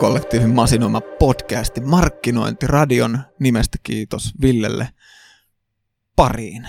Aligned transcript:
Markkinointikollektiivin 0.00 0.54
masinoima 0.54 1.00
podcasti 1.00 1.80
Markkinointiradion 1.80 3.18
nimestä 3.40 3.78
kiitos 3.82 4.34
Villelle 4.42 4.88
pariin. 6.16 6.66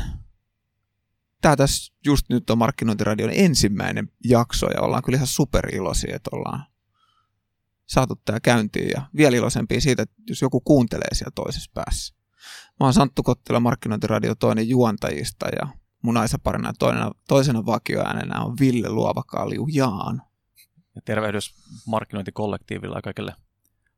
Tämä 1.42 1.56
tässä 1.56 1.94
just 2.06 2.26
nyt 2.30 2.50
on 2.50 2.58
Markkinointiradion 2.58 3.32
ensimmäinen 3.34 4.12
jakso 4.24 4.68
ja 4.68 4.82
ollaan 4.82 5.04
kyllä 5.04 5.16
ihan 5.16 5.28
superiloisia, 5.28 6.16
että 6.16 6.30
ollaan 6.34 6.66
saatu 7.86 8.22
tämä 8.26 8.40
käyntiin 8.40 8.90
ja 8.90 9.02
vielä 9.16 9.38
iloisempia 9.38 9.82
siitä, 9.82 10.04
että 10.04 10.16
jos 10.30 10.42
joku 10.42 10.62
kuuntelee 10.62 11.14
siellä 11.14 11.32
toisessa 11.36 11.72
päässä. 11.74 12.16
Mä 12.80 12.86
oon 12.86 12.94
Santtu 12.94 13.24
Kottila, 13.24 13.60
Markkinointiradio 13.60 14.36
toinen 14.36 14.70
juontajista 14.70 15.46
ja 15.62 15.68
mun 16.02 16.18
aisaparina 16.18 16.74
toisena, 16.80 17.12
toisena 17.28 17.66
vakioäänenä 17.66 18.42
on 18.42 18.56
Ville 18.60 18.90
Luovakalju 18.90 19.68
Jaan. 19.72 20.31
Ja 20.96 21.02
tervehdys 21.06 21.54
markkinointikollektiivilla 21.88 22.98
ja 22.98 23.02
kaikille 23.02 23.36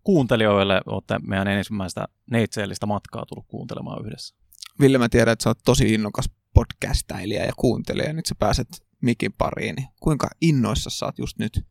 kuuntelijoille. 0.04 0.82
Olette 0.86 1.20
meidän 1.20 1.48
ensimmäistä 1.48 2.08
neitseellistä 2.32 2.86
matkaa 2.86 3.26
tullut 3.26 3.46
kuuntelemaan 3.48 4.06
yhdessä. 4.06 4.36
Ville, 4.80 4.98
mä 4.98 5.10
tiedän, 5.10 5.32
että 5.32 5.44
sä 5.44 5.50
oot 5.50 5.60
tosi 5.66 5.94
innokas 5.94 6.30
podcastailija 6.54 7.46
ja 7.46 7.54
kuuntelija, 7.58 8.08
ja 8.08 8.14
nyt 8.14 8.26
sä 8.26 8.36
pääset 8.40 8.68
mikin 9.02 9.34
pariin. 9.34 9.76
Niin 9.76 9.88
kuinka 10.00 10.28
innoissa 10.42 10.90
sä 10.90 11.06
oot 11.06 11.20
just 11.20 11.38
nyt? 11.38 11.66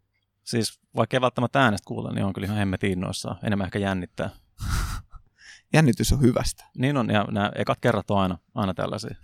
Siis 0.45 0.81
vaikka 0.97 1.17
ei 1.17 1.21
välttämättä 1.21 1.63
äänestä 1.63 1.89
kuule, 1.89 2.15
niin 2.15 2.25
on 2.25 2.33
kyllä 2.33 2.47
ihan 2.47 2.59
hemmetin 2.59 2.93
innoissaan. 2.93 3.39
Enemmän 3.43 3.65
ehkä 3.65 3.79
jännittää. 3.79 4.31
Jännitys 5.75 6.13
on 6.13 6.21
hyvästä. 6.21 6.65
Niin 6.79 6.97
on, 6.97 7.11
ja 7.11 7.27
nämä 7.31 7.53
ekat 7.55 7.79
kerrat 7.81 8.11
on 8.11 8.19
aina, 8.19 8.39
aina 8.55 8.75
tällaisia. 8.75 9.17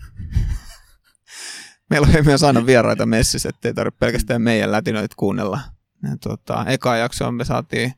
Meillä 1.90 2.06
on 2.06 2.24
myös 2.24 2.42
aina 2.42 2.66
vieraita 2.66 3.06
messissä, 3.06 3.48
ettei 3.48 3.74
tarvitse 3.74 3.98
pelkästään 3.98 4.42
meidän 4.42 4.72
lätinöitä 4.72 5.14
kuunnella. 5.18 5.60
Ja 6.02 6.16
tuota, 6.22 6.64
eka 6.68 6.96
jaksoon 6.96 7.34
me 7.34 7.44
saatiin 7.44 7.92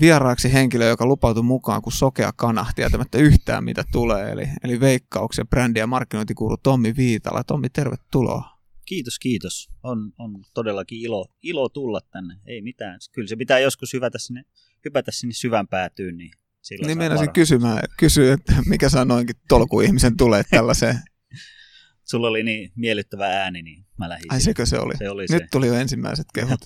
vieraaksi 0.00 0.52
henkilö, 0.52 0.88
joka 0.88 1.06
lupautui 1.06 1.42
mukaan 1.42 1.82
kuin 1.82 1.92
sokea 1.92 2.32
kana, 2.36 2.66
tietämättä 2.74 3.18
yhtään 3.18 3.64
mitä 3.64 3.84
tulee. 3.92 4.30
Eli, 4.32 4.48
eli 4.64 4.80
veikkauksen 4.80 5.46
brändi- 5.48 5.78
ja 5.78 5.86
markkinointikuuru 5.86 6.56
Tommi 6.56 6.96
Viitala. 6.96 7.44
Tommi, 7.44 7.68
tervetuloa. 7.70 8.60
Kiitos, 8.84 9.18
kiitos. 9.18 9.70
On, 9.82 10.12
on 10.18 10.44
todellakin 10.54 11.00
ilo, 11.00 11.26
ilo 11.42 11.68
tulla 11.68 12.00
tänne. 12.00 12.34
Ei 12.46 12.62
mitään. 12.62 12.98
Kyllä 13.12 13.28
se 13.28 13.36
pitää 13.36 13.58
joskus 13.58 13.92
hypätä 13.92 14.18
sinne, 14.18 14.44
hypätä 14.84 15.10
sinne 15.10 15.34
syvän 15.34 15.68
päätyyn, 15.68 16.16
niin 16.16 16.30
silloin 16.62 16.86
Niin 16.86 16.98
meinasin 16.98 17.32
kysymään, 17.32 17.80
kysyä, 17.98 18.32
että 18.34 18.54
mikä 18.66 18.88
sanoinkin 18.88 19.36
tolkuihmisen 19.48 20.16
tulee 20.16 20.42
tällaiseen 20.50 20.96
sulla 22.10 22.28
oli 22.28 22.42
niin 22.42 22.72
miellyttävä 22.76 23.26
ääni, 23.26 23.62
niin 23.62 23.86
mä 23.98 24.08
lähdin. 24.08 24.32
Ai 24.32 24.40
sekö 24.40 24.66
se 24.66 24.78
oli? 24.78 24.96
Se 24.96 25.10
oli 25.10 25.22
Nyt 25.22 25.42
se. 25.42 25.48
tuli 25.52 25.66
jo 25.66 25.74
ensimmäiset 25.74 26.26
kehut. 26.34 26.60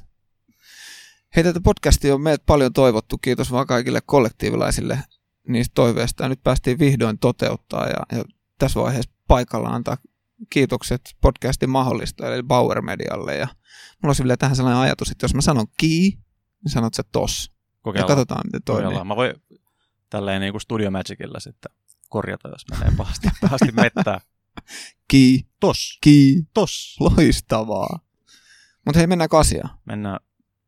Hei, 1.37 1.45
tätä 1.45 1.61
podcastia 1.61 2.15
on 2.15 2.21
meidät 2.21 2.43
paljon 2.47 2.73
toivottu. 2.73 3.19
Kiitos 3.19 3.53
vaan 3.53 3.67
kaikille 3.67 4.01
kollektiivilaisille 4.07 4.99
niistä 5.49 5.73
toiveista. 5.75 6.23
Ja 6.23 6.29
nyt 6.29 6.43
päästiin 6.43 6.79
vihdoin 6.79 7.19
toteuttaa 7.19 7.87
ja, 7.87 8.19
ja 8.19 8.25
tässä 8.59 8.81
vaiheessa 8.81 9.11
paikalla 9.29 9.69
antaa 9.69 9.97
kiitokset 10.51 11.01
podcastin 11.21 11.71
mahdollista, 11.71 12.35
eli 12.35 12.43
Bauer 12.43 12.83
Medialle. 12.83 13.37
Ja 13.37 13.47
mulla 14.03 14.09
olisi 14.09 14.23
vielä 14.23 14.37
tähän 14.37 14.57
sellainen 14.57 14.81
ajatus, 14.81 15.11
että 15.11 15.25
jos 15.25 15.35
mä 15.35 15.41
sanon 15.41 15.67
ki, 15.77 16.19
niin 16.65 16.73
sanot 16.73 16.95
sä 16.95 17.03
tos. 17.13 17.53
Kokeillaan. 17.83 18.11
Ja 18.11 18.17
katsotaan, 18.17 18.41
miten 18.45 18.63
toimii. 18.65 18.83
Kokeillaan. 18.83 19.07
Mä 19.07 19.17
voin 19.17 19.35
tälleen 20.11 20.41
niin 20.41 20.53
kuin 20.53 20.61
Studio 20.61 20.91
Magicilla 20.91 21.41
sitten 21.41 21.73
korjata, 22.09 22.49
jos 22.49 22.65
menee 22.71 22.93
pahasti, 22.97 23.29
pahasti 23.41 23.73
mettää. 23.73 24.21
Ki. 25.09 25.47
Tos. 25.61 25.99
Ki. 26.01 26.43
Tos. 26.55 26.97
Loistavaa. 27.01 27.99
Mutta 28.87 28.99
hei, 28.99 29.07
mennäänkö 29.07 29.39
asiaan? 29.39 29.79
Mennään, 29.85 30.21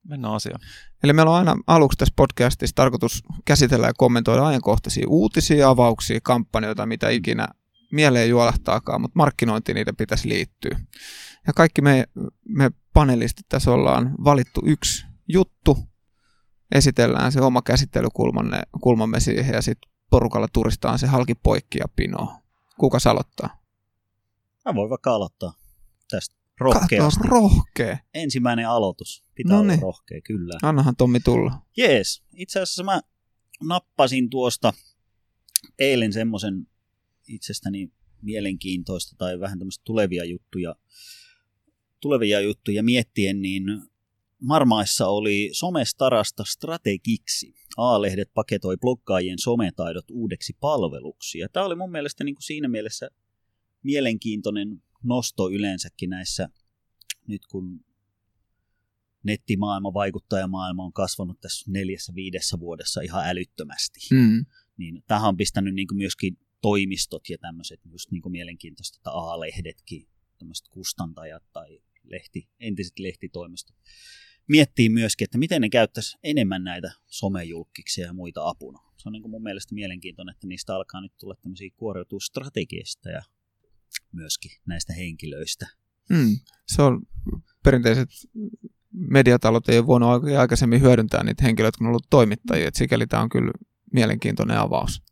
mennään 0.09 0.35
asiaan. 0.35 0.61
Eli 1.03 1.13
meillä 1.13 1.31
on 1.31 1.39
aina 1.39 1.57
aluksi 1.67 1.99
tässä 1.99 2.15
podcastissa 2.17 2.75
tarkoitus 2.75 3.23
käsitellä 3.45 3.87
ja 3.87 3.93
kommentoida 3.97 4.47
ajankohtaisia 4.47 5.07
uutisia, 5.09 5.69
avauksia, 5.69 6.21
kampanjoita, 6.23 6.87
mitä 6.87 7.09
ikinä 7.09 7.49
mieleen 7.93 8.29
juolahtaakaan, 8.29 9.01
mutta 9.01 9.17
markkinointi 9.17 9.75
niitä 9.75 9.93
pitäisi 9.93 10.29
liittyä. 10.29 10.81
Ja 11.47 11.53
kaikki 11.53 11.83
me, 11.83 12.05
me 12.49 12.71
panelistit 12.93 13.47
tässä 13.49 13.71
ollaan 13.71 14.15
valittu 14.25 14.61
yksi 14.67 15.07
juttu, 15.29 15.79
esitellään 16.75 17.33
se 17.33 17.41
oma 17.41 17.63
käsittelykulmamme 17.63 19.21
siihen 19.21 19.55
ja 19.55 19.63
sitten 19.63 19.91
porukalla 20.11 20.49
turistaan 20.53 20.99
se 20.99 21.07
halki 21.07 21.35
poikki 21.35 21.79
ja 21.79 21.87
pinoa. 21.97 22.39
Kuka 22.81 22.99
aloittaa? 23.11 23.63
Mä 24.65 24.75
voin 24.75 24.91
vaikka 24.91 25.15
aloittaa 25.15 25.53
tästä 26.11 26.37
rohkeasti. 26.61 27.21
Kato, 27.21 27.35
rohkea. 27.35 27.99
Ensimmäinen 28.15 28.69
aloitus. 28.69 29.25
Pitää 29.35 29.57
Noniin. 29.57 29.71
olla 29.71 29.81
rohkea, 29.83 30.21
kyllä. 30.21 30.59
Annahan 30.63 30.97
Tommi 30.97 31.21
tulla. 31.21 31.53
Jees. 31.77 32.23
Itse 32.33 32.61
asiassa 32.61 32.85
mä 32.85 33.01
nappasin 33.63 34.31
tuosta 34.31 34.73
eilen 35.79 36.13
semmoisen 36.13 36.67
itsestäni 37.29 37.93
mielenkiintoista 38.23 39.17
tai 39.19 39.41
vähän 39.41 39.59
tämmöistä 39.59 39.83
tulevia 39.85 40.25
juttuja, 40.25 40.75
tulevia 42.01 42.41
juttuja 42.41 42.83
miettien, 42.83 43.43
niin 43.43 43.63
Marmaissa 44.43 45.07
oli 45.07 45.51
somestarasta 45.53 46.45
strategiksi. 46.45 47.55
A-lehdet 47.77 48.31
paketoi 48.35 48.77
bloggaajien 48.77 49.39
sometaidot 49.39 50.11
uudeksi 50.11 50.57
palveluksi. 50.61 51.39
Ja 51.39 51.49
tämä 51.49 51.67
oli 51.67 51.77
mun 51.77 51.91
mielestä 51.91 52.25
niin 52.25 52.35
kuin 52.35 52.43
siinä 52.43 52.69
mielessä 52.69 53.11
mielenkiintoinen 53.83 54.83
nosto 55.07 55.51
yleensäkin 55.51 56.11
näissä, 56.11 56.49
nyt 57.29 57.47
kun 57.47 57.85
nettimaailma, 59.23 59.95
vaikuttajamaailma 59.95 60.85
on 60.85 60.93
kasvanut 60.93 61.41
tässä 61.41 61.71
neljässä 61.71 62.15
viidessä 62.15 62.61
vuodessa 62.61 63.01
ihan 63.01 63.29
älyttömästi. 63.29 64.01
Mm. 64.11 64.47
Niin 64.77 65.05
tähän 65.07 65.29
on 65.29 65.37
pistänyt 65.37 65.75
niin 65.75 65.89
kuin 65.89 65.99
myöskin 65.99 66.39
toimistot 66.61 67.29
ja 67.29 67.39
tämmöiset 67.39 67.81
just 67.85 68.11
niin 68.11 68.23
kuin 68.23 68.33
mielenkiintoista, 68.33 68.99
että 68.99 69.11
A-lehdetkin, 69.11 70.09
tämmöiset 70.39 70.69
kustantajat 70.69 71.43
tai 71.53 71.81
lehti, 72.05 72.49
entiset 72.61 72.99
lehtitoimistot 72.99 73.77
miettii 74.49 74.89
myöskin, 74.89 75.25
että 75.25 75.39
miten 75.39 75.61
ne 75.61 75.69
käyttäisi 75.69 76.19
enemmän 76.23 76.65
näitä 76.65 76.93
somejulkkiksia 77.07 78.07
ja 78.07 78.13
muita 78.13 78.49
apuna. 78.49 78.79
Se 78.97 79.09
on 79.09 79.13
niin 79.13 79.23
kuin 79.23 79.31
mun 79.31 79.43
mielestä 79.43 79.75
mielenkiintoinen, 79.75 80.33
että 80.33 80.47
niistä 80.47 80.75
alkaa 80.75 81.01
nyt 81.01 81.13
tulla 81.19 81.35
tämmöisiä 81.43 81.71
kuoriutua 81.77 82.21
strategiasta 82.21 83.11
ja 83.11 83.23
myöskin 84.13 84.51
näistä 84.67 84.93
henkilöistä. 84.93 85.67
Mm, 86.09 86.37
se 86.67 86.83
on 86.83 87.03
perinteiset 87.65 88.09
mediatalot 88.93 89.69
ei 89.69 89.79
ole 89.79 89.87
voinut 89.87 90.09
aikaisemmin 90.39 90.81
hyödyntää 90.81 91.25
niitä 91.25 91.45
henkilöitä, 91.45 91.79
kun 91.79 91.87
on 91.87 91.91
ollut 91.91 92.11
toimittajia, 92.11 92.69
että 92.69 92.79
sikäli 92.79 93.07
tämä 93.07 93.23
on 93.23 93.29
kyllä 93.29 93.53
mielenkiintoinen 93.93 94.59
avaus. 94.59 95.03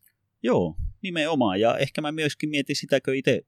Joo, 0.42 0.76
nimenomaan. 1.02 1.60
Ja 1.60 1.78
ehkä 1.78 2.00
mä 2.00 2.12
myöskin 2.12 2.50
mietin 2.50 2.76
sitäkö 2.76 3.16
itse 3.16 3.42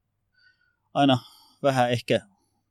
aina 0.94 1.18
vähän 1.62 1.90
ehkä 1.90 2.20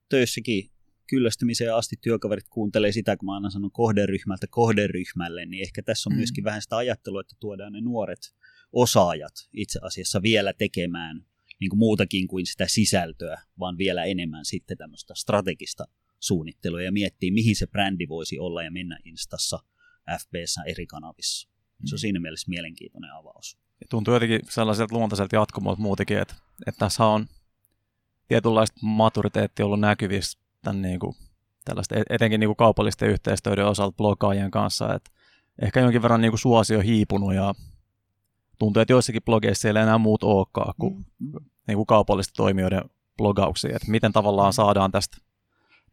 töissäkin 0.09 0.71
kyllästymiseen 1.09 1.75
asti 1.75 1.95
työkaverit 2.01 2.49
kuuntelee 2.49 2.91
sitä, 2.91 3.17
kun 3.17 3.25
mä 3.25 3.33
aina 3.33 3.49
sanon 3.49 3.71
kohderyhmältä 3.71 4.47
kohderyhmälle, 4.49 5.45
niin 5.45 5.63
ehkä 5.63 5.81
tässä 5.81 6.09
on 6.09 6.13
mm. 6.13 6.17
myöskin 6.17 6.43
vähän 6.43 6.61
sitä 6.61 6.77
ajattelua, 6.77 7.21
että 7.21 7.35
tuodaan 7.39 7.73
ne 7.73 7.81
nuoret 7.81 8.35
osaajat 8.71 9.33
itse 9.53 9.79
asiassa 9.81 10.21
vielä 10.21 10.53
tekemään 10.53 11.25
niin 11.59 11.69
kuin 11.69 11.79
muutakin 11.79 12.27
kuin 12.27 12.45
sitä 12.45 12.67
sisältöä, 12.67 13.41
vaan 13.59 13.77
vielä 13.77 14.03
enemmän 14.03 14.45
sitten 14.45 14.77
tämmöistä 14.77 15.13
strategista 15.15 15.85
suunnittelua 16.19 16.81
ja 16.81 16.91
miettiä, 16.91 17.31
mihin 17.31 17.55
se 17.55 17.67
brändi 17.67 18.07
voisi 18.07 18.39
olla 18.39 18.63
ja 18.63 18.71
mennä 18.71 18.99
Instassa, 19.05 19.59
FBssä, 20.19 20.63
eri 20.63 20.87
kanavissa. 20.87 21.49
Se 21.85 21.95
on 21.95 21.97
mm. 21.97 21.99
siinä 21.99 22.19
mielessä 22.19 22.49
mielenkiintoinen 22.49 23.13
avaus. 23.13 23.57
Ja 23.81 23.87
tuntuu 23.89 24.13
jotenkin 24.13 24.39
sellaiselta 24.49 24.95
luontaiselta 24.95 25.35
jatkumolta 25.35 25.81
muutenkin, 25.81 26.17
että, 26.17 26.35
että 26.67 26.79
tässä 26.79 27.05
on 27.05 27.25
tietynlaista 28.27 28.79
maturiteettia 28.81 29.65
ollut 29.65 29.79
näkyvissä 29.79 30.39
tämän 30.61 30.81
niin 30.81 30.99
kuin, 30.99 31.15
tällaista, 31.65 31.95
etenkin 32.09 32.39
niin 32.39 32.47
kuin 32.47 32.55
kaupallisten 32.55 33.09
yhteistyöiden 33.09 33.65
osalta 33.65 33.95
blogaajien 33.97 34.51
kanssa, 34.51 34.93
että 34.93 35.11
ehkä 35.61 35.79
jonkin 35.79 36.01
verran 36.01 36.21
niin 36.21 36.31
kuin 36.31 36.39
suosio 36.39 36.81
hiipunut 36.81 37.33
ja 37.33 37.55
tuntuu, 38.59 38.81
että 38.81 38.93
joissakin 38.93 39.23
blogeissa 39.23 39.67
ei 39.67 39.71
ole 39.71 39.81
enää 39.81 39.97
muut 39.97 40.23
olekaan 40.23 40.73
kuin, 40.79 41.05
mm. 41.19 41.31
niin 41.67 41.75
kuin 41.75 41.85
kaupallisten 41.85 42.35
toimijoiden 42.35 42.81
blogauksia, 43.17 43.75
että 43.75 43.91
miten 43.91 44.13
tavallaan 44.13 44.53
saadaan 44.53 44.91
tästä, 44.91 45.17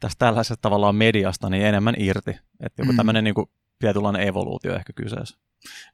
tästä 0.00 0.18
tällaisesta 0.18 0.62
tavallaan 0.62 0.96
mediasta 0.96 1.50
niin 1.50 1.66
enemmän 1.66 1.94
irti, 1.98 2.30
että 2.60 2.82
joku 2.82 2.92
mm. 2.92 2.96
tämmöinen 2.96 3.24
niin 3.24 3.34
kuin, 3.34 3.46
tietynlainen 3.78 4.28
evoluutio 4.28 4.74
ehkä 4.74 4.92
kyseessä. 4.92 5.38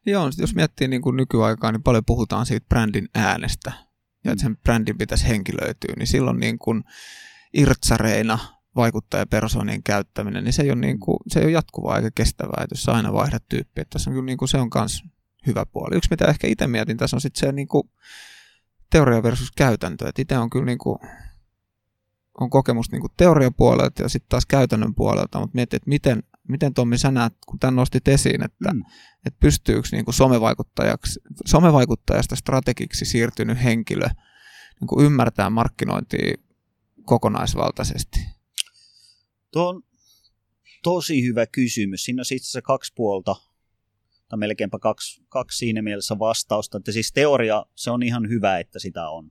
Joo, 0.07 0.31
jos 0.39 0.55
miettii 0.55 0.89
niin 0.89 1.03
kuin 1.03 1.17
nykyaikaa, 1.17 1.73
niin 1.73 1.83
paljon 1.83 2.05
puhutaan 2.07 2.47
siitä 2.47 2.67
brändin 2.69 3.09
äänestä, 3.15 3.73
ja 4.25 4.33
että 4.33 4.43
sen 4.43 4.57
brändin 4.57 4.99
pitäisi 4.99 5.29
henkilöityä, 5.29 5.95
niin 5.97 6.07
silloin 6.07 6.41
niin 6.41 6.59
kuin 6.59 6.85
irtsareina 7.55 8.39
vaikuttajapersonien 8.77 9.83
käyttäminen, 9.83 10.45
niin 10.45 10.53
se 10.53 10.63
ei 10.63 10.71
ole, 10.71 10.81
niin 10.81 11.01
kuin, 11.01 11.19
se 11.29 11.41
ei 11.41 11.45
ole 11.45 11.53
jatkuvaa 11.53 11.97
eikä 11.97 12.11
kestävää, 12.15 12.63
että 12.63 12.73
jos 12.73 12.89
aina 12.89 13.13
vaihdat 13.13 13.43
tyyppiä. 13.49 13.83
Että 13.83 13.93
tässä 13.93 14.11
on 14.11 14.15
kyllä 14.15 14.27
niin 14.27 14.39
kuin, 14.39 14.49
se 14.49 14.59
on 14.59 14.71
myös 14.75 15.03
hyvä 15.47 15.67
puoli. 15.67 15.97
Yksi, 15.97 16.11
mitä 16.11 16.25
ehkä 16.25 16.47
itse 16.47 16.67
mietin 16.67 16.97
tässä 16.97 17.17
on 17.17 17.21
sitten 17.21 17.41
se 17.41 17.53
niin 17.53 17.69
kuin, 17.69 17.91
teoria 18.91 19.23
versus 19.23 19.53
käytäntö. 19.53 20.13
Itse 20.19 20.39
on 20.39 20.51
kyllä 20.51 20.67
niin 20.67 20.79
kuin, 20.79 20.99
on 22.41 22.51
kokemus 22.51 22.91
niin 22.93 23.01
kuin 23.01 23.13
teoriapuolelta 23.17 24.03
ja 24.03 24.09
sitten 24.09 24.29
taas 24.29 24.47
käytännön 24.47 24.95
puolelta, 24.95 25.41
mutta 25.41 25.55
mietin, 25.55 25.77
että 25.77 25.89
miten 25.89 26.23
miten 26.49 26.75
Tommi 26.75 26.99
sä 26.99 27.11
näet, 27.11 27.33
kun 27.47 27.59
tämän 27.59 27.77
nostit 27.77 28.09
esiin, 28.09 28.45
että, 28.45 28.73
mm. 28.73 28.83
että 29.27 29.41
pystyykö 29.41 29.89
niin 29.93 30.05
kuin 30.05 30.15
somevaikuttajaksi, 30.15 31.21
somevaikuttajasta 31.47 32.37
strategiksi 32.37 33.05
siirtynyt 33.05 33.63
henkilö 33.63 34.09
niin 34.81 34.89
kuin 34.89 35.07
ymmärtää 35.07 35.51
markkinointia 35.51 36.35
kokonaisvaltaisesti? 37.05 38.21
Tuo 39.53 39.69
on 39.69 39.83
tosi 40.83 41.23
hyvä 41.23 41.47
kysymys. 41.47 42.05
Siinä 42.05 42.21
on 42.21 42.23
itse 42.23 42.37
asiassa 42.37 42.63
kaksi 42.63 42.93
puolta, 42.97 43.37
tai 44.29 44.39
melkeinpä 44.39 44.79
kaksi, 44.79 45.23
kaksi 45.29 45.59
siinä 45.59 45.83
mielessä 45.83 46.19
vastausta. 46.19 46.79
Että 46.79 46.93
siis 46.93 47.13
teoria, 47.13 47.67
se 47.75 47.91
on 47.91 48.03
ihan 48.03 48.29
hyvä, 48.29 48.59
että 48.59 48.79
sitä 48.79 49.09
on 49.09 49.31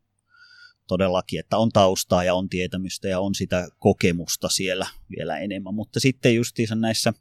todellakin, 0.87 1.39
että 1.39 1.57
on 1.57 1.69
taustaa 1.69 2.23
ja 2.23 2.35
on 2.35 2.49
tietämystä 2.49 3.07
ja 3.07 3.19
on 3.19 3.35
sitä 3.35 3.67
kokemusta 3.79 4.49
siellä 4.49 4.87
vielä 5.17 5.37
enemmän. 5.37 5.73
Mutta 5.73 5.99
sitten 5.99 6.35
justiinsa 6.35 6.75
näissä, 6.75 7.13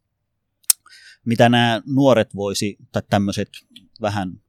mitä 1.24 1.48
nämä 1.48 1.82
nuoret 1.86 2.34
voisi, 2.34 2.76
tai 2.92 3.02
tämmöiset 3.10 3.48
vähän 4.00 4.40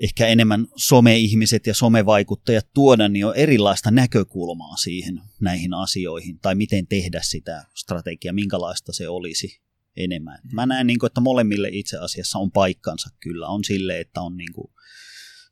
ehkä 0.00 0.26
enemmän 0.26 0.66
some-ihmiset 0.76 1.66
ja 1.66 1.74
somevaikuttajat 1.74 2.68
tuoda, 2.74 3.08
niin 3.08 3.26
on 3.26 3.36
erilaista 3.36 3.90
näkökulmaa 3.90 4.76
siihen 4.76 5.20
näihin 5.40 5.74
asioihin, 5.74 6.38
tai 6.38 6.54
miten 6.54 6.86
tehdä 6.86 7.20
sitä 7.22 7.64
strategiaa, 7.74 8.34
minkälaista 8.34 8.92
se 8.92 9.08
olisi 9.08 9.60
enemmän. 9.96 10.38
Mä 10.52 10.66
näen, 10.66 10.86
niin 10.86 10.98
kuin, 10.98 11.06
että 11.06 11.20
molemmille 11.20 11.68
itse 11.72 11.98
asiassa 11.98 12.38
on 12.38 12.50
paikkansa 12.50 13.10
kyllä. 13.20 13.46
On 13.46 13.64
sille, 13.64 14.00
että 14.00 14.20
on 14.20 14.36
niin 14.36 14.52
kuin, 14.52 14.74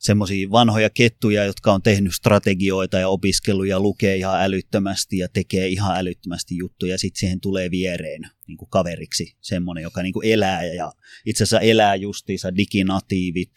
semmoisia 0.02 0.50
vanhoja 0.50 0.90
kettuja, 0.90 1.44
jotka 1.44 1.72
on 1.72 1.82
tehnyt 1.82 2.14
strategioita 2.14 2.98
ja 2.98 3.08
opiskeluja, 3.08 3.80
lukee 3.80 4.16
ihan 4.16 4.42
älyttömästi 4.42 5.18
ja 5.18 5.28
tekee 5.28 5.68
ihan 5.68 5.96
älyttömästi 5.96 6.56
juttuja, 6.56 6.94
ja 6.94 6.98
sitten 6.98 7.20
siihen 7.20 7.40
tulee 7.40 7.70
viereen 7.70 8.22
niin 8.46 8.56
kuin 8.56 8.70
kaveriksi 8.70 9.36
semmoinen, 9.40 9.82
joka 9.82 10.02
niin 10.02 10.12
kuin 10.12 10.28
elää 10.28 10.64
ja 10.64 10.92
itse 11.26 11.44
asiassa 11.44 11.60
elää 11.60 11.94
justiinsa 11.94 12.56
diginatiivit, 12.56 13.52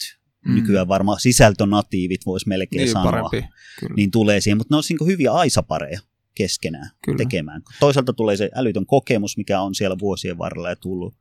mm. 0.46 0.54
nykyään 0.54 0.88
varmaan 0.88 1.20
sisältönatiivit 1.20 2.26
voisi 2.26 2.48
melkein 2.48 2.80
niin, 2.80 2.92
sanoa, 2.92 3.10
parempi, 3.10 3.48
kyllä. 3.80 3.94
niin 3.96 4.10
tulee 4.10 4.40
siihen, 4.40 4.56
mutta 4.56 4.74
ne 4.74 4.76
on 4.76 4.82
niin 4.88 5.06
hyviä 5.06 5.32
aisapareja 5.32 6.00
keskenään 6.36 6.90
Kyllä. 7.04 7.18
tekemään. 7.18 7.62
Toisaalta 7.80 8.12
tulee 8.12 8.36
se 8.36 8.50
älytön 8.54 8.86
kokemus, 8.86 9.36
mikä 9.36 9.60
on 9.60 9.74
siellä 9.74 9.96
vuosien 9.98 10.38
varrella 10.38 10.68
ja 10.68 10.76
tullut 10.76 11.14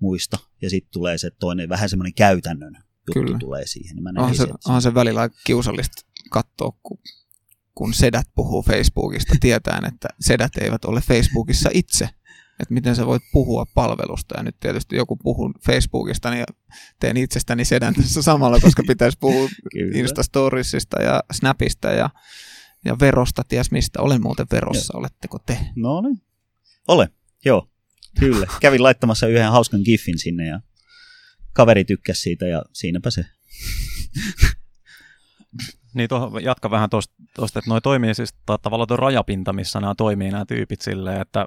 muista, 0.00 0.38
ja 0.62 0.70
sitten 0.70 0.92
tulee 0.92 1.18
se 1.18 1.30
toinen 1.30 1.68
vähän 1.68 1.88
semmoinen 1.88 2.14
käytännön 2.14 2.74
juttu 3.08 3.26
Kyllä. 3.26 3.38
tulee 3.38 3.66
siihen. 3.66 3.96
Niin 3.96 4.02
mä 4.02 4.10
onhan, 4.18 4.34
se, 4.34 4.42
että 4.42 4.56
onhan 4.66 4.82
se 4.82 4.94
välillä 4.94 5.30
kiusallista 5.46 6.02
katsoa, 6.30 6.72
kun, 6.82 6.98
kun 7.74 7.94
sedät 7.94 8.26
puhuu 8.34 8.62
Facebookista, 8.62 9.34
tietäen, 9.40 9.84
että 9.84 10.08
sedät 10.20 10.56
eivät 10.60 10.84
ole 10.84 11.00
Facebookissa 11.00 11.70
itse. 11.72 12.08
Että 12.60 12.74
miten 12.74 12.96
sä 12.96 13.06
voit 13.06 13.22
puhua 13.32 13.66
palvelusta. 13.74 14.34
Ja 14.36 14.42
nyt 14.42 14.56
tietysti 14.60 14.96
joku 14.96 15.16
puhuu 15.16 15.52
Facebookista, 15.66 16.30
niin 16.30 16.44
teen 17.00 17.16
itsestäni 17.16 17.64
sedän 17.64 17.94
tässä 17.94 18.22
samalla, 18.22 18.60
koska 18.60 18.82
pitäisi 18.86 19.18
puhua 19.20 19.48
Kyllä. 19.72 19.98
Instastoriesista 19.98 21.02
ja 21.02 21.22
Snapista 21.32 21.88
ja, 21.90 22.10
ja 22.84 22.96
verosta, 23.00 23.42
ties 23.48 23.70
mistä. 23.70 24.02
Olen 24.02 24.22
muuten 24.22 24.46
verossa, 24.52 24.98
oletteko 24.98 25.38
te? 25.46 25.58
No 25.76 26.00
niin. 26.00 26.22
Ole, 26.88 27.08
joo. 27.44 27.68
Kyllä. 28.20 28.46
Kävin 28.60 28.82
laittamassa 28.82 29.26
yhden 29.26 29.50
hauskan 29.52 29.80
giffin 29.84 30.18
sinne 30.18 30.46
ja 30.46 30.60
kaveri 31.52 31.84
tykkäsi 31.84 32.20
siitä 32.20 32.46
ja 32.46 32.62
siinäpä 32.72 33.10
se. 33.10 33.24
Niin 35.94 36.08
tuohon, 36.08 36.44
jatka 36.44 36.70
vähän 36.70 36.90
tuosta, 36.90 37.14
että 37.58 37.70
noi 37.70 37.80
toimii 37.80 38.14
siis 38.14 38.34
ta- 38.46 38.58
tavallaan 38.58 38.88
tuo 38.88 38.96
rajapinta, 38.96 39.52
missä 39.52 39.80
nämä 39.80 39.94
toimii 39.94 40.30
nämä 40.30 40.44
tyypit 40.46 40.80
silleen, 40.80 41.20
että 41.20 41.46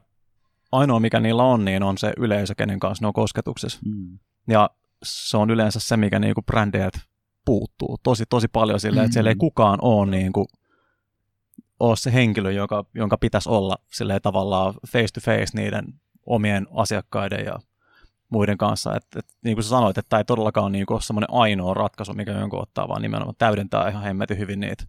ainoa 0.72 1.00
mikä 1.00 1.20
niillä 1.20 1.44
on, 1.44 1.66
niin 1.66 1.84
on 1.84 1.98
se 1.98 2.14
yleisö, 2.18 2.56
kenen 2.56 2.80
kanssa 2.80 3.04
ne 3.04 3.08
on 3.08 3.14
kosketuksessa. 3.14 3.80
Mm. 3.86 4.20
Ja 4.50 4.70
se 5.04 5.38
on 5.38 5.50
yleensä 5.50 5.80
se, 5.80 5.98
mikä 5.98 6.20
niinku 6.20 6.42
brändeiltä 6.42 7.00
puuttuu 7.46 7.98
tosi, 8.04 8.24
tosi 8.30 8.48
paljon 8.48 8.80
silleen, 8.80 9.06
että 9.06 9.14
siellä 9.14 9.30
ei 9.30 9.34
Mhm. 9.36 9.40
kukaan 9.40 9.80
ole, 9.82 10.12
niinku, 10.12 10.48
ole 11.82 11.96
se 11.96 12.14
henkilö, 12.14 12.52
joka, 12.52 12.86
jonka 12.96 13.18
pitäisi 13.18 13.50
olla 13.50 13.76
silleen 13.92 14.22
tavallaan 14.22 14.74
face 14.88 15.08
to 15.14 15.22
face 15.22 15.58
niiden 15.58 15.86
omien 16.26 16.68
asiakkaiden 16.74 17.46
ja 17.46 17.60
muiden 18.30 18.58
kanssa. 18.58 18.96
Et, 18.96 19.06
et, 19.16 19.26
niin 19.44 19.56
kuin 19.56 19.64
sä 19.64 19.70
sanoit, 19.70 19.98
että 19.98 20.10
tämä 20.10 20.20
ei 20.20 20.26
todellakaan 20.26 20.64
ole 20.64 20.72
niinku 20.72 21.00
semmoinen 21.00 21.30
ainoa 21.32 21.74
ratkaisu, 21.74 22.14
mikä 22.14 22.32
jonkun 22.32 22.62
ottaa, 22.62 22.88
vaan 22.88 23.02
nimenomaan 23.02 23.36
täydentää 23.38 23.90
ihan 23.90 24.04
hemmetin 24.04 24.38
hyvin 24.38 24.60
niitä. 24.60 24.84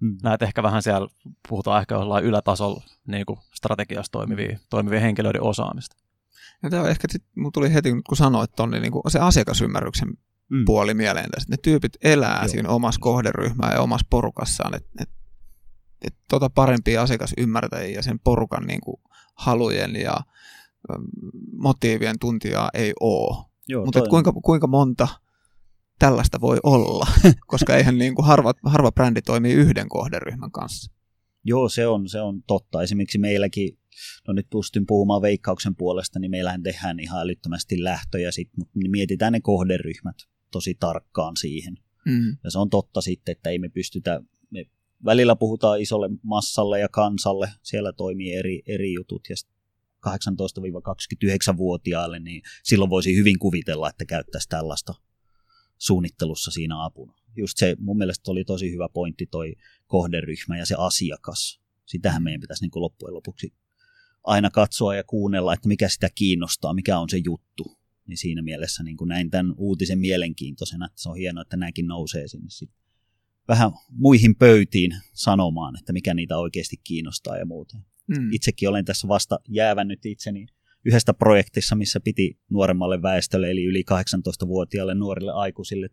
Mm. 0.00 0.16
Näet 0.22 0.42
ehkä 0.42 0.62
vähän 0.62 0.82
siellä, 0.82 1.08
puhutaan 1.48 1.80
ehkä 1.80 1.94
jollain 1.94 2.24
ylätasolla 2.24 2.82
niin 3.06 3.26
kuin 3.26 3.38
strategiassa 3.54 4.12
toimivia, 4.12 4.58
toimivien 4.70 5.02
henkilöiden 5.02 5.42
osaamista. 5.42 5.96
Ja 6.62 6.70
tämä 6.70 6.88
ehkä, 6.88 7.08
sit, 7.10 7.22
mun 7.36 7.52
tuli 7.52 7.74
heti, 7.74 7.90
kun 8.08 8.16
sanoit 8.16 8.50
ton, 8.56 8.70
niin 8.70 8.82
niinku 8.82 9.02
se 9.08 9.18
asiakasymmärryksen 9.18 10.08
Mm. 10.48 10.64
puoli 10.64 10.94
mieleen 10.94 11.30
tässä. 11.30 11.50
Ne 11.50 11.56
tyypit 11.62 11.92
elää 12.02 12.38
Joo. 12.40 12.48
siinä 12.48 12.68
omassa 12.68 13.00
kohderyhmää 13.00 13.72
ja 13.72 13.80
omassa 13.80 14.06
porukassaan. 14.10 14.74
Et, 14.74 14.86
et, 15.00 15.10
et 16.02 16.14
tota 16.30 16.50
parempia 16.50 17.02
asiakasymmärtäjiä 17.02 17.94
ja 17.94 18.02
sen 18.02 18.18
porukan 18.18 18.66
niin 18.66 18.80
kuin 18.80 18.96
halujen 19.34 19.96
ja 19.96 20.16
äm, 20.94 21.04
motiivien 21.52 22.18
tuntijaa 22.18 22.70
ei 22.74 22.92
ole. 23.00 23.44
Joo, 23.68 23.84
Mutta 23.84 24.02
kuinka, 24.02 24.32
kuinka 24.32 24.66
monta 24.66 25.08
tällaista 25.98 26.40
voi 26.40 26.58
olla, 26.62 27.06
koska 27.46 27.76
eihän 27.76 27.98
niin 27.98 28.14
kuin 28.14 28.26
harva, 28.26 28.54
harva 28.64 28.92
brändi 28.92 29.22
toimii 29.22 29.52
yhden 29.52 29.88
kohderyhmän 29.88 30.50
kanssa. 30.50 30.92
Joo, 31.44 31.68
se 31.68 31.86
on, 31.86 32.08
se 32.08 32.20
on 32.20 32.42
totta. 32.42 32.82
Esimerkiksi 32.82 33.18
meilläkin, 33.18 33.78
no 34.28 34.34
nyt 34.34 34.46
pystyn 34.50 34.86
puhumaan 34.86 35.22
veikkauksen 35.22 35.76
puolesta, 35.76 36.18
niin 36.18 36.30
meillähän 36.30 36.62
tehdään 36.62 37.00
ihan 37.00 37.20
älyttömästi 37.20 37.84
lähtöjä, 37.84 38.30
sit, 38.30 38.50
mutta 38.56 38.72
mietitään 38.88 39.32
ne 39.32 39.40
kohderyhmät 39.40 40.16
tosi 40.50 40.76
tarkkaan 40.80 41.36
siihen. 41.36 41.76
Mm. 42.06 42.36
Ja 42.44 42.50
se 42.50 42.58
on 42.58 42.70
totta 42.70 43.00
sitten, 43.00 43.32
että 43.32 43.50
ei 43.50 43.58
me 43.58 43.68
pystytä, 43.68 44.22
välillä 45.04 45.36
puhutaan 45.36 45.80
isolle 45.80 46.08
massalle 46.22 46.80
ja 46.80 46.88
kansalle, 46.88 47.50
siellä 47.62 47.92
toimii 47.92 48.34
eri, 48.34 48.62
eri 48.66 48.92
jutut, 48.92 49.28
ja 49.28 49.36
sit 49.36 49.48
18-29-vuotiaille, 50.06 52.18
niin 52.18 52.42
silloin 52.62 52.90
voisi 52.90 53.16
hyvin 53.16 53.38
kuvitella, 53.38 53.88
että 53.88 54.04
käyttäisi 54.04 54.48
tällaista 54.48 54.94
suunnittelussa 55.78 56.50
siinä 56.50 56.84
apuna. 56.84 57.14
Just 57.36 57.56
se, 57.56 57.76
mun 57.78 57.98
mielestä 57.98 58.30
oli 58.30 58.44
tosi 58.44 58.72
hyvä 58.72 58.88
pointti 58.88 59.26
toi 59.26 59.54
kohderyhmä 59.86 60.58
ja 60.58 60.66
se 60.66 60.74
asiakas. 60.78 61.60
Sitähän 61.86 62.22
meidän 62.22 62.40
pitäisi 62.40 62.64
niin 62.64 62.70
kuin 62.70 62.80
loppujen 62.80 63.14
lopuksi 63.14 63.54
aina 64.24 64.50
katsoa 64.50 64.94
ja 64.94 65.04
kuunnella, 65.04 65.54
että 65.54 65.68
mikä 65.68 65.88
sitä 65.88 66.08
kiinnostaa, 66.14 66.74
mikä 66.74 66.98
on 66.98 67.08
se 67.08 67.20
juttu. 67.24 67.78
Niin 68.06 68.18
siinä 68.18 68.42
mielessä 68.42 68.82
niin 68.82 68.96
kuin 68.96 69.08
näin 69.08 69.30
tämän 69.30 69.54
uutisen 69.56 69.98
mielenkiintoisena, 69.98 70.86
että 70.86 71.02
se 71.02 71.08
on 71.08 71.16
hienoa, 71.16 71.42
että 71.42 71.56
nämäkin 71.56 71.86
nousee 71.86 72.28
sinne 72.28 72.50
sit 72.50 72.70
vähän 73.48 73.70
muihin 73.90 74.36
pöytiin 74.36 74.90
sanomaan, 75.12 75.78
että 75.78 75.92
mikä 75.92 76.14
niitä 76.14 76.38
oikeasti 76.38 76.76
kiinnostaa 76.84 77.36
ja 77.36 77.46
muuta. 77.46 77.78
Mm. 78.06 78.32
Itsekin 78.32 78.68
olen 78.68 78.84
tässä 78.84 79.08
vasta 79.08 79.40
jäävännyt 79.48 80.06
itseni 80.06 80.46
yhdestä 80.84 81.14
projektissa, 81.14 81.76
missä 81.76 82.00
piti 82.00 82.38
nuoremmalle 82.50 83.02
väestölle, 83.02 83.50
eli 83.50 83.64
yli 83.64 83.84
18-vuotiaille 83.90 84.94
nuorille 84.94 85.32
aikuisille 85.32 85.88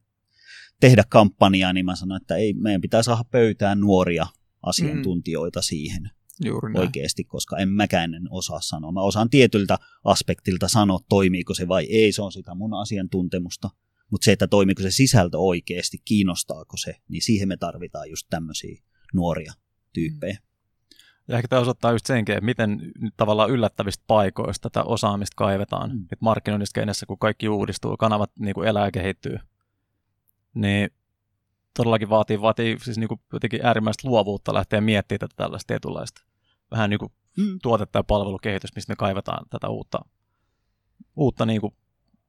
tehdä 0.80 1.04
kampanjaa, 1.10 1.74
niin 1.74 1.86
mä 1.86 1.96
sanoin, 1.96 2.22
että 2.22 2.36
ei, 2.36 2.54
meidän 2.54 2.82
pitää 2.82 3.04
saada 3.04 3.24
pöytään 3.24 3.80
nuoria 3.80 4.28
asiantuntijoita 4.64 5.60
mm. 5.60 5.64
siihen 5.64 6.10
Juuri 6.46 6.74
näin. 6.74 6.82
oikeasti, 6.82 7.24
koska 7.24 7.58
en 7.58 7.70
mäkään 7.70 8.14
en 8.14 8.28
osaa 8.30 8.62
sanoa. 8.62 8.92
Mä 8.92 9.02
osaan 9.02 9.30
tietyltä 9.30 9.78
aspektilta 10.04 10.68
sanoa, 10.68 11.00
toimiiko 11.10 11.54
se 11.54 11.68
vai 11.68 11.84
ei, 11.84 12.12
se 12.12 12.22
on 12.22 12.32
sitä 12.32 12.56
mun 12.56 12.74
asiantuntemusta. 12.74 13.70
Mutta 14.12 14.26
se, 14.26 14.32
että 14.32 14.48
toimiiko 14.48 14.82
se 14.82 14.92
sisältö 14.92 15.38
oikeasti, 15.38 15.98
kiinnostaako 16.06 16.78
se, 16.78 16.96
niin 17.08 17.22
siihen 17.22 17.48
me 17.48 17.58
tarvitaan 17.58 18.10
just 18.10 18.28
tämmöisiä 18.30 18.84
nuoria 19.14 19.54
tyyppejä. 19.94 20.38
Ja 21.28 21.36
ehkä 21.36 21.48
tämä 21.48 21.62
osoittaa 21.62 21.92
just 21.92 22.06
senkin, 22.06 22.36
että 22.36 22.46
miten 22.46 22.92
tavallaan 23.18 23.50
yllättävistä 23.50 24.04
paikoista 24.08 24.70
tätä 24.70 24.84
osaamista 24.84 25.36
kaivetaan. 25.36 25.90
Mm. 25.90 25.96
Mm. 25.96 26.08
Nyt 26.12 26.22
markkinoinnissa 26.22 26.80
kenessä, 26.80 27.06
kun 27.06 27.20
kaikki 27.20 27.50
uudistuu, 27.50 27.98
kanavat 27.98 28.32
niin 28.40 28.54
kuin 28.54 28.68
elää 28.68 28.86
ja 28.86 28.92
kehittyy, 28.92 29.38
niin 30.54 30.90
todellakin 31.74 32.10
vaatii, 32.10 32.42
vaatii 32.42 32.78
siis 32.82 32.98
niin 32.98 33.08
kuin 33.08 33.22
jotenkin 33.34 33.66
äärimmäistä 33.66 34.08
luovuutta 34.08 34.54
lähteä 34.54 34.82
miettimään 34.82 35.20
tätä 35.20 35.34
tällaista 35.36 35.68
tietynlaista 35.68 36.22
vähän 36.72 36.90
niin 36.90 37.00
kuin 37.00 37.12
Mm. 37.38 37.60
tuotetta 37.62 38.00
ja 38.00 38.04
palvelukehitystä, 38.04 38.78
mistä 38.78 38.92
me 38.92 38.96
kaivetaan 38.96 39.46
tätä 39.50 39.70
uutta, 39.70 40.00
uutta 41.16 41.46
niin 41.46 41.62
kuin 41.62 41.76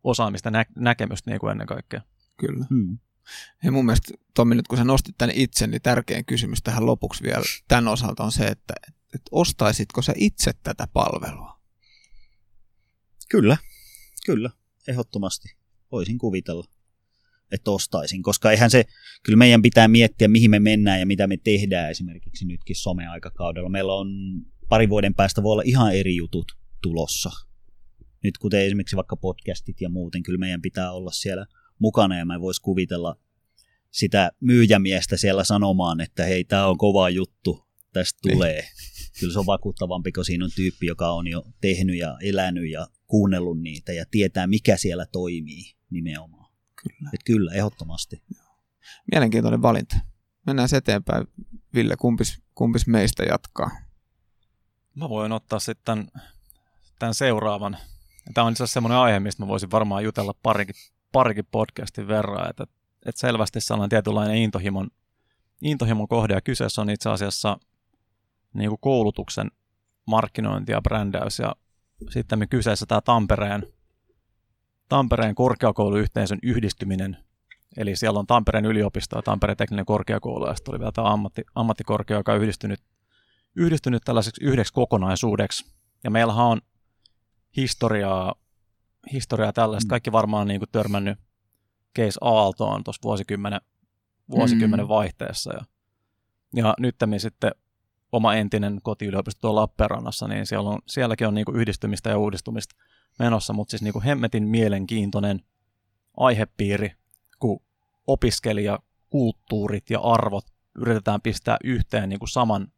osaamista, 0.04 0.50
nä- 0.50 0.66
näkemystä 0.76 1.30
niin 1.30 1.40
kuin 1.40 1.50
ennen 1.50 1.66
kaikkea. 1.66 2.00
Kyllä. 2.36 2.66
Mm. 2.70 2.98
Ja 3.64 3.72
mun 3.72 3.86
mielestä, 3.86 4.14
Tommi, 4.34 4.54
nyt 4.54 4.68
kun 4.68 4.78
sä 4.78 4.84
nostit 4.84 5.14
tänne 5.18 5.34
itse, 5.36 5.66
niin 5.66 5.82
tärkein 5.82 6.24
kysymys 6.24 6.62
tähän 6.62 6.86
lopuksi 6.86 7.22
vielä 7.22 7.44
tämän 7.68 7.88
osalta 7.88 8.24
on 8.24 8.32
se, 8.32 8.46
että, 8.46 8.74
että 8.88 9.28
ostaisitko 9.30 10.02
sä 10.02 10.12
itse 10.16 10.52
tätä 10.62 10.86
palvelua? 10.92 11.60
Kyllä, 13.28 13.56
kyllä, 14.26 14.50
ehdottomasti. 14.88 15.56
Voisin 15.92 16.18
kuvitella, 16.18 16.64
että 17.52 17.70
ostaisin, 17.70 18.22
koska 18.22 18.50
eihän 18.50 18.70
se, 18.70 18.84
kyllä 19.22 19.36
meidän 19.36 19.62
pitää 19.62 19.88
miettiä, 19.88 20.28
mihin 20.28 20.50
me 20.50 20.58
mennään 20.58 21.00
ja 21.00 21.06
mitä 21.06 21.26
me 21.26 21.36
tehdään 21.36 21.90
esimerkiksi 21.90 22.46
nytkin 22.46 22.76
someaikakaudella. 22.76 23.68
Meillä 23.68 23.94
on 23.94 24.08
pari 24.68 24.88
vuoden 24.88 25.14
päästä 25.14 25.42
voi 25.42 25.52
olla 25.52 25.62
ihan 25.66 25.94
eri 25.94 26.16
jutut 26.16 26.52
tulossa. 26.82 27.30
Nyt 28.24 28.38
kuten 28.38 28.60
esimerkiksi 28.60 28.96
vaikka 28.96 29.16
podcastit 29.16 29.80
ja 29.80 29.88
muuten, 29.88 30.22
kyllä 30.22 30.38
meidän 30.38 30.62
pitää 30.62 30.92
olla 30.92 31.10
siellä 31.10 31.46
mukana 31.78 32.18
ja 32.18 32.24
mä 32.24 32.40
vois 32.40 32.60
kuvitella 32.60 33.16
sitä 33.90 34.30
myyjämiestä 34.40 35.16
siellä 35.16 35.44
sanomaan, 35.44 36.00
että 36.00 36.24
hei, 36.24 36.44
tämä 36.44 36.66
on 36.66 36.78
kova 36.78 37.10
juttu, 37.10 37.64
tästä 37.92 38.18
niin. 38.24 38.32
tulee. 38.32 38.64
Kyllä 39.20 39.32
se 39.32 39.38
on 39.38 39.46
vakuuttavampi, 39.46 40.12
kun 40.12 40.24
siinä 40.24 40.44
on 40.44 40.50
tyyppi, 40.56 40.86
joka 40.86 41.12
on 41.12 41.26
jo 41.26 41.42
tehnyt 41.60 41.98
ja 41.98 42.18
elänyt 42.22 42.70
ja 42.70 42.86
kuunnellut 43.06 43.60
niitä 43.60 43.92
ja 43.92 44.04
tietää, 44.10 44.46
mikä 44.46 44.76
siellä 44.76 45.06
toimii 45.06 45.74
nimenomaan. 45.90 46.52
Kyllä. 46.82 47.10
Et 47.12 47.20
kyllä, 47.24 47.52
ehdottomasti. 47.52 48.22
Mielenkiintoinen 49.12 49.62
valinta. 49.62 49.96
Mennään 50.46 50.68
eteenpäin. 50.72 51.26
Ville, 51.74 51.96
kumpis, 51.96 52.42
kumpis 52.54 52.86
meistä 52.86 53.22
jatkaa? 53.22 53.70
Mä 54.94 55.08
voin 55.08 55.32
ottaa 55.32 55.58
sitten 55.58 56.10
tämän 56.98 57.14
seuraavan. 57.14 57.76
Tämä 58.34 58.44
on 58.44 58.52
itse 58.52 58.64
asiassa 58.64 58.74
semmoinen 58.74 58.98
aihe, 58.98 59.20
mistä 59.20 59.42
mä 59.42 59.48
voisin 59.48 59.70
varmaan 59.70 60.04
jutella 60.04 60.34
parikin, 60.42 60.74
parikin 61.12 61.46
podcastin 61.50 62.08
verran, 62.08 62.50
että, 62.50 62.64
että 63.06 63.20
selvästi 63.20 63.60
sellainen 63.60 63.90
tietynlainen 63.90 64.36
intohimon, 64.36 64.90
intohimon 65.62 66.08
kohde, 66.08 66.34
ja 66.34 66.40
kyseessä 66.40 66.82
on 66.82 66.90
itse 66.90 67.10
asiassa 67.10 67.58
niin 68.54 68.68
kuin 68.68 68.80
koulutuksen 68.80 69.50
markkinointi 70.06 70.72
ja 70.72 70.82
brändäys, 70.82 71.38
ja 71.38 71.56
sitten 72.10 72.48
kyseessä 72.50 72.86
tämä 72.86 73.00
Tampereen, 73.00 73.66
Tampereen 74.88 75.34
korkeakouluyhteisön 75.34 76.38
yhdistyminen, 76.42 77.16
eli 77.76 77.96
siellä 77.96 78.18
on 78.18 78.26
Tampereen 78.26 78.64
yliopisto 78.64 79.16
ja 79.16 79.22
Tampereen 79.22 79.56
tekninen 79.56 79.86
korkeakoulu, 79.86 80.46
ja 80.46 80.54
sitten 80.54 80.72
oli 80.72 80.78
vielä 80.78 80.92
tämä 80.92 81.12
ammatti, 81.12 81.42
ammattikorkea, 81.54 82.16
joka 82.16 82.32
on 82.32 82.40
yhdistynyt, 82.40 82.80
yhdistynyt 83.56 84.02
tällaiseksi 84.04 84.44
yhdeksi 84.44 84.72
kokonaisuudeksi, 84.72 85.74
ja 86.04 86.10
meillähän 86.10 86.44
on 86.44 86.60
historiaa, 87.56 88.34
historiaa 89.12 89.52
tällaista. 89.52 89.86
Mm. 89.86 89.90
Kaikki 89.90 90.12
varmaan 90.12 90.48
niin 90.48 90.60
kuin 90.60 90.70
törmännyt 90.72 91.18
Case 91.98 92.18
Aaltoon 92.20 92.84
tuossa 92.84 93.00
vuosikymmenen, 93.04 93.60
vuosikymmenen 94.30 94.86
mm. 94.86 94.88
vaihteessa. 94.88 95.52
Ja, 95.52 95.64
ja 96.54 96.74
nyt 96.78 96.96
sitten 97.18 97.52
oma 98.12 98.34
entinen 98.34 98.78
kotiyliopisto 98.82 99.40
tuolla 99.40 99.60
Lappeenrannassa, 99.60 100.28
niin 100.28 100.46
siellä 100.46 100.70
on, 100.70 100.78
sielläkin 100.86 101.28
on 101.28 101.34
niin 101.34 101.44
kuin 101.44 101.56
yhdistymistä 101.56 102.10
ja 102.10 102.18
uudistumista 102.18 102.74
menossa, 103.18 103.52
mutta 103.52 103.70
siis 103.70 103.82
niin 103.82 103.92
kuin 103.92 104.04
hemmetin 104.04 104.48
mielenkiintoinen 104.48 105.40
aihepiiri, 106.16 106.92
kun 107.38 107.60
opiskelija, 108.06 108.78
kulttuurit 109.10 109.90
ja 109.90 110.00
arvot 110.00 110.44
yritetään 110.74 111.20
pistää 111.20 111.56
yhteen 111.64 112.08
niin 112.08 112.18
kuin 112.18 112.28
saman, 112.28 112.72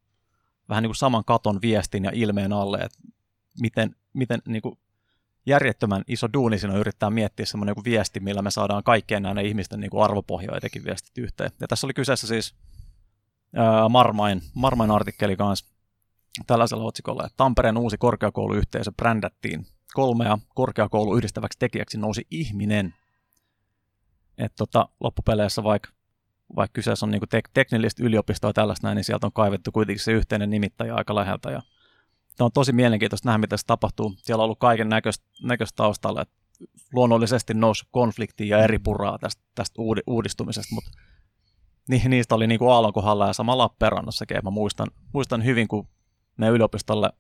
vähän 0.69 0.83
niin 0.83 0.89
kuin 0.89 0.97
saman 0.97 1.25
katon 1.25 1.59
viestin 1.63 2.05
ja 2.05 2.11
ilmeen 2.15 2.53
alle, 2.53 2.79
että 2.79 2.99
miten, 3.61 3.97
miten 4.17 4.43
niin 4.49 4.63
kuin 4.63 4.79
järjettömän 5.47 6.03
iso 6.09 6.29
duuni 6.33 6.59
siinä 6.59 6.75
on 6.75 6.81
yrittää 6.81 7.11
miettiä 7.11 7.47
semmoinen 7.47 7.71
joku 7.71 7.85
viesti, 7.85 8.21
millä 8.21 8.43
me 8.43 8.51
saadaan 8.51 8.83
kaikkien 8.85 9.23
näiden 9.23 9.47
ihmisten 9.47 9.81
niin 9.81 9.91
kuin 9.91 10.05
arvopohjaa 10.05 10.57
jotenkin 10.57 10.85
viestit 10.85 11.19
yhteen. 11.19 11.51
Ja 11.61 11.69
tässä 11.69 11.87
oli 11.87 11.95
kyseessä 11.95 12.27
siis 12.27 12.55
Marmain, 13.89 14.43
Marmain 14.55 14.91
artikkeli 14.91 15.37
kanssa 15.37 15.67
tällaisella 16.47 16.85
otsikolla, 16.85 17.25
että 17.27 17.37
Tampereen 17.37 17.79
uusi 17.79 17.99
korkeakouluyhteisö 17.99 18.93
brändättiin. 18.93 19.67
Kolmea 19.95 20.39
korkeakoulu 20.55 21.17
yhdistäväksi 21.17 21.59
tekijäksi 21.59 21.99
nousi 21.99 22.27
ihminen. 22.31 22.95
Että 24.39 24.57
tota, 24.57 24.89
loppupeleissä 25.01 25.65
vaikka 25.65 25.91
vaikka 26.57 26.73
kyseessä 26.73 27.07
on 27.07 27.11
niinku 27.11 27.27
tek- 27.27 27.51
teknillistä 27.55 28.05
yliopistoa 28.05 28.51
ja 28.51 28.55
tällaista 28.55 28.87
näin, 28.87 28.97
niin 28.97 29.05
sieltä 29.05 29.27
on 29.27 29.33
kaivettu 29.33 29.73
kuitenkin 29.73 30.05
se 30.05 30.13
yhteinen 30.13 30.51
nimittäjä 30.51 30.95
aika 30.95 31.15
läheltä 31.15 31.51
ja 31.51 31.63
on 32.45 32.53
tosi 32.53 32.73
mielenkiintoista 32.73 33.29
nähdä, 33.29 33.39
mitä 33.39 33.57
se 33.57 33.67
tapahtuu. 33.67 34.15
Siellä 34.19 34.43
on 34.43 34.45
ollut 34.45 34.59
kaiken 34.59 34.89
näköistä, 34.89 35.25
näköistä 35.43 35.77
taustalla. 35.77 36.23
Että 36.23 36.35
luonnollisesti 36.93 37.55
nousi 37.55 37.85
konfliktia 37.91 38.59
ja 38.59 38.65
eri 38.65 38.79
puraa 38.79 39.19
tästä, 39.19 39.43
tästä 39.55 39.83
uudistumisesta, 40.07 40.75
mutta 40.75 40.91
niistä 41.89 42.35
oli 42.35 42.47
niin 42.47 42.59
kuin 42.59 42.73
aallon 42.73 42.93
kohdalla 42.93 43.27
ja 43.27 43.33
sama 43.33 43.59
Lappeenrannassakin. 43.59 44.37
Mä 44.45 44.51
muistan, 44.51 44.89
muistan 45.13 45.45
hyvin, 45.45 45.69
kun 45.69 45.89
me 46.37 46.49
yliopistolle 46.49 47.11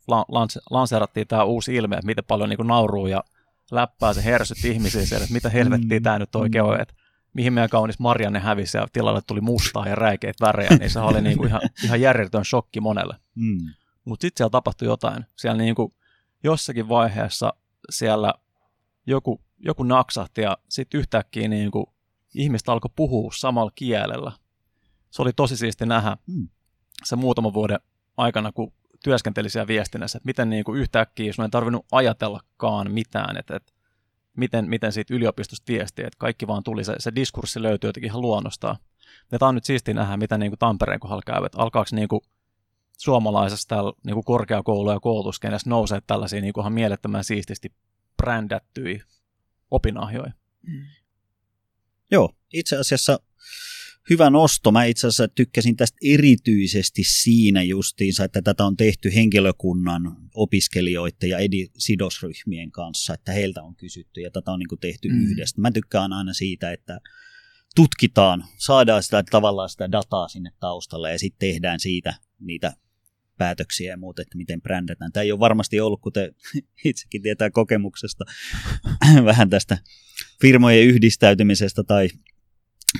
lanseerattiin 0.70 1.26
tämä 1.26 1.44
uusi 1.44 1.75
ilme, 1.75 1.96
että 1.96 2.06
miten 2.06 2.25
paljon 2.25 2.49
niin 2.49 2.56
kuin 2.56 2.66
nauruu 2.66 3.06
ja 3.06 3.25
läppää 3.70 4.12
se 4.12 4.25
hersytti 4.25 4.70
ihmisiä 4.70 5.06
siellä, 5.06 5.25
että 5.25 5.35
mitä 5.35 5.50
helvettiä 5.50 6.00
tämä 6.00 6.18
nyt 6.18 6.35
oikein 6.35 6.64
on, 6.64 6.80
että 6.80 6.94
mihin 7.32 7.52
meidän 7.52 7.70
kaunis 7.70 7.99
Marianne 7.99 8.38
hävisi 8.38 8.76
ja 8.76 8.87
tilalle 8.92 9.23
tuli 9.26 9.40
mustaa 9.40 9.88
ja 9.88 9.94
räikeitä 9.94 10.46
värejä, 10.46 10.70
niin 10.78 10.90
se 10.90 11.00
oli 11.00 11.23
niin 11.23 11.37
kuin 11.37 11.49
ihan, 11.49 11.61
ihan 11.85 12.00
järjetön 12.00 12.44
shokki 12.44 12.80
monelle. 12.80 13.16
Mm. 13.35 13.58
Mutta 14.07 14.23
sitten 14.23 14.39
siellä 14.39 14.51
tapahtui 14.51 14.89
jotain. 14.89 15.27
Siellä 15.37 15.59
niinku 15.59 15.95
jossakin 16.43 16.89
vaiheessa 16.89 17.53
siellä 17.91 18.35
joku, 19.07 19.41
joku 19.59 19.83
naksahti 19.83 20.41
ja 20.41 20.59
sitten 20.69 21.01
yhtäkkiä 21.01 21.49
niinku 21.49 21.95
ihmistä 22.35 22.73
alkoi 22.73 22.91
puhua 22.97 23.31
samalla 23.37 23.71
kielellä. 23.75 24.33
Se 25.11 25.23
oli 25.23 25.33
tosi 25.33 25.57
siisti 25.57 25.87
nähdä 25.87 26.17
hmm. 26.33 26.49
se 27.05 27.17
muutaman 27.17 27.55
vuoden 27.55 27.79
aikana, 28.17 28.53
kun 28.53 28.73
työskenteli 29.05 29.51
siellä 29.51 29.67
viestinnässä, 29.67 30.17
että 30.17 30.27
miten 30.27 30.51
niinku 30.51 30.75
yhtäkkiä 30.75 31.33
sun 31.33 31.45
ei 31.45 31.49
tarvinnut 31.49 31.87
ajatellakaan 31.93 32.91
mitään, 32.91 33.37
että, 33.37 33.57
että 33.57 33.73
miten, 34.37 34.69
miten 34.69 34.93
siitä 34.93 35.15
yliopistosta 35.15 35.73
viesti, 35.73 36.03
että 36.03 36.19
kaikki 36.19 36.47
vaan 36.47 36.63
tuli, 36.63 36.85
se, 36.85 36.95
se 36.99 37.13
diskurssi 37.15 37.63
löytyy 37.63 37.89
jotenkin 37.89 38.11
ihan 38.11 38.21
luonnostaan. 38.21 38.77
Ja 39.33 39.39
tämä 39.39 39.49
on 39.49 39.55
nyt 39.55 39.65
siisti 39.65 39.95
nähdä, 39.95 40.17
mitä 40.17 40.39
niin 40.39 40.51
kuin 40.51 40.59
Tampereen 40.59 41.01
kohdalla 41.01 41.23
käy, 41.27 41.45
että 41.45 41.59
alkaako 41.59 41.89
niin 41.93 42.09
kuin 42.09 42.21
suomalaisessa 42.97 43.69
täällä 43.69 43.93
niin 44.07 44.15
kuin 44.15 44.25
korkeakoulu- 44.25 44.91
ja 44.91 45.00
koulutuskenessä 45.00 45.71
nousee 45.71 46.03
tällaisia 46.07 46.41
niin 46.41 46.53
kuin 46.53 46.62
ihan 46.62 46.73
mielettömän 46.73 47.25
siististi 47.25 47.73
brändättyjä 48.17 49.05
opinahjoja. 49.71 50.33
Mm. 50.62 50.85
Joo, 52.11 52.33
itse 52.53 52.76
asiassa 52.76 53.21
hyvä 54.11 54.31
nosto. 54.31 54.73
Mä 54.73 54.85
itse 54.85 55.07
asiassa 55.07 55.29
tykkäsin 55.29 55.76
tästä 55.76 55.99
erityisesti 56.05 57.03
siinä 57.05 57.62
justiinsa, 57.62 58.25
että 58.25 58.43
tätä 58.43 58.65
on 58.65 58.76
tehty 58.76 59.15
henkilökunnan, 59.15 60.17
opiskelijoiden 60.35 61.31
ja 61.31 61.38
edi- 61.38 61.71
sidosryhmien 61.79 62.71
kanssa, 62.71 63.15
että 63.15 63.33
heiltä 63.33 63.62
on 63.62 63.76
kysytty 63.76 64.21
ja 64.21 64.31
tätä 64.31 64.53
on 64.53 64.59
niin 64.59 64.69
kuin 64.69 64.81
tehty 64.81 65.09
mm. 65.09 65.26
yhdessä. 65.26 65.61
Mä 65.61 65.71
tykkään 65.71 66.12
aina 66.12 66.33
siitä, 66.33 66.73
että 66.73 67.00
tutkitaan, 67.76 68.45
saadaan 68.59 69.03
sitä 69.03 69.23
tavallaan 69.31 69.69
sitä 69.69 69.93
dataa 69.93 70.29
sinne 70.29 70.50
taustalle 70.61 71.12
ja 71.12 71.19
sitten 71.19 71.49
tehdään 71.49 71.81
siitä 71.81 72.15
niitä 72.41 72.76
päätöksiä 73.38 73.90
ja 73.90 73.97
muuta, 73.97 74.23
että 74.23 74.37
miten 74.37 74.62
brändätään. 74.62 75.12
Tämä 75.12 75.23
ei 75.23 75.33
ole 75.33 75.40
varmasti 75.40 75.81
ollut, 75.81 76.00
kuten 76.00 76.35
itsekin 76.85 77.23
tietää 77.23 77.50
kokemuksesta, 77.50 78.25
vähän 79.25 79.50
tästä 79.50 79.78
firmojen 80.40 80.87
yhdistäytymisestä 80.87 81.83
tai, 81.85 82.09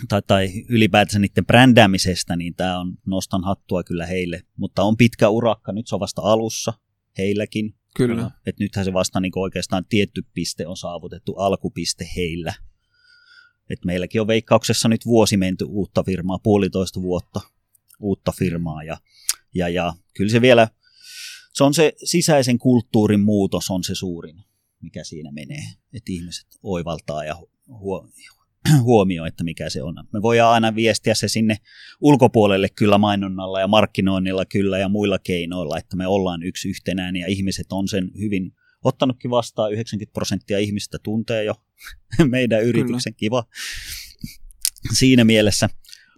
tai, 0.09 0.23
tai 0.27 0.65
ylipäätänsä 0.69 1.19
niiden 1.19 1.47
brändäämisestä, 1.47 2.37
niin 2.37 2.55
tämä 2.55 2.79
on, 2.79 2.99
nostan 3.07 3.45
hattua 3.45 3.85
kyllä 3.85 4.07
heille. 4.07 4.43
Mutta 4.57 4.83
on 4.83 4.97
pitkä 4.97 5.29
urakka, 5.29 5.73
nyt 5.73 5.87
se 5.87 5.95
on 5.95 6.01
vasta 6.01 6.23
alussa 6.23 6.73
heilläkin. 7.19 7.75
Kyllä. 7.97 8.31
Että 8.47 8.65
nythän 8.65 8.85
se 8.85 8.93
vasta 8.93 9.21
niin 9.21 9.33
oikeastaan 9.37 9.85
tietty 9.89 10.23
piste 10.35 10.67
on 10.67 10.77
saavutettu, 10.77 11.35
alkupiste 11.35 12.09
heillä. 12.17 12.55
Et 13.71 13.85
meilläkin 13.85 14.21
on 14.21 14.27
veikkauksessa 14.27 14.89
nyt 14.89 15.07
vuosi 15.07 15.37
menty 15.37 15.65
uutta 15.65 16.03
firmaa, 16.03 16.39
puolitoista 16.39 17.03
vuotta 17.03 17.41
uutta 18.01 18.33
firmaa 18.39 18.83
ja 18.83 18.97
ja, 19.57 19.69
ja 19.69 19.93
kyllä 20.17 20.31
se 20.31 20.41
vielä, 20.41 20.69
se 21.53 21.65
on 21.65 21.75
se 21.75 21.93
sisäisen 22.05 22.59
kulttuurin 22.59 23.21
muutos 23.21 23.71
on 23.71 23.85
se 23.85 23.95
suurin, 23.95 24.37
mikä 24.83 25.05
siinä 25.05 25.33
menee. 25.33 25.63
Että 25.93 26.13
ihmiset 26.13 26.47
oivaltaa 26.63 27.25
ja 27.25 27.37
huo, 27.69 28.09
huomioi, 28.83 29.29
että 29.29 29.45
mikä 29.45 29.71
se 29.71 29.83
on. 29.83 29.95
Me 30.13 30.23
voidaan 30.23 30.53
aina 30.53 30.75
viestiä 30.75 31.15
se 31.15 31.29
sinne 31.29 31.57
ulkopuolelle 32.01 32.69
kyllä 32.69 32.99
mainonnalla 32.99 33.61
ja 33.61 33.67
markkinoinnilla 33.67 34.45
kyllä 34.45 34.79
ja 34.79 34.89
muilla 34.89 35.19
keinoilla, 35.19 35.79
että 35.79 35.97
me 35.97 36.07
ollaan 36.07 36.43
yksi 36.43 36.69
yhtenäinen 36.69 37.21
ja 37.21 37.27
ihmiset 37.29 37.67
on 37.73 37.89
sen 37.89 38.11
hyvin 38.19 38.53
ottanutkin 38.85 39.31
vastaan. 39.31 39.73
90 39.73 40.13
prosenttia 40.13 40.59
ihmistä 40.59 40.99
tuntee 41.03 41.45
jo 41.45 41.55
meidän 42.31 42.63
yrityksen 42.63 43.15
kyllä. 43.15 43.19
kiva 43.19 43.45
siinä 44.99 45.25
mielessä. 45.25 45.69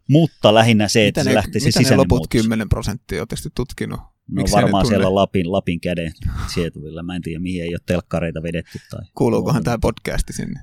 Mutta 0.09 0.55
lähinnä 0.55 0.89
se, 0.89 1.07
että 1.07 1.21
mitä 1.21 1.31
se 1.31 1.35
lähti 1.35 1.61
se 1.61 1.65
sisäinen 1.65 1.99
loput 1.99 2.19
muutos. 2.19 2.43
10 2.43 2.69
prosenttia 2.69 3.23
on 3.23 3.29
tietysti 3.29 3.49
tutkinut? 3.55 4.01
No 4.31 4.45
varmaan 4.53 4.87
siellä 4.87 5.15
Lapin, 5.15 5.53
Lapin 5.53 5.81
käden 5.81 6.13
sietuvilla. 6.55 7.03
Mä 7.03 7.17
en 7.17 7.23
tiedä, 7.23 7.39
mihin 7.39 7.63
ei 7.63 7.75
ole 7.75 7.81
telkkareita 7.87 8.43
vedetty. 8.43 8.79
Tai 8.91 9.01
Kuuluukohan 9.15 9.65
tämä 9.65 9.79
podcasti 9.79 10.33
sinne? 10.33 10.61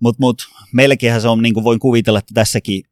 Mutta 0.00 0.20
mut, 0.20 0.42
meilläkinhän 0.72 1.20
se 1.20 1.28
on, 1.28 1.42
niin 1.42 1.54
kuin 1.54 1.64
voin 1.64 1.78
kuvitella, 1.78 2.18
että 2.18 2.34
tässäkin 2.34 2.82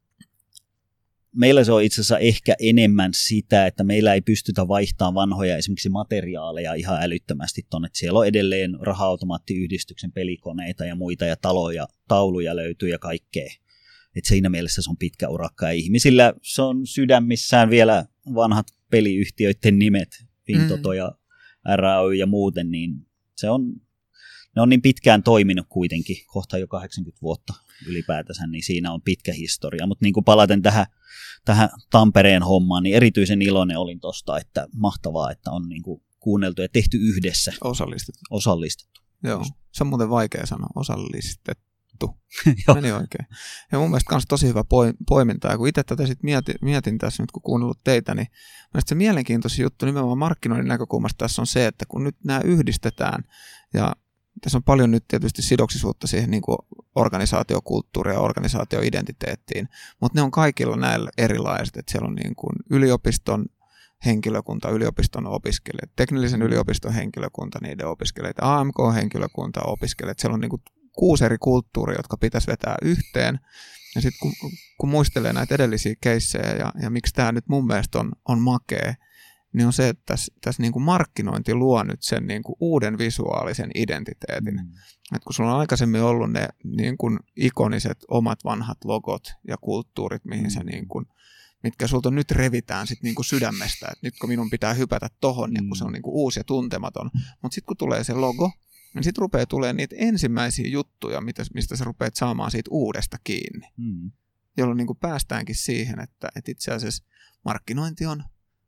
meillä 1.35 1.63
se 1.63 1.71
on 1.71 1.83
itse 1.83 2.01
asiassa 2.01 2.17
ehkä 2.17 2.55
enemmän 2.59 3.11
sitä, 3.13 3.67
että 3.67 3.83
meillä 3.83 4.13
ei 4.13 4.21
pystytä 4.21 4.67
vaihtamaan 4.67 5.13
vanhoja 5.15 5.57
esimerkiksi 5.57 5.89
materiaaleja 5.89 6.73
ihan 6.73 7.03
älyttömästi 7.03 7.65
tuonne. 7.69 7.89
Siellä 7.93 8.19
on 8.19 8.27
edelleen 8.27 8.77
raha-automaattiyhdistyksen 8.81 10.11
pelikoneita 10.11 10.85
ja 10.85 10.95
muita 10.95 11.25
ja 11.25 11.35
taloja, 11.35 11.87
tauluja 12.07 12.55
löytyy 12.55 12.89
ja 12.89 12.99
kaikkea. 12.99 13.49
Et 14.15 14.25
siinä 14.25 14.49
mielessä 14.49 14.81
se 14.81 14.89
on 14.89 14.97
pitkä 14.97 15.29
urakka 15.29 15.65
ja 15.65 15.71
ihmisillä 15.71 16.33
se 16.41 16.61
on 16.61 16.87
sydämissään 16.87 17.69
vielä 17.69 18.05
vanhat 18.35 18.67
peliyhtiöiden 18.91 19.79
nimet, 19.79 20.09
Fintoto 20.45 20.89
mm. 20.89 20.95
ja 20.95 21.11
RAY 21.75 22.13
ja 22.13 22.25
muuten, 22.25 22.71
niin 22.71 23.05
Se 23.35 23.49
on, 23.49 23.73
ne 24.55 24.61
on 24.61 24.69
niin 24.69 24.81
pitkään 24.81 25.23
toiminut 25.23 25.65
kuitenkin, 25.69 26.17
kohta 26.25 26.57
jo 26.57 26.67
80 26.67 27.21
vuotta 27.21 27.53
ylipäätänsä, 27.87 28.47
niin 28.47 28.63
siinä 28.63 28.91
on 28.91 29.01
pitkä 29.01 29.33
historia. 29.33 29.87
Mutta 29.87 30.05
niin 30.05 30.13
kuin 30.13 30.23
palaten 30.23 30.61
tähän, 30.61 30.85
tähän 31.45 31.69
Tampereen 31.91 32.43
hommaan, 32.43 32.83
niin 32.83 32.95
erityisen 32.95 33.41
iloinen 33.41 33.77
olin 33.77 33.99
tuosta, 33.99 34.37
että 34.37 34.67
mahtavaa, 34.73 35.31
että 35.31 35.51
on 35.51 35.69
niin 35.69 35.81
kuin 35.81 36.03
kuunneltu 36.19 36.61
ja 36.61 36.69
tehty 36.69 36.97
yhdessä. 36.97 37.53
Osallistettu. 37.63 38.19
Osallistettu. 38.29 39.01
Joo, 39.23 39.45
se 39.71 39.83
on 39.83 39.87
muuten 39.87 40.09
vaikea 40.09 40.45
sanoa, 40.45 40.69
osallistettu. 40.75 41.70
Meni 42.75 42.91
oikein. 42.91 43.27
Ja 43.71 43.79
mun 43.79 43.89
mielestä 43.89 44.13
myös 44.13 44.23
tosi 44.27 44.47
hyvä 44.47 44.63
poiminta. 45.07 45.47
Ja 45.47 45.57
kun 45.57 45.67
itse 45.67 45.83
tätä 45.83 46.07
sit 46.07 46.23
mietin, 46.23 46.55
mietin 46.61 46.97
tässä 46.97 47.23
nyt, 47.23 47.31
kun 47.31 47.41
kuunnellut 47.41 47.83
teitä, 47.83 48.15
niin 48.15 48.27
mielestäni 48.73 48.89
se 48.89 48.95
mielenkiintoisin 48.95 49.63
juttu 49.63 49.85
nimenomaan 49.85 50.17
markkinoinnin 50.17 50.67
näkökulmasta 50.67 51.25
tässä 51.25 51.41
on 51.41 51.47
se, 51.47 51.67
että 51.67 51.85
kun 51.87 52.03
nyt 52.03 52.15
nämä 52.23 52.41
yhdistetään, 52.45 53.23
ja 53.73 53.93
tässä 54.41 54.57
on 54.57 54.63
paljon 54.63 54.91
nyt 54.91 55.07
tietysti 55.07 55.41
sidoksisuutta 55.41 56.07
siihen 56.07 56.31
niin 56.31 56.41
kuin 56.41 56.57
organisaatiokulttuuriin 56.95 58.13
ja 58.13 58.19
organisaatioidentiteettiin, 58.19 59.67
mutta 60.01 60.19
ne 60.19 60.21
on 60.21 60.31
kaikilla 60.31 60.75
näillä 60.75 61.09
erilaiset, 61.17 61.77
että 61.77 61.91
siellä 61.91 62.07
on 62.07 62.15
niin 62.15 62.35
kuin 62.35 62.55
yliopiston 62.69 63.45
henkilökunta, 64.05 64.69
yliopiston 64.69 65.27
opiskelijat, 65.27 65.95
teknillisen 65.95 66.41
yliopiston 66.41 66.93
henkilökunta, 66.93 67.59
niiden 67.61 67.87
opiskelijat, 67.87 68.37
AMK-henkilökunta, 68.41 69.61
opiskelijat, 69.65 70.19
siellä 70.19 70.33
on 70.33 70.41
niin 70.41 70.49
kuin 70.49 70.61
kuusi 70.91 71.25
eri 71.25 71.37
kulttuuria, 71.37 71.99
jotka 71.99 72.17
pitäisi 72.17 72.47
vetää 72.47 72.75
yhteen. 72.81 73.39
Ja 73.95 74.01
sitten 74.01 74.19
kun, 74.21 74.51
kun 74.77 74.89
muistelee 74.89 75.33
näitä 75.33 75.55
edellisiä 75.55 75.95
keissejä 76.01 76.55
ja, 76.55 76.71
ja 76.81 76.89
miksi 76.89 77.13
tämä 77.13 77.31
nyt 77.31 77.47
mun 77.47 77.67
mielestä 77.67 77.99
on, 77.99 78.11
on 78.27 78.41
makea, 78.41 78.93
niin 79.53 79.67
on 79.67 79.73
se, 79.73 79.89
että 79.89 80.03
tässä, 80.05 80.33
tässä 80.41 80.61
niin 80.61 80.71
kuin 80.71 80.83
markkinointi 80.83 81.53
luo 81.53 81.83
nyt 81.83 82.01
sen 82.01 82.27
niin 82.27 82.43
kuin 82.43 82.55
uuden 82.59 82.97
visuaalisen 82.97 83.71
identiteetin. 83.75 84.55
Mm. 84.55 84.71
Et 85.15 85.23
kun 85.23 85.33
sulla 85.33 85.53
on 85.53 85.59
aikaisemmin 85.59 86.01
ollut 86.01 86.31
ne 86.31 86.47
niin 86.63 86.97
kuin 86.97 87.19
ikoniset 87.35 87.97
omat 88.07 88.39
vanhat 88.43 88.77
logot 88.83 89.33
ja 89.47 89.57
kulttuurit, 89.57 90.25
mihin 90.25 90.43
mm. 90.43 90.49
sä 90.49 90.63
niin 90.63 90.87
kuin, 90.87 91.05
mitkä 91.63 91.87
sulta 91.87 92.11
nyt 92.11 92.31
revitään 92.31 92.87
sit 92.87 93.03
niin 93.03 93.15
kuin 93.15 93.25
sydämestä, 93.25 93.87
että 93.91 94.07
nyt 94.07 94.13
kun 94.19 94.29
minun 94.29 94.49
pitää 94.49 94.73
hypätä 94.73 95.07
tohon, 95.21 95.49
mm. 95.49 95.55
ja 95.55 95.61
kun 95.67 95.77
se 95.77 95.83
on 95.83 95.93
niin 95.93 96.01
kuin 96.01 96.13
uusi 96.13 96.39
ja 96.39 96.43
tuntematon. 96.43 97.11
Mutta 97.41 97.55
sitten 97.55 97.67
kun 97.67 97.77
tulee 97.77 98.03
se 98.03 98.13
logo, 98.13 98.51
niin 98.93 99.03
sitten 99.03 99.21
rupeaa 99.21 99.45
tulemaan 99.45 99.77
niitä 99.77 99.95
ensimmäisiä 99.99 100.67
juttuja, 100.67 101.21
mistä 101.53 101.75
sä 101.75 101.83
rupeat 101.83 102.15
saamaan 102.15 102.51
siitä 102.51 102.69
uudesta 102.71 103.17
kiinni. 103.23 103.67
Mm. 103.77 104.11
Jolloin 104.57 104.77
niin 104.77 104.87
kuin 104.87 104.97
päästäänkin 104.97 105.55
siihen, 105.55 105.99
että, 105.99 106.29
että 106.35 106.51
itse 106.51 106.71
asiassa 106.71 107.03
markkinointi 107.45 108.05
on 108.05 108.23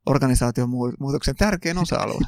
organisaation 0.06 0.70
muutoksen 0.98 1.36
tärkein 1.36 1.78
osa-alue. 1.78 2.20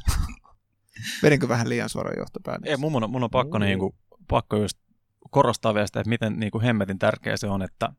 Vedinkö 1.23 1.49
vähän 1.49 1.69
liian 1.69 1.89
suoraan 1.89 2.19
johtopäätöksen? 2.19 2.71
Ei, 2.71 2.77
mun 2.77 3.05
on, 3.05 3.11
mun 3.11 3.25
on 3.25 3.31
pakko, 3.31 3.59
niin 3.59 3.79
kuin, 3.79 3.95
pakko 4.29 4.57
just 4.57 4.79
korostaa 5.31 5.75
vielä 5.75 5.87
sitä, 5.87 6.01
että 6.01 6.11
miten 6.11 6.39
niin 6.39 6.51
kuin 6.51 6.65
hemmetin 6.65 6.99
tärkeä 6.99 7.37
se 7.37 7.47
on, 7.47 7.63
että, 7.63 7.93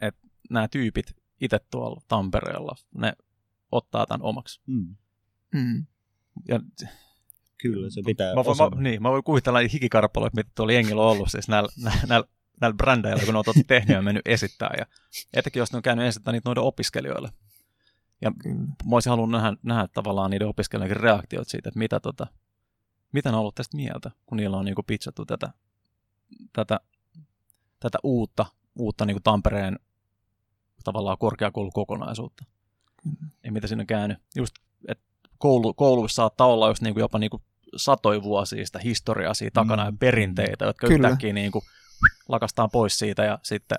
että 0.00 0.20
nämä 0.50 0.68
tyypit 0.68 1.06
itse 1.40 1.60
tuolla 1.70 2.00
Tampereella, 2.08 2.76
ne 2.94 3.12
ottaa 3.72 4.06
tämän 4.06 4.22
omaksi. 4.22 4.60
Mm. 4.66 4.96
Mm. 5.54 5.86
Ja 6.48 6.60
Kyllä, 7.58 7.90
se 7.90 8.02
pitää 8.06 8.34
mä, 8.34 8.44
voin, 8.44 8.56
mä, 8.58 8.82
niin, 8.82 9.02
mä 9.02 9.10
voin 9.10 9.24
kuvitella 9.24 9.58
hikikarppaloja, 9.72 10.30
mitä 10.34 10.50
tuolla 10.54 10.72
jengillä 10.72 11.02
on 11.02 11.08
ollut 11.08 11.30
siis 11.30 11.48
näillä, 11.48 11.68
näillä, 12.08 12.26
näillä 12.60 12.76
brändäillä, 12.76 13.24
kun 13.24 13.34
ne 13.34 13.38
on 13.38 13.64
tehnyt 13.66 13.88
ja 13.96 14.02
mennyt 14.02 14.28
esittää. 14.28 14.74
Ja 14.78 14.86
etenkin 15.34 15.60
jos 15.60 15.72
ne 15.72 15.76
on 15.76 15.82
käynyt 15.82 16.06
esittää 16.06 16.32
niitä 16.32 16.48
noiden 16.48 16.62
opiskelijoille. 16.62 17.28
Ja 18.20 18.30
mä 18.84 18.96
olisin 18.96 19.10
halunnut 19.10 19.40
nähdä, 19.42 19.56
nähdä 19.62 19.88
tavallaan 19.88 20.30
niiden 20.30 20.48
opiskelijoiden 20.48 20.96
reaktiot 20.96 21.48
siitä, 21.48 21.68
että 21.68 21.78
mitä, 21.78 22.00
tota, 22.00 22.26
mitä 23.12 23.30
ne 23.30 23.36
on 23.36 23.40
ollut 23.40 23.54
tästä 23.54 23.76
mieltä, 23.76 24.10
kun 24.26 24.36
niillä 24.36 24.56
on 24.56 24.64
niin 24.64 24.74
kuin 24.74 24.86
pitchattu 24.86 25.26
tätä, 25.26 25.50
tätä, 26.52 26.80
tätä 27.80 27.98
uutta, 28.02 28.46
uutta 28.78 29.06
niin 29.06 29.14
kuin 29.14 29.22
Tampereen 29.22 29.78
tavallaan 30.84 31.18
korkeakoulukokonaisuutta. 31.18 32.44
Mm. 33.04 33.30
Ja 33.44 33.52
mitä 33.52 33.66
siinä 33.66 33.80
on 33.82 33.86
käynyt. 33.86 34.18
Just, 34.36 34.54
koulu, 35.44 35.74
kouluissa 35.74 36.16
saattaa 36.16 36.46
olla 36.46 36.68
just 36.68 36.82
niin 36.82 36.94
kuin 36.94 37.00
jopa 37.02 37.18
niin 37.18 37.30
kuin 37.30 37.42
satoja 37.76 38.22
vuosia 38.22 38.66
sitä 38.66 38.78
historiaa 38.78 39.34
siitä 39.34 39.54
takana 39.54 39.82
mm. 39.82 39.88
ja 39.88 39.92
perinteitä, 39.98 40.64
jotka 40.64 40.86
Kyllä. 40.86 41.08
yhtäkkiä 41.08 41.32
niin 41.32 41.52
kuin 41.52 41.62
lakastaan 42.28 42.70
pois 42.70 42.98
siitä 42.98 43.24
ja 43.24 43.38
sitten 43.42 43.78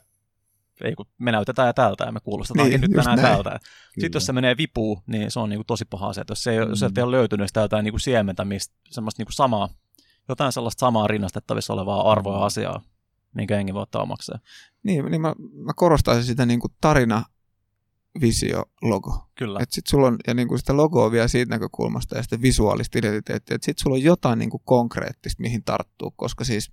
ei 0.83 0.95
kun 0.95 1.05
me 1.17 1.31
näytetään 1.31 1.67
ja 1.67 1.73
tältä 1.73 2.03
ja 2.03 2.11
me 2.11 2.19
kuulostetaankin 2.19 2.81
niin, 2.81 2.91
nyt 2.91 3.03
tänään 3.03 3.21
näin. 3.21 3.33
tältä. 3.33 3.59
Sitten 3.99 4.13
jos 4.13 4.25
se 4.25 4.33
menee 4.33 4.57
vipuun, 4.57 5.01
niin 5.07 5.31
se 5.31 5.39
on 5.39 5.49
niin 5.49 5.57
kuin 5.57 5.65
tosi 5.67 5.85
paha 5.85 6.07
asia. 6.07 6.23
Jos, 6.29 6.43
se 6.43 6.51
ei, 6.51 6.65
mm. 6.65 6.69
jos 6.69 6.83
ei 6.83 7.03
ole 7.03 7.11
löytynyt 7.11 7.47
sitä 7.47 7.61
jotain 7.61 7.83
niin 7.83 7.93
kuin 7.93 8.01
siementä, 8.01 8.45
mistä, 8.45 8.75
semmoista 8.89 9.19
niin 9.19 9.25
kuin 9.25 9.33
samaa, 9.33 9.69
jotain 10.29 10.51
sellaista 10.51 10.79
samaa 10.79 11.07
rinnastettavissa 11.07 11.73
olevaa 11.73 12.11
arvoa 12.11 12.45
asiaa, 12.45 12.81
minkä 13.33 13.55
jengi 13.55 13.73
voi 13.73 13.81
ottaa 13.81 14.01
omakseen. 14.01 14.39
Niin, 14.83 15.05
niin 15.05 15.21
mä, 15.21 15.35
mä 15.53 15.73
korostaisin 15.75 16.23
sitä 16.23 16.45
niin 16.45 16.59
kuin 16.59 16.73
tarina 16.81 17.23
visio, 18.21 18.63
logo. 18.81 19.27
Kyllä. 19.35 19.59
Et 19.61 19.71
sit 19.71 19.87
sulla 19.87 20.07
on, 20.07 20.17
ja 20.27 20.33
niin 20.33 20.47
kuin 20.47 20.59
sitä 20.59 20.77
logoa 20.77 21.11
vielä 21.11 21.27
siitä 21.27 21.49
näkökulmasta 21.49 22.15
ja 22.15 22.23
sitten 22.23 22.41
visuaalista 22.41 22.99
identiteettiä, 22.99 23.55
että 23.55 23.65
sitten 23.65 23.83
sulla 23.83 23.95
on 23.95 24.03
jotain 24.03 24.39
niin 24.39 24.49
kuin 24.49 24.61
konkreettista, 24.65 25.41
mihin 25.41 25.63
tarttuu, 25.63 26.11
koska 26.11 26.43
siis, 26.43 26.71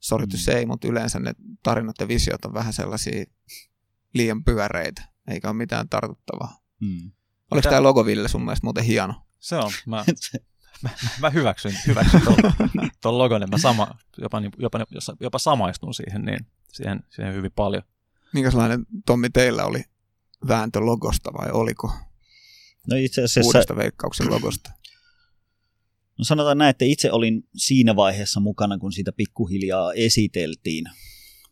sorry 0.00 0.26
mm. 0.26 0.36
say, 0.36 0.66
mutta 0.66 0.88
yleensä 0.88 1.18
ne 1.18 1.32
tarinat 1.62 1.96
ja 2.00 2.08
visiot 2.08 2.44
on 2.44 2.54
vähän 2.54 2.72
sellaisia 2.72 3.24
liian 4.14 4.44
pyöreitä, 4.44 5.02
eikä 5.28 5.48
ole 5.48 5.56
mitään 5.56 5.88
tartuttavaa. 5.88 6.60
Mm. 6.80 7.12
Oliko 7.50 7.68
tämä 7.68 7.82
logo, 7.82 8.06
Ville, 8.06 8.28
sun 8.28 8.44
mielestä 8.44 8.66
muuten 8.66 8.84
hieno? 8.84 9.14
Se 9.38 9.56
on. 9.56 9.72
Mä, 9.86 10.04
mä, 10.82 10.90
mä 11.20 11.30
hyväksyn, 11.30 11.72
hyväksyn 11.86 12.22
tuon 13.02 13.18
logon, 13.18 13.42
että 13.42 13.56
mä 13.56 13.60
sama, 13.60 13.88
jopa, 14.18 14.40
niin, 14.40 14.52
jopa, 14.58 14.78
jopa 15.20 15.38
samaistun 15.38 15.94
siihen, 15.94 16.22
niin, 16.22 16.46
siihen, 16.72 17.00
siihen 17.08 17.34
hyvin 17.34 17.52
paljon. 17.52 17.82
Minkälainen 18.32 18.86
Tommi 19.06 19.30
teillä 19.30 19.64
oli 19.64 19.84
vääntö 20.48 20.80
logosta 20.80 21.32
vai 21.32 21.50
oliko 21.50 21.92
no 22.90 22.96
itse 22.96 23.22
asiassa, 23.22 23.48
uudesta 23.48 23.76
veikkauksen 23.76 24.30
logosta? 24.30 24.70
No 26.18 26.24
sanotaan 26.24 26.58
näin, 26.58 26.70
että 26.70 26.84
itse 26.84 27.12
olin 27.12 27.48
siinä 27.56 27.96
vaiheessa 27.96 28.40
mukana, 28.40 28.78
kun 28.78 28.92
sitä 28.92 29.12
pikkuhiljaa 29.12 29.92
esiteltiin. 29.92 30.84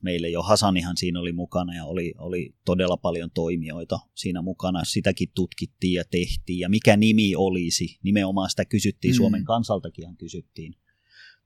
Meille 0.03 0.29
jo 0.29 0.43
Hasanihan 0.43 0.97
siinä 0.97 1.21
oli 1.21 1.33
mukana 1.33 1.75
ja 1.75 1.85
oli, 1.85 2.15
oli 2.19 2.55
todella 2.65 2.97
paljon 2.97 3.31
toimijoita 3.31 3.99
siinä 4.15 4.43
mukana. 4.43 4.85
Sitäkin 4.85 5.29
tutkittiin 5.35 5.93
ja 5.93 6.05
tehtiin 6.11 6.59
ja 6.59 6.69
mikä 6.69 6.97
nimi 6.97 7.37
olisi. 7.37 7.99
Nimenomaan 8.03 8.51
sitä 8.51 8.65
kysyttiin, 8.65 9.15
mm. 9.15 9.17
Suomen 9.17 9.45
kansaltakin 9.45 10.17
kysyttiin 10.17 10.75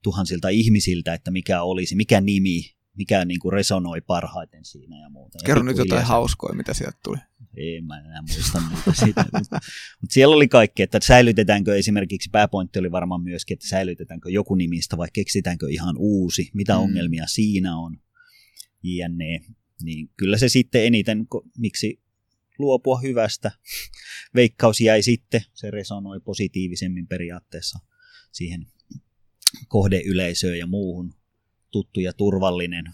tuhansilta 0.03 0.49
ihmisiltä, 0.49 1.15
että 1.15 1.31
mikä 1.31 1.63
olisi, 1.63 1.97
mikä 1.97 2.21
nimi 2.21 2.78
mikä 2.99 3.25
niin 3.25 3.41
kuin 3.41 3.53
resonoi 3.53 4.01
parhaiten 4.01 4.65
siinä 4.65 5.01
ja 5.01 5.11
muuta. 5.11 5.39
Kerro 5.47 5.63
nyt 5.63 5.77
jotain 5.77 6.05
hauskoja, 6.05 6.55
mitä 6.55 6.75
sieltä 6.75 6.99
tuli. 7.05 7.19
Ei 7.57 7.81
mä 7.81 8.01
enää 8.01 8.23
muista 8.23 8.63
niitä 8.71 8.93
siitä. 9.05 9.25
Mutta 10.01 10.13
siellä 10.15 10.37
oli 10.37 10.49
kaikki, 10.49 10.83
että 10.83 10.99
säilytetäänkö 11.03 11.77
esimerkiksi, 11.77 12.31
pääpointti 12.33 12.79
oli 12.79 12.93
varmaan 12.93 13.23
myöskin, 13.23 13.55
että 13.55 13.69
säilytetäänkö 13.69 14.31
joku 14.31 14.55
nimistä 14.55 14.97
vai 14.97 15.09
keksitäänkö 15.13 15.71
ihan 15.71 15.95
uusi, 15.99 16.51
mitä 16.55 16.73
mm. 16.75 16.81
ongelmia 16.81 17.27
siinä 17.27 17.77
on, 17.77 18.01
jne. 18.83 19.41
Niin 19.83 20.11
kyllä 20.17 20.39
se 20.39 20.49
sitten 20.49 20.85
eniten, 20.85 21.27
miksi 21.59 22.01
luopua 22.59 23.01
hyvästä. 23.01 23.51
Veikkaus 24.35 24.81
jäi 24.81 25.03
sitten, 25.03 25.41
se 25.55 25.71
resonoi 25.71 26.21
positiivisemmin 26.21 27.07
periaatteessa 27.07 27.79
siihen 28.33 28.67
kohdeyleisöön 29.69 30.59
ja 30.59 30.67
muuhun 30.67 31.18
tuttu 31.71 32.01
ja 32.01 32.13
turvallinen 32.13 32.85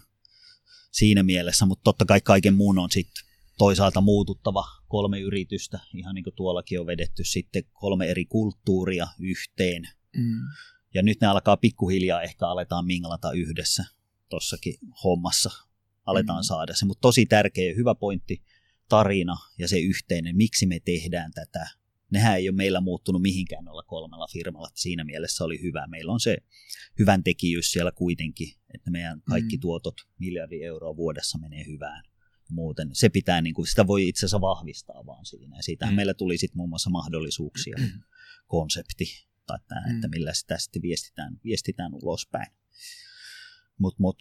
siinä 0.91 1.23
mielessä, 1.23 1.67
mutta 1.67 1.85
totta 1.85 2.05
kai 2.05 2.21
kaiken 2.21 2.55
muun 2.55 2.79
on 2.79 2.91
sitten 2.91 3.25
toisaalta 3.59 4.01
muututtava 4.01 4.65
kolme 4.89 5.21
yritystä, 5.21 5.81
ihan 5.95 6.15
niin 6.15 6.25
kuin 6.25 6.35
tuollakin 6.37 6.81
on 6.81 6.87
vedetty 6.87 7.25
sitten 7.25 7.65
kolme 7.73 8.07
eri 8.07 8.25
kulttuuria 8.25 9.07
yhteen. 9.19 9.89
Mm. 10.17 10.41
Ja 10.95 11.03
nyt 11.03 11.21
ne 11.21 11.27
alkaa 11.27 11.57
pikkuhiljaa 11.57 12.23
ehkä 12.23 12.49
aletaan 12.49 12.87
minglata 12.87 13.33
yhdessä 13.33 13.85
tossakin 14.29 14.75
hommassa. 15.05 15.51
Aletaan 16.07 16.41
mm. 16.41 16.47
saada 16.47 16.75
se, 16.75 16.87
mutta 16.87 17.01
tosi 17.01 17.27
tärkeä 17.27 17.75
hyvä 17.75 17.95
pointti, 17.95 18.43
tarina 18.89 19.37
ja 19.59 19.69
se 19.69 19.79
yhteinen, 19.79 20.37
miksi 20.37 20.67
me 20.67 20.81
tehdään 20.81 21.33
tätä, 21.33 21.69
nehän 22.11 22.37
ei 22.37 22.49
ole 22.49 22.57
meillä 22.57 22.81
muuttunut 22.81 23.23
mihinkään 23.23 23.69
olla 23.69 23.83
kolmella 23.83 24.27
firmalla. 24.33 24.69
Siinä 24.75 25.05
mielessä 25.05 25.45
oli 25.45 25.62
hyvä. 25.62 25.87
Meillä 25.87 26.12
on 26.12 26.21
se 26.21 26.37
hyvän 26.99 27.25
tekijyys 27.25 27.73
siellä 27.73 27.93
kuitenkin, 27.93 28.49
että 28.75 28.90
meidän 28.90 29.23
kaikki 29.23 29.57
mm. 29.57 29.61
tuotot 29.61 29.95
miljardi 30.19 30.62
euroa 30.62 30.97
vuodessa 30.97 31.38
menee 31.38 31.67
hyvään. 31.67 32.05
Muuten 32.51 32.90
se 32.93 33.09
pitää, 33.09 33.40
niin 33.43 33.55
kuin, 33.55 33.67
sitä 33.67 33.87
voi 33.87 34.09
itse 34.09 34.21
asiassa 34.21 34.40
vahvistaa 34.40 35.07
vaan 35.07 35.27
siinä. 35.27 35.57
Ja 35.57 35.62
siitähän 35.62 35.95
mm. 35.95 35.97
meillä 35.97 36.14
tuli 36.14 36.38
sitten 36.38 36.57
muun 36.57 36.69
muassa 36.69 36.90
mahdollisuuksia, 36.90 37.77
mm. 37.79 38.01
konsepti, 38.47 39.27
tai 39.47 39.59
tämä, 39.69 39.81
mm. 39.87 39.95
että 39.95 40.09
millä 40.09 40.35
sitä 40.35 40.59
sitten 40.59 40.83
viestitään, 40.83 41.40
viestitään 41.45 41.95
ulospäin. 41.95 42.53
Mutta 43.79 43.97
mut, 43.99 44.17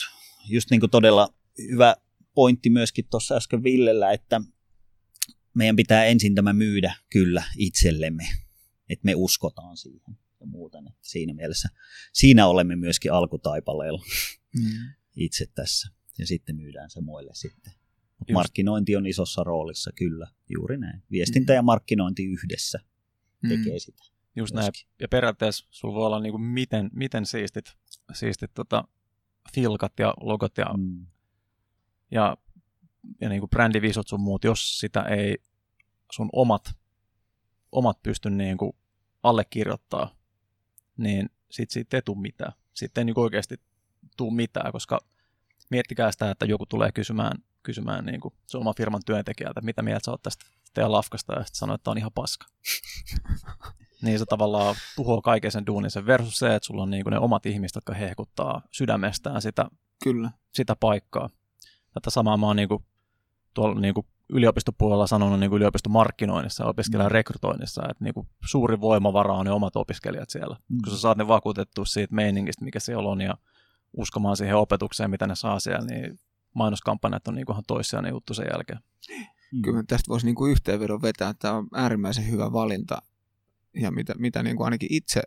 just 0.49 0.69
niin 0.69 0.79
kuin 0.79 0.89
todella 0.89 1.33
hyvä 1.71 1.95
pointti 2.33 2.69
myöskin 2.69 3.05
tuossa 3.11 3.35
äsken 3.35 3.63
Villellä, 3.63 4.11
että 4.11 4.41
meidän 5.55 5.75
pitää 5.75 6.05
ensin 6.05 6.35
tämä 6.35 6.53
myydä 6.53 6.95
kyllä 7.09 7.43
itsellemme, 7.57 8.23
että 8.89 9.05
me 9.05 9.15
uskotaan 9.15 9.77
siihen. 9.77 10.17
ja 10.39 10.47
muuta. 10.47 10.81
Niin 10.81 10.95
siinä 11.01 11.33
mielessä, 11.33 11.69
siinä 12.13 12.47
olemme 12.47 12.75
myöskin 12.75 13.13
alkutaipaleella 13.13 14.03
Mm. 14.57 14.93
itse 15.15 15.45
tässä. 15.55 15.89
Ja 16.19 16.27
sitten 16.27 16.55
myydään 16.55 16.89
se 16.89 17.01
muille 17.01 17.31
sitten. 17.33 17.73
Mut 18.19 18.29
Just. 18.29 18.33
markkinointi 18.33 18.95
on 18.95 19.05
isossa 19.05 19.43
roolissa, 19.43 19.91
kyllä, 19.95 20.27
juuri 20.49 20.77
näin. 20.77 21.03
Viestintä 21.11 21.53
ja 21.53 21.61
markkinointi 21.61 22.25
yhdessä 22.25 22.79
Mm. 23.41 23.49
tekee 23.49 23.79
sitä. 23.79 24.03
Just 24.35 24.53
näin. 24.55 24.71
Ja 25.01 25.07
periaatteessa 25.07 25.67
sulla 25.71 25.93
voi 25.95 26.05
olla 26.05 26.19
niin 26.19 26.31
kuin 26.33 26.41
miten, 26.43 26.89
miten 26.93 27.25
siistit, 27.25 27.65
siistit 28.13 28.53
tota, 28.53 28.83
filkat 29.53 29.93
ja 29.99 30.13
logot 30.21 30.57
ja, 30.57 30.65
Mm. 30.77 31.05
ja, 32.11 32.37
ja 33.21 33.29
niin 33.29 33.39
kuin 33.41 33.49
brändivisot 33.49 34.07
sun 34.07 34.21
muut, 34.21 34.43
jos 34.43 34.79
sitä 34.79 35.01
ei 35.01 35.37
sun 36.11 36.29
omat, 36.33 36.75
omat 37.71 38.03
pysty 38.03 38.29
niin 38.29 38.57
kuin 38.57 38.73
allekirjoittaa, 39.23 40.15
niin 40.97 41.29
sit 41.51 41.71
siitä 41.71 41.97
ei 41.97 42.01
tule 42.01 42.21
mitään. 42.21 42.53
Sitten 42.73 43.01
ei 43.01 43.05
niin 43.05 43.13
kuin 43.13 43.23
oikeasti 43.23 43.55
tule 44.17 44.33
mitään, 44.33 44.71
koska 44.71 44.99
miettikää 45.69 46.11
sitä, 46.11 46.31
että 46.31 46.45
joku 46.45 46.65
tulee 46.65 46.91
kysymään, 46.91 47.37
kysymään 47.63 48.05
niin 48.05 48.21
kuin 48.21 48.33
sun 48.45 48.61
oman 48.61 48.75
firman 48.77 49.01
työntekijältä, 49.05 49.59
että 49.59 49.65
mitä 49.65 49.81
mieltä 49.81 50.05
sä 50.05 50.11
oot 50.11 50.21
tästä 50.21 50.45
teidän 50.73 50.91
lafkasta, 50.91 51.33
ja 51.33 51.43
sitten 51.43 51.57
sanoo, 51.57 51.75
että 51.75 51.91
on 51.91 51.97
ihan 51.97 52.11
paska. 52.15 52.45
niin 54.03 54.19
se 54.19 54.25
tavallaan 54.25 54.75
tuhoaa 54.95 55.21
kaiken 55.21 55.51
sen 55.51 55.65
duunin 55.65 55.91
sen 55.91 56.05
versus 56.05 56.37
se, 56.37 56.55
että 56.55 56.67
sulla 56.67 56.83
on 56.83 56.89
niin 56.89 57.03
kuin 57.03 57.11
ne 57.11 57.19
omat 57.19 57.45
ihmiset, 57.45 57.75
jotka 57.75 57.93
hehkuttaa 57.93 58.61
sydämestään 58.71 59.41
sitä, 59.41 59.65
Kyllä. 60.03 60.31
sitä 60.53 60.75
paikkaa. 60.75 61.29
Tätä 61.93 62.09
samaa 62.09 62.37
mä 62.37 62.45
oon 62.45 62.55
niin 62.55 62.69
kuin, 62.69 62.85
tuolla 63.53 63.79
niin 63.79 63.93
kuin 63.93 64.07
yliopistopuolella 64.29 65.07
sanonut 65.07 65.39
niin 65.39 65.49
kuin 65.49 65.57
yliopistomarkkinoinnissa 65.57 66.63
ja 66.63 66.69
opiskelijan 66.69 67.11
rekrytoinnissa, 67.11 67.81
että 67.89 68.03
niin 68.03 68.13
kuin 68.13 68.27
suuri 68.49 68.81
voimavara 68.81 69.33
on 69.33 69.45
ne 69.45 69.51
omat 69.51 69.75
opiskelijat 69.75 70.29
siellä. 70.29 70.57
Mm. 70.69 70.77
Kun 70.83 70.93
sä 70.93 70.99
saat 70.99 71.17
ne 71.17 71.27
vakuutettua 71.27 71.85
siitä 71.85 72.15
meiningistä, 72.15 72.65
mikä 72.65 72.79
siellä 72.79 73.09
on, 73.09 73.21
ja 73.21 73.37
uskomaan 73.93 74.37
siihen 74.37 74.55
opetukseen, 74.55 75.09
mitä 75.09 75.27
ne 75.27 75.35
saa 75.35 75.59
siellä, 75.59 75.85
niin 75.85 76.19
mainoskampanjat 76.53 77.27
on 77.27 77.35
niin 77.35 77.45
kuin 77.45 77.53
ihan 77.53 77.63
toissijainen 77.67 78.09
juttu 78.09 78.33
sen 78.33 78.47
jälkeen. 78.51 78.79
Mm. 79.53 79.61
Kyllä 79.61 79.83
tästä 79.87 80.09
voisi 80.09 80.25
niin 80.25 80.35
kuin 80.35 80.51
yhteenvedon 80.51 81.01
vetää, 81.01 81.29
että 81.29 81.41
tämä 81.41 81.53
on 81.53 81.67
äärimmäisen 81.73 82.31
hyvä 82.31 82.51
valinta. 82.51 83.01
Ja 83.73 83.91
mitä, 83.91 84.13
mitä 84.17 84.43
niin 84.43 84.55
kuin 84.55 84.65
ainakin 84.65 84.93
itse 84.93 85.21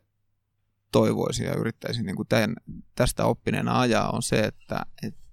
toivoisin 0.93 1.47
ja 1.47 1.55
yrittäisin 1.55 2.07
niin 2.07 2.17
kuin 2.17 2.29
tämän, 2.29 2.57
tästä 2.95 3.25
oppineena 3.25 3.81
ajaa 3.81 4.11
on 4.11 4.23
se, 4.23 4.41
että, 4.41 4.87
että, 5.03 5.26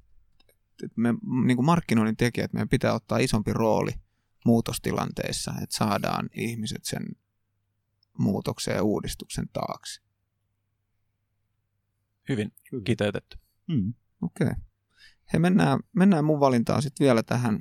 että 0.83 1.01
me 1.01 1.13
niin 1.45 1.57
kuin 1.57 1.65
markkinoinnin 1.65 2.17
tekijät, 2.17 2.53
meidän 2.53 2.69
pitää 2.69 2.93
ottaa 2.93 3.17
isompi 3.17 3.53
rooli 3.53 3.91
muutostilanteissa, 4.45 5.53
että 5.61 5.75
saadaan 5.75 6.29
ihmiset 6.33 6.85
sen 6.85 7.03
muutoksen 8.17 8.75
ja 8.75 8.83
uudistuksen 8.83 9.49
taakse. 9.53 10.01
Hyvin 12.29 12.51
Kyllä. 12.69 12.83
kiteytetty. 12.83 13.37
Mm. 13.67 13.93
Okei. 14.21 14.47
Okay. 14.47 14.61
He 15.33 15.39
mennään, 15.39 15.79
mennään 15.93 16.25
mun 16.25 16.39
valintaan 16.39 16.81
sitten 16.81 17.05
vielä 17.05 17.23
tähän. 17.23 17.59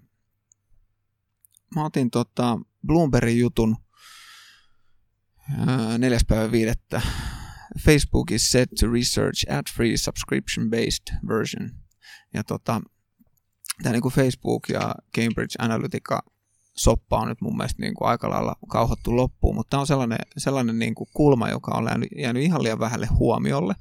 Mä 1.75 1.85
otin 1.85 2.11
tota 2.11 2.59
Bloombergin 2.87 3.39
jutun 3.39 3.77
ää, 5.59 5.99
neljäs 5.99 6.25
päivä 6.29 6.53
viidettä. 6.53 7.03
Facebook 7.85 8.31
is 8.31 8.51
set 8.51 8.71
to 8.81 8.93
research 8.93 9.53
ad-free 9.53 9.97
subscription-based 9.97 11.29
version. 11.29 11.71
Ja 12.35 12.45
tota, 12.45 12.81
tämä 13.83 13.93
niinku 13.93 14.11
Facebook 14.11 14.69
ja 14.69 14.95
Cambridge 15.17 15.55
Analytica 15.59 16.23
soppa 16.77 17.19
on 17.19 17.29
nyt 17.29 17.41
mun 17.41 17.57
mielestä 17.57 17.83
niinku 17.83 18.05
aika 18.05 18.31
lailla 18.31 18.57
kauhottu 18.69 19.17
loppuun, 19.17 19.55
mutta 19.55 19.71
tämä 19.71 19.81
on 19.81 19.87
sellainen, 19.87 20.19
sellainen 20.39 20.79
niinku 20.79 21.09
kulma, 21.15 21.49
joka 21.49 21.71
on 21.75 21.85
jäänyt, 21.85 22.09
jäänyt 22.19 22.43
ihan 22.43 22.63
liian 22.63 22.79
vähälle 22.79 23.07
huomiolle. 23.07 23.75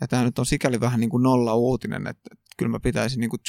Ja 0.00 0.08
tämä 0.08 0.24
nyt 0.24 0.38
on 0.38 0.46
sikäli 0.46 0.80
vähän 0.80 1.00
niin 1.00 1.10
kuin 1.10 1.22
nolla 1.22 1.54
uutinen, 1.54 2.06
että, 2.06 2.28
että 2.32 2.44
kyllä 2.56 2.70
mä 2.70 2.80
pitäisin 2.80 3.20
niin 3.20 3.30
kuin 3.30 3.40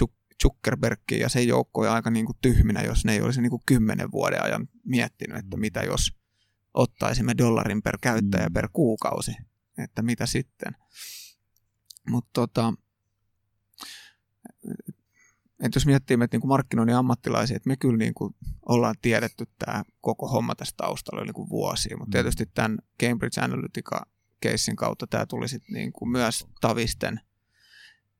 Zuckerbergia 0.43 1.17
ja 1.17 1.29
sen 1.29 1.47
joukkoja 1.47 1.93
aika 1.93 2.09
niin 2.09 2.25
kuin 2.25 2.37
tyhminä, 2.41 2.81
jos 2.81 3.05
ne 3.05 3.13
ei 3.13 3.21
olisi 3.21 3.41
niin 3.41 3.49
kuin 3.49 3.61
kymmenen 3.65 4.11
vuoden 4.11 4.43
ajan 4.43 4.67
miettinyt, 4.85 5.37
että 5.37 5.57
mitä 5.57 5.83
jos 5.83 6.11
ottaisimme 6.73 7.33
dollarin 7.37 7.81
per 7.81 7.97
käyttäjä 8.01 8.47
Mm. 8.47 8.53
per 8.53 8.69
kuukausi, 8.73 9.31
että 9.77 10.01
mitä 10.01 10.25
sitten. 10.25 10.75
Mutta 12.09 12.29
tota, 12.33 12.73
että 15.63 15.77
jos 15.77 15.85
miettii 15.85 16.17
meitä 16.17 16.35
niin 16.35 16.41
kuin 16.41 16.49
markkinoinnin 16.49 16.95
ammattilaisia, 16.95 17.57
että 17.57 17.69
me 17.69 17.77
kyllä 17.77 17.97
niin 17.97 18.13
kuin 18.13 18.35
ollaan 18.65 18.95
tiedetty 19.01 19.45
tämä 19.59 19.83
koko 20.01 20.27
homma 20.27 20.55
tästä 20.55 20.77
taustalla 20.77 21.23
niin 21.23 21.33
kuin 21.33 21.49
vuosia, 21.49 21.97
mutta 21.97 22.09
Mm. 22.09 22.11
tietysti 22.11 22.45
tämän 22.45 22.77
Cambridge 23.03 23.41
Analytica 23.41 24.01
keissin 24.39 24.75
kautta 24.75 25.07
tämä 25.07 25.25
tuli 25.25 25.47
sitten 25.47 25.73
niin 25.73 25.93
kuin 25.93 26.09
myös 26.09 26.47
tavisten 26.61 27.19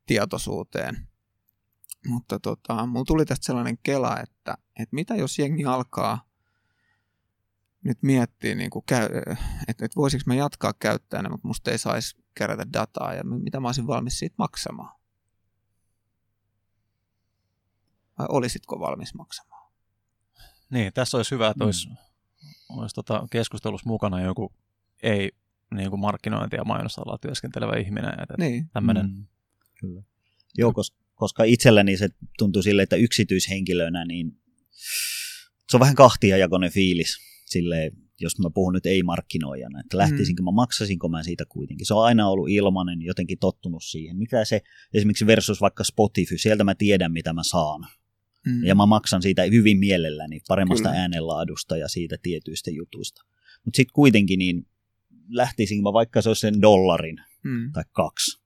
tietoisuuteen. 0.05 1.07
Mutta 2.07 2.39
tota, 2.39 2.85
mulla 2.85 3.05
tuli 3.05 3.25
tästä 3.25 3.45
sellainen 3.45 3.77
kela, 3.83 4.19
että, 4.19 4.57
että 4.79 4.95
mitä 4.95 5.15
jos 5.15 5.39
jengi 5.39 5.65
alkaa 5.65 6.27
nyt 7.83 7.97
miettiä, 8.01 8.55
niin 8.55 8.69
kuin 8.69 8.85
käy, 8.85 9.05
että, 9.67 9.85
että 9.85 9.95
voisiko 9.95 10.23
mä 10.25 10.35
jatkaa 10.35 10.73
käyttäjänä, 10.79 11.29
mutta 11.29 11.47
musta 11.47 11.71
ei 11.71 11.77
saisi 11.77 12.17
kerätä 12.35 12.65
dataa 12.73 13.13
ja 13.13 13.23
mitä 13.23 13.59
mä 13.59 13.67
olisin 13.67 13.87
valmis 13.87 14.19
siitä 14.19 14.35
maksamaan. 14.37 14.96
Vai 18.19 18.27
olisitko 18.29 18.79
valmis 18.79 19.13
maksamaan? 19.13 19.71
Niin, 20.69 20.93
tässä 20.93 21.17
olisi 21.17 21.31
hyvä, 21.31 21.47
että 21.47 21.63
Mm. 21.63 21.65
olisi, 21.65 21.89
olisi 22.69 22.95
tota 22.95 23.27
keskustelussa 23.31 23.89
mukana 23.89 24.21
joku 24.21 24.53
ei 25.03 25.31
niin 25.75 25.89
kuin 25.89 25.99
markkinointi- 25.99 26.55
ja 26.55 26.63
mainosalalla 26.63 27.17
työskentelevä 27.17 27.75
ihminen. 27.77 28.13
Että 28.21 28.33
Niin. 28.37 28.69
tämmöinen, 28.73 29.05
Mm. 29.05 29.25
Kyllä. 29.79 30.01
Joo, 30.57 30.71
kos- 30.71 30.95
koska 31.15 31.43
itselläni 31.43 31.97
se 31.97 32.09
tuntuu 32.37 32.61
sille, 32.63 32.83
että 32.83 32.95
yksityishenkilönä, 32.95 34.05
niin 34.05 34.31
se 35.69 35.77
on 35.77 35.79
vähän 35.79 35.95
kahtiajakoinen 35.95 36.71
fiilis 36.71 37.17
sille, 37.45 37.91
jos 38.19 38.39
mä 38.39 38.49
puhun 38.53 38.73
nyt 38.73 38.85
ei-markkinoijana, 38.85 39.79
että 39.79 39.97
lähtisinkö 39.97 40.43
mä, 40.43 40.51
maksasinko 40.51 41.09
mä 41.09 41.23
siitä 41.23 41.45
kuitenkin. 41.49 41.85
Se 41.87 41.93
on 41.93 42.05
aina 42.05 42.29
ollut 42.29 42.49
ilmainen, 42.49 43.01
jotenkin 43.01 43.39
tottunut 43.39 43.83
siihen. 43.83 44.17
Mitä 44.17 44.45
se 44.45 44.61
esimerkiksi 44.93 45.27
versus 45.27 45.61
vaikka 45.61 45.83
Spotify, 45.83 46.37
sieltä 46.37 46.63
mä 46.63 46.75
tiedän 46.75 47.11
mitä 47.11 47.33
mä 47.33 47.41
saan. 47.43 47.87
Mm. 48.45 48.63
Ja 48.63 48.75
mä 48.75 48.85
maksan 48.85 49.21
siitä 49.21 49.43
hyvin 49.43 49.77
mielelläni 49.79 50.39
paremmasta 50.47 50.89
Kyllä. 50.89 51.01
äänenlaadusta 51.01 51.77
ja 51.77 51.87
siitä 51.87 52.17
tietyistä 52.21 52.71
jutuista. 52.71 53.21
Mutta 53.65 53.77
sitten 53.77 53.93
kuitenkin 53.93 54.39
niin 54.39 54.67
lähtisin 55.29 55.83
mä 55.83 55.93
vaikka 55.93 56.21
se 56.21 56.29
olisi 56.29 56.39
sen 56.39 56.61
dollarin 56.61 57.17
mm. 57.43 57.71
tai 57.71 57.83
kaksi. 57.91 58.41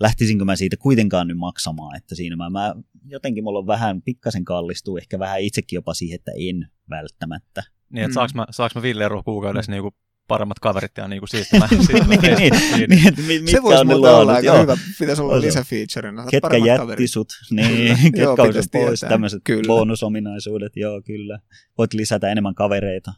Lähtisinkö 0.00 0.44
mä 0.44 0.56
siitä 0.56 0.76
kuitenkaan 0.76 1.28
nyt 1.28 1.38
maksamaan, 1.38 1.96
että 1.96 2.14
siinä 2.14 2.36
mä, 2.36 2.50
mä 2.50 2.74
jotenkin 3.06 3.44
mulla 3.44 3.58
on 3.58 3.66
vähän 3.66 4.02
pikkasen 4.02 4.44
kallistuu, 4.44 4.96
ehkä 4.96 5.18
vähän 5.18 5.40
itsekin 5.40 5.76
jopa 5.76 5.94
siihen, 5.94 6.14
että 6.14 6.32
en 6.38 6.68
välttämättä. 6.90 7.62
niin 7.90 8.04
että 8.04 8.08
Mm. 8.08 8.14
saaks 8.14 8.34
mä, 8.34 8.46
saaks 8.50 8.74
mä 8.74 8.82
Ville 8.82 9.04
kuukaudessa 9.24 9.72
niin 9.72 9.82
kuin 9.82 9.94
paremmat 10.28 10.58
kaverit 10.58 10.92
ja 10.96 11.08
niin 11.08 11.20
kuin 11.20 11.28
siistimään. 11.28 11.70
niin, 11.70 12.52
niin, 12.88 13.28
niin, 13.28 13.48
Se 13.48 13.62
voisi 13.62 13.80
on 13.80 13.86
muuten 13.86 14.14
olla 14.14 14.32
aika 14.34 14.46
joo. 14.46 14.62
hyvä. 14.62 14.76
Pitäisi 14.98 15.22
olla 15.22 15.34
On. 15.34 15.42
Saat 15.52 16.30
Ketkä 16.30 16.56
jätti 16.56 16.80
kaverit. 16.82 17.10
sut, 17.10 17.28
niin, 17.50 17.86
Joo, 17.88 17.96
ketkä 18.02 18.30
on 18.30 18.36
pitäisi 18.48 18.68
sun 18.72 18.80
pois, 18.80 19.00
tietää. 19.00 19.14
tämmöiset 19.14 19.40
Kyllä. 19.44 19.66
bonusominaisuudet, 19.66 20.76
joo 20.76 21.02
kyllä. 21.02 21.38
Voit 21.78 21.94
lisätä 21.94 22.28
enemmän 22.28 22.54
kavereita 22.54 23.12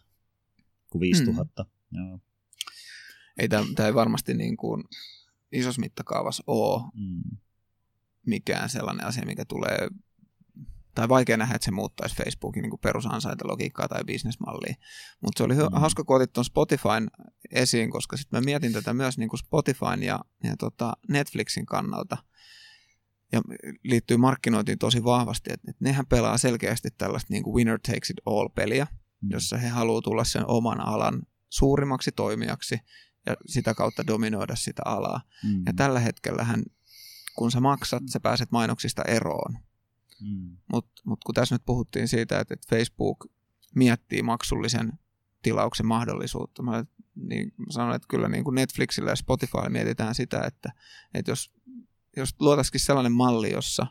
kuin 0.90 1.00
5000. 1.00 1.64
Mm. 1.90 1.98
Joo. 2.08 2.18
Ei 3.38 3.48
tämä, 3.48 3.64
tämä 3.74 3.86
ei 3.86 3.94
varmasti 3.94 4.34
niin 4.34 4.56
kuin 4.56 4.84
isossa 5.52 5.80
mittakaavassa 5.80 6.42
ole 6.46 6.82
Mm. 6.94 7.36
mikään 8.26 8.68
sellainen 8.70 9.06
asia, 9.06 9.26
mikä 9.26 9.44
tulee, 9.44 9.88
tai 10.98 11.08
vaikea 11.08 11.36
nähdä, 11.36 11.54
että 11.54 11.64
se 11.64 11.70
muuttaisi 11.70 12.16
Facebookin 12.16 12.62
niin 12.62 12.78
perusansaintalogiikkaa 12.82 13.88
tai 13.88 14.04
bisnesmallia. 14.04 14.74
Mutta 15.20 15.38
se 15.38 15.44
oli 15.44 15.54
Mm. 15.54 15.60
hauska, 15.80 16.04
kun 16.04 16.16
otit 16.16 16.32
tuon 16.32 16.44
Spotifyn 16.44 17.10
esiin, 17.50 17.90
koska 17.90 18.16
sitten 18.16 18.40
mä 18.40 18.44
mietin 18.44 18.72
tätä 18.72 18.94
myös 18.94 19.18
niin 19.18 19.28
kuin 19.28 19.38
Spotifyn 19.40 20.02
ja, 20.02 20.20
ja 20.44 20.56
tota 20.56 20.92
Netflixin 21.08 21.66
kannalta. 21.66 22.16
Ja 23.32 23.40
liittyy 23.84 24.16
markkinointiin 24.16 24.78
tosi 24.78 25.04
vahvasti, 25.04 25.50
että, 25.52 25.70
että 25.70 25.84
nehän 25.84 26.06
pelaa 26.06 26.38
selkeästi 26.38 26.88
tällaista 26.98 27.32
niin 27.32 27.42
kuin 27.42 27.54
winner 27.54 27.78
takes 27.86 28.10
it 28.10 28.16
all-peliä, 28.26 28.86
Mm. 29.20 29.28
jossa 29.30 29.56
he 29.56 29.68
haluaa 29.68 30.02
tulla 30.02 30.24
sen 30.24 30.46
oman 30.46 30.80
alan 30.80 31.22
suurimmaksi 31.48 32.12
toimijaksi 32.12 32.78
ja 33.26 33.36
sitä 33.46 33.74
kautta 33.74 34.06
dominoida 34.06 34.56
sitä 34.56 34.82
alaa. 34.84 35.20
Mm. 35.44 35.62
Ja 35.66 35.72
tällä 35.76 36.00
hetkellähän, 36.00 36.62
kun 37.36 37.50
sä 37.50 37.60
maksat, 37.60 38.02
sä 38.12 38.20
pääset 38.20 38.50
mainoksista 38.52 39.02
eroon. 39.02 39.58
Mm. 40.20 40.56
Mutta 40.72 41.02
mut 41.04 41.24
kun 41.24 41.34
tässä 41.34 41.54
nyt 41.54 41.62
puhuttiin 41.66 42.08
siitä, 42.08 42.40
että, 42.40 42.54
että 42.54 42.66
Facebook 42.76 43.26
miettii 43.74 44.22
maksullisen 44.22 44.92
tilauksen 45.42 45.86
mahdollisuutta, 45.86 46.62
mä, 46.62 46.84
niin 47.14 47.52
mä 47.56 47.66
sanon, 47.70 47.94
että 47.94 48.08
kyllä 48.08 48.28
niin 48.28 48.44
kuin 48.44 48.54
Netflixillä 48.54 49.10
ja 49.10 49.16
Spotifylla 49.16 49.70
mietitään 49.70 50.14
sitä, 50.14 50.40
että, 50.40 50.72
että 51.14 51.30
jos, 51.30 51.52
jos 52.16 52.34
luotaisikin 52.40 52.80
sellainen 52.80 53.12
malli, 53.12 53.52
jossa 53.52 53.86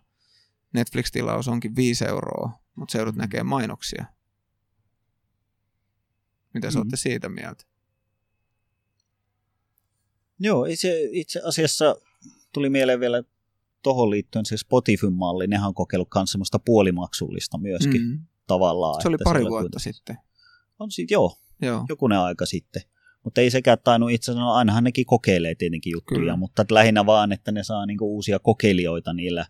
Netflix-tilaus 0.73 1.47
onkin 1.47 1.75
5 1.75 2.05
euroa, 2.05 2.51
mutta 2.75 2.91
se 2.91 2.97
joudut 2.97 3.15
Mm. 3.15 3.21
näkemään 3.21 3.45
mainoksia. 3.45 4.05
Mitä 6.53 6.71
sä 6.71 6.79
Mm. 6.79 6.81
olette 6.81 6.97
siitä 6.97 7.29
mieltä? 7.29 7.63
Joo, 10.39 10.65
se 10.75 10.99
itse 11.11 11.41
asiassa 11.43 11.95
tuli 12.53 12.69
mieleen 12.69 12.99
vielä 12.99 13.23
tuohon 13.83 14.09
liittyen 14.09 14.45
se 14.45 14.57
Spotify-malli, 14.57 15.47
nehän 15.47 15.67
on 15.67 15.73
kokeillut 15.73 16.07
myös 16.15 16.31
semmoista 16.31 16.59
puolimaksullista 16.59 17.57
myöskin 17.57 18.01
mm. 18.01 18.19
tavallaan. 18.47 19.01
Se 19.01 19.07
oli 19.07 19.17
pari 19.23 19.45
vuotta 19.45 19.79
sitten. 19.79 20.17
On 20.79 20.91
siitä, 20.91 21.13
joo, 21.13 21.37
joo. 21.61 21.85
jokunen 21.89 22.19
aika 22.19 22.45
sitten. 22.45 22.81
Mutta 23.23 23.41
ei 23.41 23.51
sekään 23.51 23.77
tainnut 23.83 24.11
itse 24.11 24.31
asiassa, 24.31 24.45
no 24.45 24.53
ainahan 24.53 24.83
nekin 24.83 25.05
kokeilee 25.05 25.55
tietenkin 25.55 25.91
juttuja, 25.91 26.19
Kyllä. 26.19 26.35
mutta 26.35 26.65
lähinnä 26.69 27.05
vaan, 27.05 27.31
että 27.31 27.51
ne 27.51 27.63
saa 27.63 27.85
niinku 27.85 28.15
uusia 28.15 28.39
kokeilijoita 28.39 29.13
niillä 29.13 29.45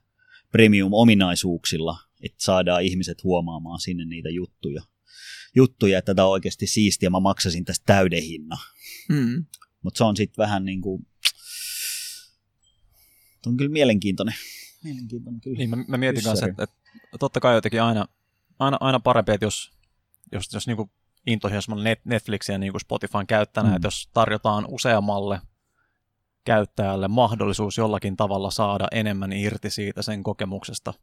premium-ominaisuuksilla, 0.51 1.97
että 2.23 2.37
saadaan 2.43 2.83
ihmiset 2.83 3.23
huomaamaan 3.23 3.79
sinne 3.79 4.05
niitä 4.05 4.29
juttuja. 4.29 4.81
Juttuja, 5.55 5.99
että 5.99 6.15
tämä 6.15 6.25
on 6.25 6.31
oikeasti 6.31 6.67
siistiä, 6.67 7.09
mä 7.09 7.19
maksasin 7.19 7.65
tästä 7.65 7.83
täyden 7.85 8.23
hinnan. 8.23 8.59
Mm. 9.09 9.45
Mutta 9.83 9.97
se 9.97 10.03
on 10.03 10.17
sitten 10.17 10.43
vähän 10.43 10.65
niin 10.65 10.81
kuin, 10.81 11.07
on 13.49 13.57
kyllä 13.57 13.71
mielenkiintoinen. 13.71 14.35
mielenkiintoinen 14.83 15.41
kyllä. 15.41 15.57
Niin, 15.57 15.69
mä, 15.69 15.77
mä 15.87 15.97
mietin 15.97 16.23
kanssa, 16.23 16.45
että, 16.45 16.63
että 16.63 16.75
totta 17.19 17.39
kai 17.39 17.55
jotenkin 17.55 17.81
aina, 17.81 18.05
aina, 18.59 18.77
aina 18.79 18.99
parempi, 18.99 19.31
että 19.31 19.45
jos, 19.45 19.71
jos, 20.31 20.53
jos 20.53 20.67
niin 20.67 20.91
intohimoisella 21.27 21.83
net, 21.83 22.05
Netflixin 22.05 22.53
ja 22.53 22.59
niin 22.59 22.79
Spotifyn 22.79 23.27
käyttäjänä, 23.27 23.69
mm. 23.69 23.75
että 23.75 23.87
jos 23.87 24.09
tarjotaan 24.13 24.65
useammalle 24.67 25.41
käyttäjälle 26.43 27.07
mahdollisuus 27.07 27.77
jollakin 27.77 28.17
tavalla 28.17 28.51
saada 28.51 28.87
enemmän 28.91 29.33
irti 29.33 29.69
siitä 29.69 30.01
sen 30.01 30.23
kokemuksesta. 30.23 30.93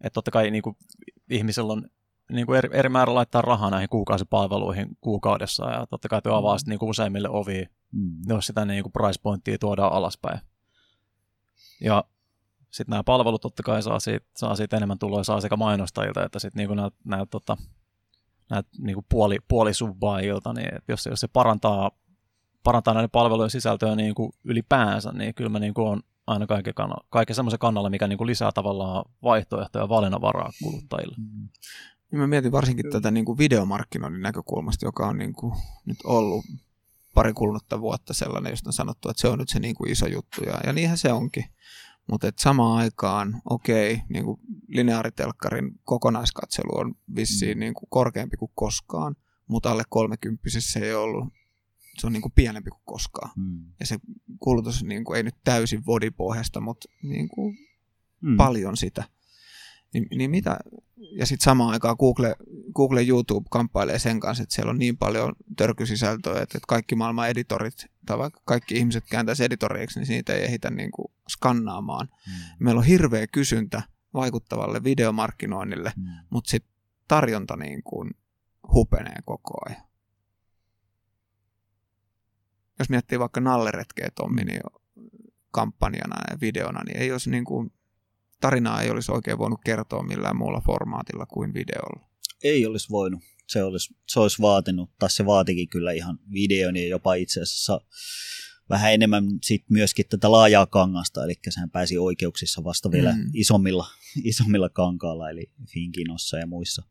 Että 0.00 0.14
totta 0.14 0.30
kai 0.30 0.50
niin 0.50 0.62
kuin, 0.62 0.76
ihmisellä 1.30 1.72
on 1.72 1.88
niin 2.32 2.46
kuin 2.46 2.58
eri, 2.58 2.68
eri 2.72 2.88
määrä 2.88 3.14
laittaa 3.14 3.42
rahaa 3.42 3.70
näihin 3.70 3.88
kuukausipalveluihin 3.88 4.88
kuukaudessa, 5.00 5.70
ja 5.70 5.86
totta 5.86 6.08
kai 6.08 6.22
tuo 6.22 6.34
avaa 6.34 6.56
mm. 6.56 6.70
niin 6.70 6.78
kuin 6.78 6.90
useimmille 6.90 7.28
ovi, 7.28 7.66
mm. 7.92 8.16
jos 8.28 8.46
sitä 8.46 8.64
niin 8.64 8.82
kuin 8.82 8.92
price 8.92 9.20
pointtia 9.22 9.58
tuodaan 9.58 9.92
alaspäin. 9.92 10.40
Ja 11.84 12.04
sitten 12.70 12.90
nämä 12.90 13.04
palvelut 13.04 13.42
totta 13.42 13.62
kai 13.62 13.82
saa 13.82 14.00
siitä, 14.00 14.26
saa 14.36 14.56
siitä 14.56 14.76
enemmän 14.76 14.98
tuloja, 14.98 15.24
saa 15.24 15.40
sekä 15.40 15.56
mainostajilta, 15.56 16.24
että 16.24 16.38
sitten 16.38 16.68
niin 16.68 16.76
näitä, 16.76 16.96
näitä, 17.04 17.26
tota, 17.26 17.56
niin 18.78 18.94
kuin 18.94 19.06
puoli, 19.08 19.38
puolisubbaajilta, 19.48 20.52
niin 20.52 20.68
jos, 20.88 21.06
jos 21.06 21.20
se 21.20 21.28
parantaa, 21.28 21.90
parantaa 22.62 22.94
näiden 22.94 23.10
palvelujen 23.10 23.50
sisältöä 23.50 23.96
niin 23.96 24.14
kuin 24.14 24.32
ylipäänsä, 24.44 25.12
niin 25.12 25.34
kyllä 25.34 25.50
mä 25.50 25.58
niin 25.58 25.74
kuin 25.74 25.88
on 25.88 26.02
aina 26.26 26.46
kaiken, 26.46 26.74
kannalla, 26.74 27.06
kaiken 27.10 27.36
semmoisen 27.36 27.58
kannalla, 27.58 27.90
mikä 27.90 28.08
niin 28.08 28.18
kuin 28.18 28.26
lisää 28.26 28.52
tavallaan 28.52 29.04
vaihtoehtoja 29.22 29.84
ja 29.84 29.88
valinnanvaraa 29.88 30.52
kuluttajille. 30.62 31.16
Mm. 31.18 31.48
Niin 32.10 32.20
mä 32.20 32.26
mietin 32.26 32.52
varsinkin 32.52 32.90
tätä 32.90 33.10
niin 33.10 33.24
kuin 33.24 33.38
videomarkkinoinnin 33.38 34.22
näkökulmasta, 34.22 34.86
joka 34.86 35.06
on 35.06 35.18
niin 35.18 35.32
kuin 35.32 35.54
nyt 35.86 35.98
ollut 36.04 36.44
pari 37.14 37.32
kulunutta 37.32 37.80
vuotta 37.80 38.14
sellainen, 38.14 38.50
josta 38.50 38.68
on 38.68 38.72
sanottu, 38.72 39.08
että 39.08 39.20
se 39.20 39.28
on 39.28 39.38
nyt 39.38 39.48
se 39.48 39.58
niin 39.58 39.74
kuin 39.74 39.90
iso 39.90 40.06
juttu. 40.06 40.42
Ja, 40.42 40.60
ja 40.66 40.72
niinhän 40.72 40.98
se 40.98 41.12
onkin. 41.12 41.44
Mutta 42.10 42.32
samaan 42.38 42.78
aikaan, 42.78 43.42
okei, 43.50 44.02
niin 44.08 44.24
kuin 44.24 44.40
lineaaritelkkarin 44.68 45.80
kokonaiskatselu 45.84 46.78
on 46.78 46.94
vissiin 47.16 47.58
mm. 47.58 47.60
niin 47.60 47.74
kuin 47.74 47.86
korkeampi 47.90 48.36
kuin 48.36 48.50
koskaan, 48.54 49.16
mutta 49.46 49.70
alle 49.70 49.82
30 49.88 50.42
se 50.58 50.80
ei 50.80 50.94
ollut, 50.94 51.28
se 51.98 52.06
on 52.06 52.12
niin 52.12 52.22
kuin 52.22 52.32
pienempi 52.32 52.70
kuin 52.70 52.82
koskaan. 52.84 53.30
Mm. 53.36 53.64
Ja 53.80 53.86
se 53.86 53.98
kulutus 54.40 54.84
niin 54.84 55.04
kuin, 55.04 55.16
ei 55.16 55.22
nyt 55.22 55.34
täysin 55.44 55.86
vodipohjasta, 55.86 56.60
mutta 56.60 56.88
niin 57.02 57.28
kuin 57.28 57.58
mm. 58.20 58.36
paljon 58.36 58.76
sitä. 58.76 59.04
Niin, 59.94 60.06
niin 60.14 60.30
mitä, 60.30 60.56
ja 60.96 61.26
sitten 61.26 61.44
samaan 61.44 61.72
aikaan 61.72 61.96
Google, 61.98 62.36
Google 62.74 63.02
YouTube 63.02 63.46
kamppailee 63.50 63.98
sen 63.98 64.20
kanssa, 64.20 64.42
että 64.42 64.54
siellä 64.54 64.70
on 64.70 64.78
niin 64.78 64.96
paljon 64.96 65.32
törkysisältöä, 65.56 66.32
että, 66.32 66.42
että 66.42 66.66
kaikki 66.68 66.94
maailman 66.94 67.28
editorit, 67.28 67.86
tai 68.06 68.18
vaikka 68.18 68.40
kaikki 68.44 68.76
ihmiset 68.76 69.04
kääntäisi 69.10 69.44
editoreiksi, 69.44 69.98
niin 69.98 70.06
siitä 70.06 70.34
ei 70.34 70.44
ehitä 70.44 70.70
niin 70.70 70.90
kuin 70.90 71.12
skannaamaan. 71.28 72.08
Mm. 72.26 72.64
Meillä 72.64 72.78
on 72.78 72.84
hirveä 72.84 73.26
kysyntä 73.26 73.82
vaikuttavalle 74.14 74.84
videomarkkinoinnille, 74.84 75.92
mm. 75.96 76.04
mutta 76.30 76.50
sitten 76.50 76.72
tarjonta 77.08 77.56
niin 77.56 77.82
kuin 77.82 78.10
hupenee 78.72 79.16
koko 79.24 79.54
ajan. 79.68 79.82
Jos 82.78 82.90
miettii 82.90 83.18
vaikka 83.18 83.40
Nalleretkeä 83.40 84.08
Tommi 84.14 84.44
niin 84.44 84.60
kampanjana 85.50 86.16
ja 86.30 86.40
videona, 86.40 86.80
niin 86.84 86.96
ei 86.96 87.12
olisi 87.12 87.30
niin 87.30 87.44
kuin 87.44 87.72
tarinaa 88.42 88.82
ei 88.82 88.90
olisi 88.90 89.12
oikein 89.12 89.38
voinut 89.38 89.60
kertoa 89.64 90.02
millään 90.02 90.36
muulla 90.36 90.60
formaatilla 90.60 91.26
kuin 91.26 91.54
videolla. 91.54 92.08
Ei 92.44 92.66
olisi 92.66 92.90
voinut. 92.90 93.22
Se 93.48 93.62
olisi, 93.62 93.94
se 94.08 94.20
olisi 94.20 94.42
vaatinut, 94.42 94.90
tai 94.98 95.10
se 95.10 95.26
vaatikin 95.26 95.68
kyllä 95.68 95.92
ihan 95.92 96.18
videon 96.32 96.76
ja 96.76 96.88
jopa 96.88 97.14
itse 97.14 97.40
asiassa 97.40 97.80
vähän 98.70 98.92
enemmän 98.94 99.24
sit 99.42 99.64
myöskin 99.70 100.04
tätä 100.10 100.32
laajaa 100.32 100.66
kangasta, 100.66 101.24
eli 101.24 101.34
sehän 101.50 101.70
pääsi 101.70 101.98
oikeuksissa 101.98 102.64
vasta 102.64 102.90
vielä 102.90 103.12
mm. 103.12 103.30
isommilla, 103.34 103.86
isommilla 104.24 104.68
kankaalla, 104.68 105.30
eli 105.30 105.50
Finkinossa 105.72 106.38
ja 106.38 106.46
muissa 106.46 106.82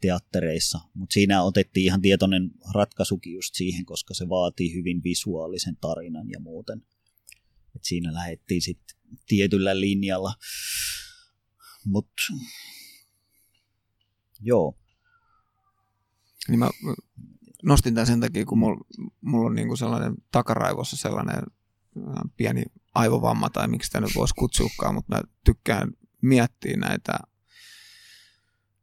teattereissa. 0.00 0.78
Mutta 0.94 1.14
siinä 1.14 1.42
otettiin 1.42 1.86
ihan 1.86 2.02
tietoinen 2.02 2.50
ratkaisukin 2.74 3.32
just 3.32 3.54
siihen, 3.54 3.84
koska 3.84 4.14
se 4.14 4.28
vaatii 4.28 4.74
hyvin 4.74 5.04
visuaalisen 5.04 5.76
tarinan 5.80 6.30
ja 6.30 6.40
muuten. 6.40 6.82
Et 7.76 7.84
siinä 7.84 8.14
lähdettiin 8.14 8.62
sitten 8.62 8.96
tietyllä 9.26 9.80
linjalla. 9.80 10.34
Mutta 11.84 12.22
joo. 14.40 14.78
Niin 16.48 16.58
mä 16.58 16.70
nostin 17.62 17.94
tämän 17.94 18.06
sen 18.06 18.20
takia, 18.20 18.44
kun 18.44 18.58
mulla, 18.58 18.84
mulla 19.20 19.46
on 19.46 19.54
niinku 19.54 19.76
sellainen 19.76 20.14
takaraivossa 20.32 20.96
sellainen 20.96 21.42
pieni 22.36 22.62
aivovamma, 22.94 23.50
tai 23.50 23.68
miksi 23.68 23.86
sitä 23.86 24.00
nyt 24.00 24.14
voisi 24.14 24.34
kutsuukaan, 24.34 24.94
mutta 24.94 25.14
mä 25.14 25.22
tykkään 25.44 25.92
miettiä 26.22 26.76
näitä 26.76 27.18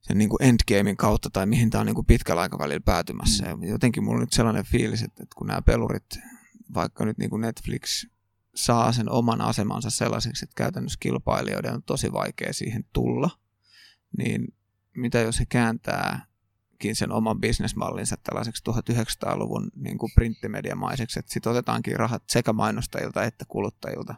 sen 0.02 0.18
niin 0.18 0.30
kuin 0.30 0.44
endgamein 0.44 0.98
kautta 0.98 1.30
tai 1.30 1.46
mihin 1.46 1.70
tämä 1.70 1.80
on 1.80 1.86
niin 1.86 1.96
kuin 1.96 2.06
pitkällä 2.06 2.42
aikavälillä 2.42 2.82
päätymässä. 2.86 3.56
Mm. 3.56 3.64
Ja 3.64 3.70
jotenkin 3.70 4.04
mulla 4.04 4.18
on 4.18 4.22
nyt 4.22 4.34
sellainen 4.34 4.66
fiilis, 4.66 5.02
että, 5.02 5.24
että 5.24 5.36
kun 5.36 5.48
nämä 5.48 5.62
pelurit, 5.62 6.20
vaikka 6.74 7.06
nyt 7.06 7.18
niin 7.18 7.30
kuin 7.30 7.42
Netflix 7.42 8.06
saa 8.56 8.92
sen 8.92 9.10
oman 9.10 9.42
asemansa 9.42 9.90
sellaiseksi, 9.90 10.46
että 10.46 10.56
käytännössä 10.56 10.98
kilpailijoiden 11.00 11.74
on 11.74 11.84
tosi 11.84 12.14
vaikea 12.14 12.54
siihen 12.54 12.86
tulla, 12.94 13.30
niin 14.18 14.54
mitä 14.96 15.20
jos 15.20 15.40
he 15.40 15.46
kääntääkin 15.50 16.96
sen 16.96 17.12
oman 17.12 17.40
bisnesmallinsa 17.40 18.18
tällaiseksi 18.24 18.64
1900-luvun 18.70 19.72
niin 19.76 19.98
kuin 19.98 20.12
printtimediamaiseksi, 20.16 21.20
että 21.20 21.34
sitten 21.34 21.52
otetaankin 21.52 21.96
rahat 21.96 22.24
sekä 22.30 22.54
mainostajilta 22.54 23.24
että 23.24 23.46
kuluttajilta, 23.48 24.16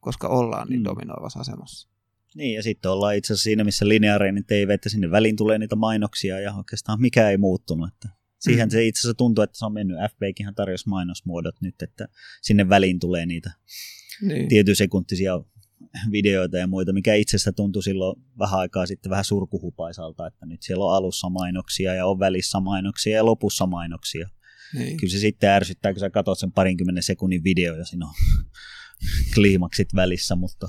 koska 0.00 0.28
ollaan 0.28 0.68
niin 0.68 0.80
mm. 0.80 0.84
dominoivassa 0.84 1.40
asemassa. 1.40 1.88
Niin, 2.34 2.54
ja 2.54 2.62
sitten 2.62 2.90
ollaan 2.90 3.16
itse 3.16 3.32
asiassa 3.32 3.44
siinä, 3.44 3.64
missä 3.64 3.88
lineaarinen 3.88 4.44
TV, 4.44 4.70
että 4.70 4.88
sinne 4.88 5.10
väliin 5.10 5.36
tulee 5.36 5.58
niitä 5.58 5.76
mainoksia, 5.76 6.40
ja 6.40 6.54
oikeastaan 6.54 7.00
mikä 7.00 7.30
ei 7.30 7.36
muuttunut. 7.36 7.88
Että 7.88 8.08
Siihen 8.38 8.68
mm. 8.68 8.70
se 8.70 8.86
itse 8.86 9.00
asiassa 9.00 9.14
tuntuu, 9.14 9.44
että 9.44 9.58
se 9.58 9.64
on 9.64 9.72
mennyt. 9.72 9.96
FBkin 10.10 10.54
tarjosi 10.54 10.88
mainosmuodot 10.88 11.54
nyt, 11.60 11.82
että 11.82 12.08
sinne 12.42 12.68
väliin 12.68 12.98
tulee 12.98 13.26
niitä 13.26 13.50
niin. 14.22 14.48
tietysekuntisia 14.48 15.40
videoita 16.12 16.58
ja 16.58 16.66
muita, 16.66 16.92
mikä 16.92 17.14
itse 17.14 17.36
asiassa 17.36 17.52
tuntui 17.52 17.82
silloin 17.82 18.22
vähän 18.38 18.60
aikaa 18.60 18.86
sitten 18.86 19.10
vähän 19.10 19.24
surkuhupaisalta, 19.24 20.26
että 20.26 20.46
nyt 20.46 20.62
siellä 20.62 20.84
on 20.84 20.94
alussa 20.94 21.28
mainoksia 21.28 21.94
ja 21.94 22.06
on 22.06 22.18
välissä 22.18 22.60
mainoksia 22.60 23.16
ja 23.16 23.24
lopussa 23.24 23.66
mainoksia. 23.66 24.28
Niin. 24.74 24.96
Kyllä 24.96 25.10
se 25.10 25.18
sitten 25.18 25.50
ärsyttää, 25.50 25.92
kun 25.92 26.00
sä 26.00 26.10
katsot 26.10 26.38
sen 26.38 26.52
parinkymmenen 26.52 27.02
sekunnin 27.02 27.44
video 27.44 27.76
ja 27.76 27.84
siinä 27.84 28.06
on 28.06 28.14
kliimaksit 29.34 29.88
välissä, 29.94 30.36
mutta 30.36 30.68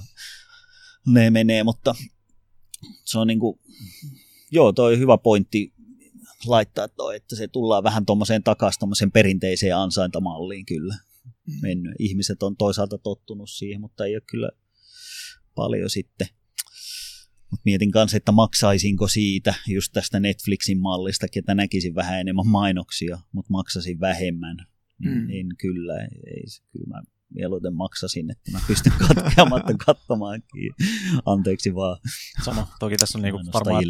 ne 1.08 1.30
menee, 1.30 1.64
mutta 1.64 1.96
se 3.06 3.20
on 3.20 3.28
niin 3.28 3.40
kuin, 3.40 3.60
joo, 4.52 4.74
toi 4.74 5.00
hyvä 5.00 5.18
pointti 5.18 5.74
laittaa 6.46 6.88
toi, 6.88 7.16
että 7.16 7.36
se 7.36 7.48
tullaan 7.48 7.84
vähän 7.84 8.06
tuommoiseen 8.06 8.44
takaisin 8.44 8.80
tuommoiseen 8.80 9.12
perinteiseen 9.12 9.78
ansaintamalliin 9.78 10.66
kyllä 10.66 10.96
mm. 11.24 11.54
mennyt. 11.62 11.94
Ihmiset 12.00 12.44
on 12.44 12.58
toisaalta 12.58 12.98
tottunut 12.98 13.50
siihen, 13.50 13.82
mutta 13.82 14.06
ei 14.06 14.16
ole 14.16 14.24
kyllä 14.32 14.50
paljon 15.56 15.90
sitten. 15.90 16.28
Mut 17.52 17.60
mietin 17.66 17.92
kanssa, 17.92 18.18
että 18.18 18.32
maksaisinko 18.32 19.08
siitä 19.08 19.54
just 19.68 19.94
tästä 19.94 20.20
Netflixin 20.20 20.80
mallista, 20.80 21.26
että 21.36 21.56
näkisin 21.56 21.96
vähän 21.96 22.20
enemmän 22.20 22.48
mainoksia, 22.48 23.20
mutta 23.32 23.52
maksasin 23.52 24.00
vähemmän. 24.00 24.58
Niin 25.00 25.18
mm. 25.18 25.30
En 25.30 25.48
kyllä, 25.58 26.00
ei, 26.04 26.44
kyllä 26.72 26.88
mä 26.88 27.02
mieluiten 27.30 27.76
maksasin, 27.76 28.32
että 28.32 28.52
mä 28.52 28.60
pystyn 28.68 28.94
katkeamatta 29.08 29.74
katsomaan. 29.86 30.44
Anteeksi 31.26 31.76
vaan. 31.76 32.00
Sama, 32.46 32.68
toki 32.80 32.98
tässä 32.98 33.18
on 33.18 33.22
niinku 33.22 33.40
varmaan, 33.54 33.84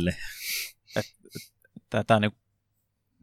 että 1.87 2.03
tämä 2.03 2.19
niin 2.19 2.31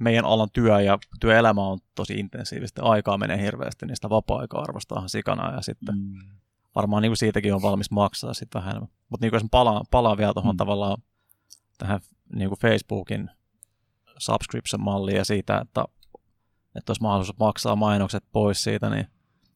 meidän 0.00 0.24
alan 0.24 0.48
työ 0.52 0.80
ja 0.80 0.98
työelämä 1.20 1.66
on 1.66 1.78
tosi 1.94 2.14
intensiivistä, 2.14 2.82
aikaa 2.82 3.18
menee 3.18 3.42
hirveästi, 3.42 3.86
niin 3.86 3.96
sitä 3.96 4.10
vapaa-aikaa 4.10 4.62
arvostaa 4.62 5.08
sikana 5.08 5.54
ja 5.54 5.62
sitten 5.62 5.98
mm. 5.98 6.38
varmaan 6.74 7.02
niin 7.02 7.10
kuin 7.10 7.16
siitäkin 7.16 7.54
on 7.54 7.62
valmis 7.62 7.90
maksaa 7.90 8.34
sitten 8.34 8.58
vähän 8.58 8.70
enemmän. 8.70 8.90
Mutta 9.08 9.26
niin 9.26 9.34
jos 9.34 9.42
palaan, 9.50 9.84
palaan 9.90 10.18
vielä 10.18 10.32
tuohon 10.34 10.54
mm. 10.54 10.56
tavallaan 10.56 11.02
tähän 11.78 12.00
niin 12.34 12.48
kuin 12.48 12.58
Facebookin 12.58 13.30
subscription-malliin 14.18 15.16
ja 15.16 15.24
siitä, 15.24 15.58
että, 15.58 15.84
että 16.76 16.90
olisi 16.90 17.02
mahdollisuus 17.02 17.38
maksaa 17.38 17.76
mainokset 17.76 18.24
pois 18.32 18.62
siitä, 18.62 18.90
niin 18.90 19.06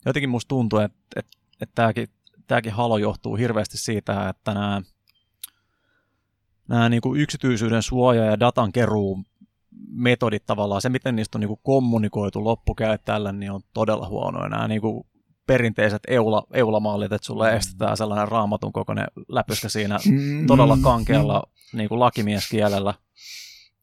jotenkin 0.06 0.30
musta 0.30 0.48
tuntuu, 0.48 0.78
että, 0.78 0.98
että, 1.16 1.38
että 1.60 1.74
tämäkin, 1.74 2.08
tämäkin 2.46 2.72
halo 2.72 2.98
johtuu 2.98 3.36
hirveästi 3.36 3.78
siitä, 3.78 4.28
että 4.28 4.54
nämä, 4.54 4.82
nämä 6.68 6.88
niin 6.88 7.00
kuin 7.00 7.20
yksityisyyden 7.20 7.82
suoja 7.82 8.24
ja 8.24 8.40
datan 8.40 8.72
keruu 8.72 9.24
metodit 9.90 10.46
tavallaan, 10.46 10.80
se 10.82 10.88
miten 10.88 11.16
niistä 11.16 11.38
on 11.38 11.40
niin 11.40 11.48
kuin 11.48 11.60
kommunikoitu 11.62 12.44
loppukäyttäjälle, 12.44 13.32
niin 13.32 13.50
on 13.52 13.60
todella 13.74 14.08
huonoja. 14.08 14.48
Nämä 14.48 14.68
niin 14.68 14.80
kuin 14.80 15.06
perinteiset 15.46 16.02
eula, 16.08 16.46
eulamallit, 16.52 17.12
että 17.12 17.26
sulle 17.26 17.56
estetään 17.56 17.96
sellainen 17.96 18.28
raamatun 18.28 18.72
kokoinen 18.72 19.06
läpyskä 19.28 19.68
siinä 19.68 19.98
Mm. 20.10 20.46
todella 20.46 20.78
kankealla 20.82 21.42
niin 21.72 21.88
kuin 21.88 22.00
lakimieskielellä, 22.00 22.94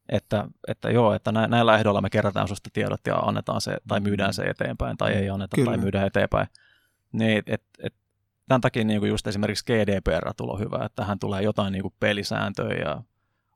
että, 0.10 0.48
että 0.68 0.90
joo, 0.90 1.14
että 1.14 1.32
nä- 1.32 1.48
näillä 1.48 1.78
ehdoilla 1.78 2.02
me 2.02 2.10
kerätään 2.10 2.48
susta 2.48 2.70
tiedot 2.74 3.02
ja 3.08 3.16
annetaan 3.16 3.62
se, 3.62 3.78
tai 3.88 4.00
myydään 4.00 4.34
se 4.34 4.44
eteenpäin, 4.44 4.98
tai 4.98 5.14
ei 5.14 5.30
anneta, 5.30 5.56
Kyllä. 5.56 5.66
tai 5.72 5.78
myydään 5.78 6.08
eteenpäin. 6.08 6.48
Niin, 7.12 7.44
et, 7.48 7.64
et, 7.84 7.94
tämän 8.48 8.62
takia 8.62 8.84
niin 8.84 9.00
kuin 9.00 9.10
just 9.10 9.28
esimerkiksi 9.28 9.66
GDPR 9.66 10.34
tulee 10.38 10.60
hyvä, 10.60 10.86
että 10.86 10.96
tähän 10.96 11.20
tulee 11.20 11.42
jotain 11.42 11.72
niin 11.72 11.82
kuin 11.82 11.94
pelisääntöjä 12.00 12.80
ja 12.90 13.02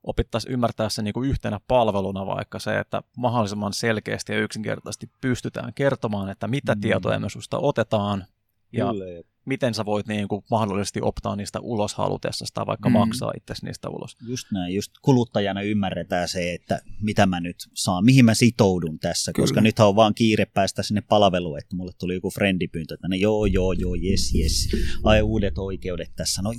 opittaisiin 0.02 0.52
ymmärtää 0.52 0.88
se 0.88 1.02
niin 1.02 1.14
kuin 1.14 1.30
yhtenä 1.30 1.60
palveluna 1.68 2.26
vaikka 2.26 2.58
se, 2.58 2.78
että 2.78 3.02
mahdollisimman 3.16 3.72
selkeästi 3.72 4.32
ja 4.32 4.38
yksinkertaisesti 4.38 5.10
pystytään 5.20 5.74
kertomaan, 5.74 6.30
että 6.30 6.48
mitä 6.48 6.74
Mm. 6.74 6.80
tietoja 6.80 7.18
me 7.20 7.30
susta 7.30 7.58
otetaan 7.58 8.24
ja 8.72 8.86
Kyllä, 8.86 9.04
miten 9.50 9.74
sä 9.74 9.84
voit 9.84 10.06
niin 10.06 10.28
kuin 10.28 10.44
mahdollisesti 10.50 11.00
optaa 11.02 11.36
niistä 11.36 11.60
ulos 11.60 11.94
halutessa 11.94 12.44
tai 12.54 12.66
vaikka 12.66 12.88
Mm. 12.88 12.92
maksaa 12.92 13.32
itse 13.36 13.54
niistä 13.62 13.88
ulos. 13.88 14.16
Just 14.28 14.46
näin, 14.52 14.74
just 14.74 14.92
kuluttajana 15.02 15.62
ymmärretään 15.62 16.28
se, 16.28 16.54
että 16.54 16.82
mitä 17.00 17.26
mä 17.26 17.40
nyt 17.40 17.56
saan, 17.74 18.04
mihin 18.04 18.24
mä 18.24 18.34
sitoudun 18.34 18.98
tässä, 18.98 19.32
Kyllä. 19.32 19.42
koska 19.46 19.60
nythän 19.60 19.88
on 19.88 19.96
vaan 19.96 20.14
kiire 20.14 20.44
päästä 20.46 20.82
sinne 20.82 21.00
palveluun, 21.00 21.58
että 21.58 21.76
mulle 21.76 21.92
tuli 21.98 22.14
joku 22.14 22.30
friendipyyntö, 22.30 22.94
että 22.94 23.08
ne 23.08 23.16
joo, 23.16 23.46
joo, 23.46 23.72
joo, 23.72 23.94
yes, 24.10 24.34
yes, 24.34 24.68
ai 25.04 25.22
uudet 25.22 25.58
oikeudet 25.58 26.10
tässä, 26.16 26.42
no 26.42 26.52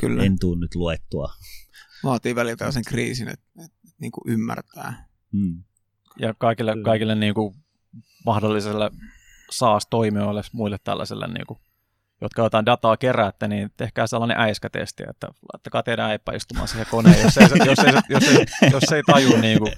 Kyllä. 0.00 0.22
en 0.24 0.38
tuu 0.38 0.54
nyt 0.54 0.74
luettua. 0.74 1.32
Vaatii 2.04 2.34
välillä 2.34 2.56
tällaisen 2.56 2.84
kriisin, 2.86 3.28
että, 3.28 3.46
että 3.64 3.88
niin 4.00 4.12
kuin 4.12 4.32
ymmärtää. 4.34 5.08
Mm. 5.32 5.62
Ja 6.20 6.34
kaikille, 6.38 6.72
Kyllä. 6.72 6.84
kaikille 6.84 7.14
niin 7.14 7.34
kuin 7.34 7.54
mahdollisille 8.26 8.90
SaaS-toimijoille, 9.50 10.42
muille 10.52 10.78
tällaisille, 10.84 11.26
niin 11.26 11.46
kuin, 11.46 11.58
jotka 12.24 12.42
jotain 12.42 12.66
dataa 12.66 12.96
keräätte, 12.96 13.48
niin 13.48 13.70
tehkää 13.76 14.06
sellainen 14.06 14.40
äiskätesti, 14.40 15.02
että 15.10 15.26
laittakaa 15.52 15.82
teidän 15.82 16.10
äipä 16.10 16.32
istumaan 16.32 16.68
siihen 16.68 16.86
koneen, 16.90 17.22
jos 17.22 17.36
ei, 17.36 17.48
jos 17.66 17.78
ei, 17.78 17.92
jos 18.08 18.24
ei, 18.28 18.70
jos 18.72 18.92
ei 18.92 19.02
taju, 19.02 19.36
niin 19.40 19.58
kuin, 19.58 19.72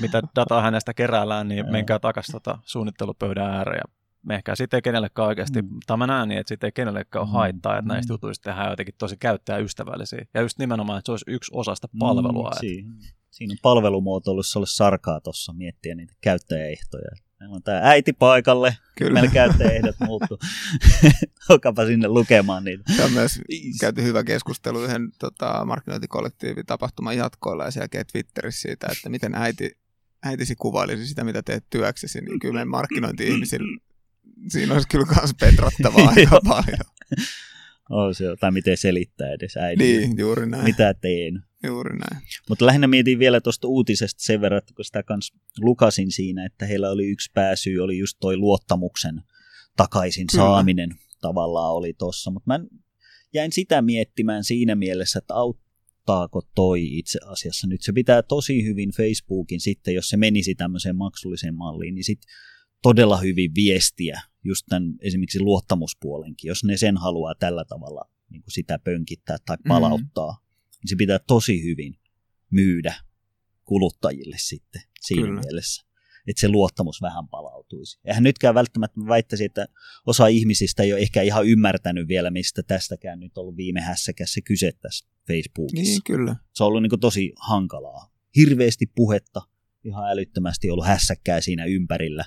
mitä 0.00 0.22
dataa 0.36 0.62
hänestä 0.62 0.94
keräällään, 0.94 1.48
niin 1.48 1.58
Joo. 1.58 1.70
menkää 1.72 1.98
takaisin 1.98 2.32
tota 2.32 2.58
suunnittelupöydän 2.64 3.50
ääreen 3.50 3.80
ja 3.88 3.94
mehkää. 4.22 4.56
Siitä 4.56 4.76
ei 4.76 4.82
kenellekään 4.82 5.28
oikeasti, 5.28 5.62
Mm. 5.62 5.68
mm. 5.68 5.78
tai 5.86 5.96
mä 5.96 6.06
näen 6.06 6.28
niin, 6.28 6.40
että 6.40 6.48
siitä 6.48 6.66
ei 6.66 6.72
kenellekään 6.72 7.20
ole 7.22 7.28
Mm. 7.28 7.32
haittaa, 7.32 7.72
että 7.78 7.82
Mm. 7.82 7.92
näistä 7.92 8.12
jutuista 8.12 8.50
tehdään 8.50 8.70
jotenkin 8.70 8.94
tosi 8.98 9.16
käyttäjäystävällisiä. 9.16 10.24
Ja 10.34 10.40
just 10.40 10.58
nimenomaan, 10.58 10.98
että 10.98 11.06
se 11.06 11.12
olisi 11.12 11.24
yksi 11.28 11.50
osa 11.54 11.74
sitä 11.74 11.88
palvelua. 11.98 12.42
Mm, 12.42 12.52
että 12.52 12.60
siinä, 12.60 12.94
siinä 13.30 13.52
on 13.52 13.58
palvelumuotoilussa 13.62 14.58
ollut 14.58 14.70
sarkaa 14.70 15.20
tuossa 15.20 15.52
miettiä 15.52 15.94
niitä 15.94 16.14
käyttäjäehtoja. 16.20 17.10
Meillä 17.42 17.56
on 17.56 17.62
tämä 17.62 17.80
äiti 17.82 18.12
paikalle, 18.12 18.76
Kyllä. 18.98 19.12
meillä 19.12 19.30
käyttäjäehdot 19.30 19.96
muuttuu. 20.00 20.38
Olkaapa 21.48 21.86
sinne 21.86 22.08
lukemaan 22.08 22.64
niitä. 22.64 22.92
Se 22.96 23.04
on 23.04 23.12
myös 23.12 23.40
käyty 23.80 24.02
hyvä 24.02 24.24
keskustelu 24.24 24.84
yhden 24.84 25.12
tota, 25.18 25.64
markkinointikollektiivitapahtuman 25.64 27.16
jatkoilla 27.16 27.64
ja 27.64 27.70
jälkeen 27.76 28.06
Twitterissä 28.12 28.60
siitä, 28.60 28.86
että 28.92 29.08
miten 29.08 29.34
äiti, 29.34 29.78
äitisi 30.22 30.56
kuvailisi 30.56 31.06
sitä, 31.06 31.24
mitä 31.24 31.42
teet 31.42 31.64
työksesi, 31.70 32.20
niin 32.20 32.40
kyllä 32.40 32.54
meidän 32.54 32.68
markkinointi-ihmisillä 32.68 33.80
siinä 34.48 34.74
olisi 34.74 34.88
kyllä 34.88 35.06
myös 35.16 35.34
petrattavaa 35.40 36.12
aika 36.16 36.40
paljon. 36.48 36.84
Oh, 37.92 38.16
se, 38.16 38.24
tai 38.40 38.50
miten 38.50 38.76
selittää 38.76 39.32
edes 39.32 39.56
äidille. 39.56 40.00
Niin, 40.00 40.18
juuri 40.18 40.46
näin. 40.46 40.64
Mitä 40.64 40.94
teen. 40.94 41.42
Juuri 41.66 41.98
näin. 41.98 42.22
Mutta 42.48 42.66
lähinnä 42.66 42.86
mietin 42.86 43.18
vielä 43.18 43.40
tuosta 43.40 43.68
uutisesta 43.68 44.22
sen 44.22 44.40
verran, 44.40 44.58
että 44.58 44.74
kun 44.76 44.84
sitä 44.84 45.02
kans 45.02 45.32
lukasin 45.60 46.10
siinä, 46.10 46.46
että 46.46 46.66
heillä 46.66 46.90
oli 46.90 47.06
yksi 47.06 47.30
pääsyy, 47.34 47.80
oli 47.80 47.98
just 47.98 48.16
toi 48.20 48.36
luottamuksen 48.36 49.22
takaisin 49.76 50.26
Kyllä. 50.26 50.44
saaminen 50.44 50.90
tavallaan 51.20 51.74
oli 51.74 51.92
tossa. 51.92 52.30
Mutta 52.30 52.46
mä 52.46 52.60
jäin 53.34 53.52
sitä 53.52 53.82
miettimään 53.82 54.44
siinä 54.44 54.74
mielessä, 54.74 55.18
että 55.18 55.34
auttaako 55.34 56.42
toi 56.54 56.98
itse 56.98 57.18
asiassa 57.26 57.66
nyt. 57.66 57.82
Se 57.82 57.92
pitää 57.92 58.22
tosi 58.22 58.64
hyvin 58.64 58.90
Facebookin 58.90 59.60
sitten, 59.60 59.94
jos 59.94 60.08
se 60.08 60.16
menisi 60.16 60.54
tämmöiseen 60.54 60.96
maksulliseen 60.96 61.54
malliin, 61.54 61.94
niin 61.94 62.04
sitten 62.04 62.32
todella 62.82 63.16
hyvin 63.16 63.54
viestiä 63.54 64.20
just 64.44 64.66
tämän 64.68 64.94
esimerkiksi 65.00 65.40
luottamuspuolenkin, 65.40 66.48
jos 66.48 66.64
ne 66.64 66.76
sen 66.76 66.96
haluaa 66.96 67.34
tällä 67.34 67.64
tavalla 67.64 68.08
niin 68.30 68.42
kuin 68.42 68.52
sitä 68.52 68.78
pönkittää 68.78 69.36
tai 69.46 69.56
Mm. 69.56 69.68
palauttaa, 69.68 70.38
niin 70.82 70.88
se 70.88 70.96
pitää 70.96 71.18
tosi 71.18 71.64
hyvin 71.64 71.94
myydä 72.50 72.94
kuluttajille 73.64 74.36
sitten 74.38 74.82
siinä 75.00 75.22
Kyllä. 75.26 75.40
mielessä, 75.40 75.82
että 76.26 76.40
se 76.40 76.48
luottamus 76.48 77.02
vähän 77.02 77.28
palautuisi. 77.28 78.00
Eihän 78.04 78.22
nytkään 78.22 78.54
välttämättä 78.54 79.00
mä 79.00 79.06
väittäisin, 79.08 79.46
että 79.46 79.66
osa 80.06 80.26
ihmisistä 80.26 80.82
ei 80.82 80.92
ole 80.92 81.00
ehkä 81.00 81.22
ihan 81.22 81.46
ymmärtänyt 81.46 82.08
vielä, 82.08 82.30
mistä 82.30 82.62
tästäkään 82.62 83.20
nyt 83.20 83.38
ollut 83.38 83.56
viime 83.56 83.80
hässäkässä 83.80 84.40
kyse 84.40 84.72
tässä 84.72 85.06
Facebookissa 85.26 85.82
Niin, 85.92 86.02
kyllä. 86.06 86.36
se 86.52 86.64
on 86.64 86.68
ollut 86.68 86.82
niin 86.82 87.00
tosi 87.00 87.32
hankalaa. 87.36 88.12
Hirveästi 88.36 88.86
puhetta, 88.94 89.42
ihan 89.84 90.10
älyttömästi 90.10 90.70
ollut 90.70 90.86
hässäkkää 90.86 91.40
siinä 91.40 91.64
ympärillä. 91.64 92.24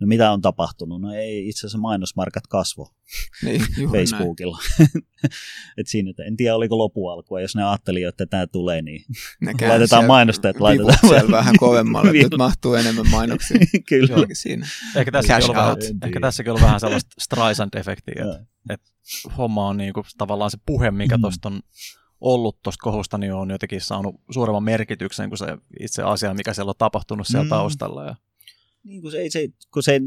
No 0.00 0.06
mitä 0.06 0.32
on 0.32 0.40
tapahtunut? 0.42 1.00
No 1.00 1.12
ei, 1.14 1.48
itse 1.48 1.60
asiassa 1.60 1.78
mainosmarkat 1.78 2.46
kasvo 2.46 2.88
Niin. 3.44 3.62
Facebookilla. 3.92 4.58
Et 5.78 5.86
siinä, 5.86 6.10
että 6.10 6.24
en 6.24 6.36
tiedä 6.36 6.54
oliko 6.56 6.78
lopualkua, 6.78 7.40
jos 7.40 7.56
ne 7.56 7.64
ajatteli, 7.64 8.02
että 8.02 8.26
tämä 8.26 8.46
tulee, 8.46 8.82
niin 8.82 9.04
Ne 9.40 9.68
Laitetaan 9.68 10.06
mainostajat, 10.06 10.60
laitetaan- 10.60 11.08
siellä 11.08 11.30
vähän 11.30 11.54
kovemmalle, 11.58 12.10
että 12.10 12.22
nyt 12.22 12.38
mahtuu 12.38 12.74
enemmän 12.74 13.10
mainoksia. 13.10 13.58
kyllä. 13.88 14.08
Jollakin 14.10 14.36
siinä. 14.36 14.66
Ehkä 14.96 15.12
tässäkin, 15.12 15.50
on 15.50 15.56
vähän, 15.56 15.76
ehkä 16.04 16.20
tässäkin 16.20 16.52
on 16.52 16.60
vähän 16.60 16.80
sellaista 16.80 17.10
Streisand-efektiä, 17.20 18.22
että 18.70 18.88
Joo. 19.24 19.34
homma 19.38 19.68
on 19.68 19.76
niinku, 19.76 20.02
tavallaan 20.18 20.50
se 20.50 20.58
puhe, 20.66 20.90
mikä 20.90 21.16
Mm. 21.16 21.20
tuosta 21.20 21.48
on 21.48 21.60
ollut 22.20 22.62
tuosta 22.62 22.82
kohusta, 22.82 23.18
niin 23.18 23.32
on 23.34 23.50
jotenkin 23.50 23.80
saanut 23.80 24.14
suuremman 24.30 24.62
merkityksen 24.64 25.30
kuin 25.30 25.38
se 25.38 25.46
itse 25.80 26.02
asia, 26.02 26.34
mikä 26.34 26.54
siellä 26.54 26.70
on 26.70 26.74
tapahtunut 26.78 27.26
siellä 27.26 27.44
Mm. 27.44 27.48
taustalla. 27.50 28.04
Ja, 28.04 28.14
Niin 28.86 29.02
kun 29.02 29.10
se, 29.10 29.18
ei 29.18 29.30
se, 29.30 29.48
kun 29.72 29.82
se 29.82 30.00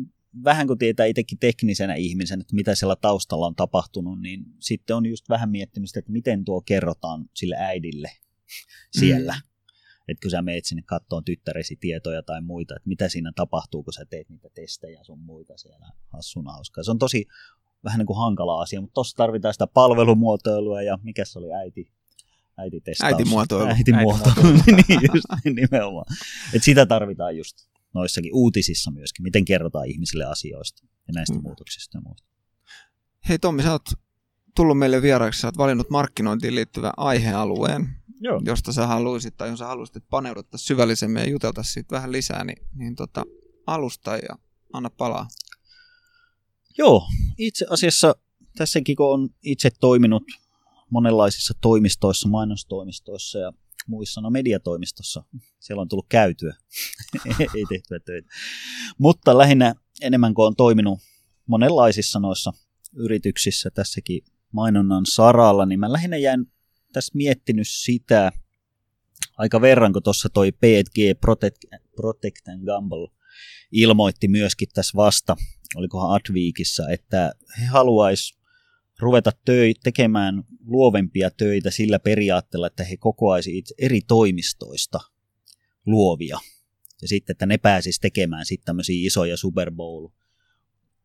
vähän 0.43 0.67
kun 0.67 0.77
tietää 0.77 1.05
itsekin 1.05 1.39
teknisenä 1.39 1.95
ihmisen, 1.95 2.41
että 2.41 2.55
mitä 2.55 2.75
siellä 2.75 2.95
taustalla 2.95 3.47
on 3.47 3.55
tapahtunut, 3.55 4.21
niin 4.21 4.45
sitten 4.59 4.95
on 4.95 5.05
just 5.05 5.29
vähän 5.29 5.49
miettinyt 5.49 5.89
sitä, 5.89 5.99
että 5.99 6.11
miten 6.11 6.45
tuo 6.45 6.61
kerrotaan 6.61 7.25
sille 7.33 7.55
äidille 7.55 8.11
siellä. 8.99 9.33
Mm. 9.33 9.49
Että 10.07 10.21
kun 10.21 10.31
sä 10.31 10.41
meet 10.41 10.65
sinne 10.65 10.81
kattoon 10.85 11.23
tyttäresi 11.23 11.75
tietoja 11.75 12.23
tai 12.23 12.41
muita, 12.41 12.75
että 12.75 12.87
mitä 12.87 13.09
siinä 13.09 13.31
tapahtuu, 13.35 13.83
kun 13.83 13.93
sä 13.93 14.05
teet 14.09 14.29
niitä 14.29 14.49
testejä 14.53 15.03
sun 15.03 15.19
muita 15.19 15.57
siellä 15.57 15.87
hassuna 16.07 16.51
hauskaa. 16.51 16.83
Se 16.83 16.91
on 16.91 16.99
tosi 16.99 17.27
vähän 17.83 17.99
niin 17.99 18.07
kuin 18.07 18.17
hankala 18.17 18.61
asia, 18.61 18.81
mutta 18.81 18.93
tuossa 18.93 19.17
tarvitaan 19.17 19.53
sitä 19.53 19.67
palvelumuotoilua 19.67 20.81
ja 20.81 20.99
mikä 21.03 21.25
se 21.25 21.39
oli 21.39 21.53
äiti? 21.53 21.91
Äititestaus. 22.57 23.13
Äitimuotoilu. 23.13 23.69
Äitimuotoilu, 23.69 24.51
niin 24.87 24.99
just 25.13 25.27
nimenomaan. 25.43 26.05
Et 26.53 26.63
sitä 26.63 26.85
tarvitaan 26.85 27.37
just 27.37 27.69
noissakin 27.93 28.33
uutisissa 28.33 28.91
myöskin, 28.91 29.23
miten 29.23 29.45
kerrotaan 29.45 29.87
ihmisille 29.87 30.25
asioista 30.25 30.87
ja 31.07 31.13
näistä 31.13 31.35
Mm. 31.35 31.41
muutoksista 31.43 31.97
ja 31.97 32.01
muista. 32.01 32.27
Hei 33.29 33.39
Tommi, 33.39 33.63
sä 33.63 33.71
oot 33.71 33.89
tullut 34.55 34.77
meille 34.77 35.01
vieraaksi, 35.01 35.41
sä 35.41 35.47
oot 35.47 35.57
valinnut 35.57 35.89
markkinointiin 35.89 36.55
liittyvän 36.55 36.91
aihealueen, 36.97 37.89
Joo. 38.19 38.41
josta 38.45 38.73
sä 38.73 38.87
haluaisit 38.87 39.37
tai 39.37 39.49
jos 39.49 39.59
sä 39.59 39.65
haluaisit, 39.65 39.95
että 39.95 40.09
paneuduttaisiin 40.09 40.67
syvällisemmin 40.67 41.23
ja 41.23 41.29
juteltaisiin 41.29 41.73
siitä 41.73 41.95
vähän 41.95 42.11
lisää, 42.11 42.43
niin, 42.43 42.67
niin 42.75 42.95
tota, 42.95 43.23
alusta 43.67 44.17
ja 44.17 44.37
anna 44.73 44.89
palaa. 44.89 45.27
Joo, 46.77 47.07
itse 47.37 47.65
asiassa 47.69 48.15
tässäkin 48.57 48.95
kun 48.95 49.13
on 49.13 49.29
itse 49.43 49.69
toiminut 49.79 50.23
monenlaisissa 50.89 51.53
toimistoissa, 51.61 52.29
mainostoimistoissa 52.29 53.39
ja 53.39 53.53
muissa, 53.87 54.21
no 54.21 54.29
mediatoimistossa, 54.29 55.23
siellä 55.59 55.81
on 55.81 55.87
tullut 55.87 56.09
käytyä, 56.09 56.55
ei 57.39 57.65
tehtyä 57.69 57.99
töitä. 57.99 58.29
Mutta 58.97 59.37
lähinnä 59.37 59.75
enemmän 60.01 60.33
kuin 60.33 60.45
on 60.45 60.55
toiminut 60.55 60.99
monenlaisissa 61.45 62.19
noissa 62.19 62.53
yrityksissä 62.95 63.69
tässäkin 63.69 64.21
mainonnan 64.53 65.05
saralla, 65.05 65.65
niin 65.65 65.79
mä 65.79 65.91
lähinnä 65.91 66.17
jäin 66.17 66.45
tässä 66.93 67.11
miettinyt 67.15 67.67
sitä 67.69 68.31
aika 69.37 69.61
verran, 69.61 69.93
kun 69.93 70.03
tuossa 70.03 70.29
toi 70.29 70.51
P&G 70.51 71.19
Protect, 71.21 71.57
Protect 71.95 72.47
and 72.47 72.65
Gamble 72.65 73.07
ilmoitti 73.71 74.27
myöskin 74.27 74.67
tässä 74.73 74.95
vasta, 74.95 75.35
olikohan 75.75 76.11
Adweekissa, 76.11 76.89
että 76.89 77.33
he 77.59 77.65
haluaisi 77.65 78.38
ruveta 78.99 79.31
töi, 79.45 79.73
tekemään 79.83 80.43
luovempia 80.65 81.31
töitä 81.31 81.71
sillä 81.71 81.99
periaatteella, 81.99 82.67
että 82.67 82.83
he 82.83 82.97
kokoaisi 82.97 83.57
itse 83.57 83.75
eri 83.77 84.01
toimistoista 84.07 84.99
luovia. 85.85 86.39
Ja 87.01 87.07
sitten, 87.07 87.33
että 87.33 87.45
ne 87.45 87.57
pääsis 87.57 87.99
tekemään 87.99 88.45
sitten 88.45 88.65
tämmöisiä 88.65 89.07
isoja 89.07 89.37
Super 89.37 89.71
Bowl 89.71 90.07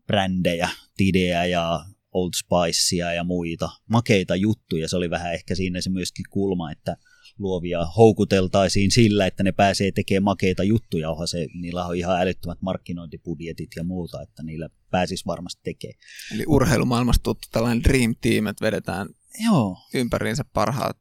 brändejä, 0.07 0.69
Tideä 0.97 1.45
ja 1.45 1.85
Old 2.13 2.31
Spicea 2.35 3.13
ja 3.13 3.25
muita, 3.25 3.71
makeita 3.89 4.37
juttuja. 4.37 4.89
Se 4.89 4.97
oli 4.97 5.11
vähän 5.11 5.35
ehkä 5.35 5.55
siinä 5.55 5.81
se 5.81 5.91
myöskin 5.91 6.25
kulma, 6.31 6.73
että 6.73 6.97
luovia 7.39 7.85
houkuteltaisiin 7.85 8.91
sillä, 8.91 9.27
että 9.27 9.43
ne 9.43 9.53
pääsee 9.53 9.93
tekemään 9.93 10.23
makeita 10.23 10.65
juttuja, 10.65 11.11
onhan 11.11 11.29
se, 11.29 11.47
niillä 11.55 11.87
on 11.87 11.97
ihan 11.97 12.21
älyttömät 12.21 12.63
markkinointibudjetit 12.63 13.71
ja 13.77 13.85
muuta, 13.85 14.23
että 14.23 14.43
niillä 14.43 14.69
pääsis 14.95 15.27
varmasti 15.27 15.61
tekemään. 15.65 15.99
Eli 16.35 16.45
urheilumaailmasta 16.47 17.23
tuttu 17.23 17.49
tällainen 17.53 17.85
dream 17.85 18.15
team, 18.21 18.47
että 18.47 18.65
vedetään 18.65 19.09
Joo. 19.45 19.77
ympäriinsä 19.95 20.45
parhaat 20.53 20.97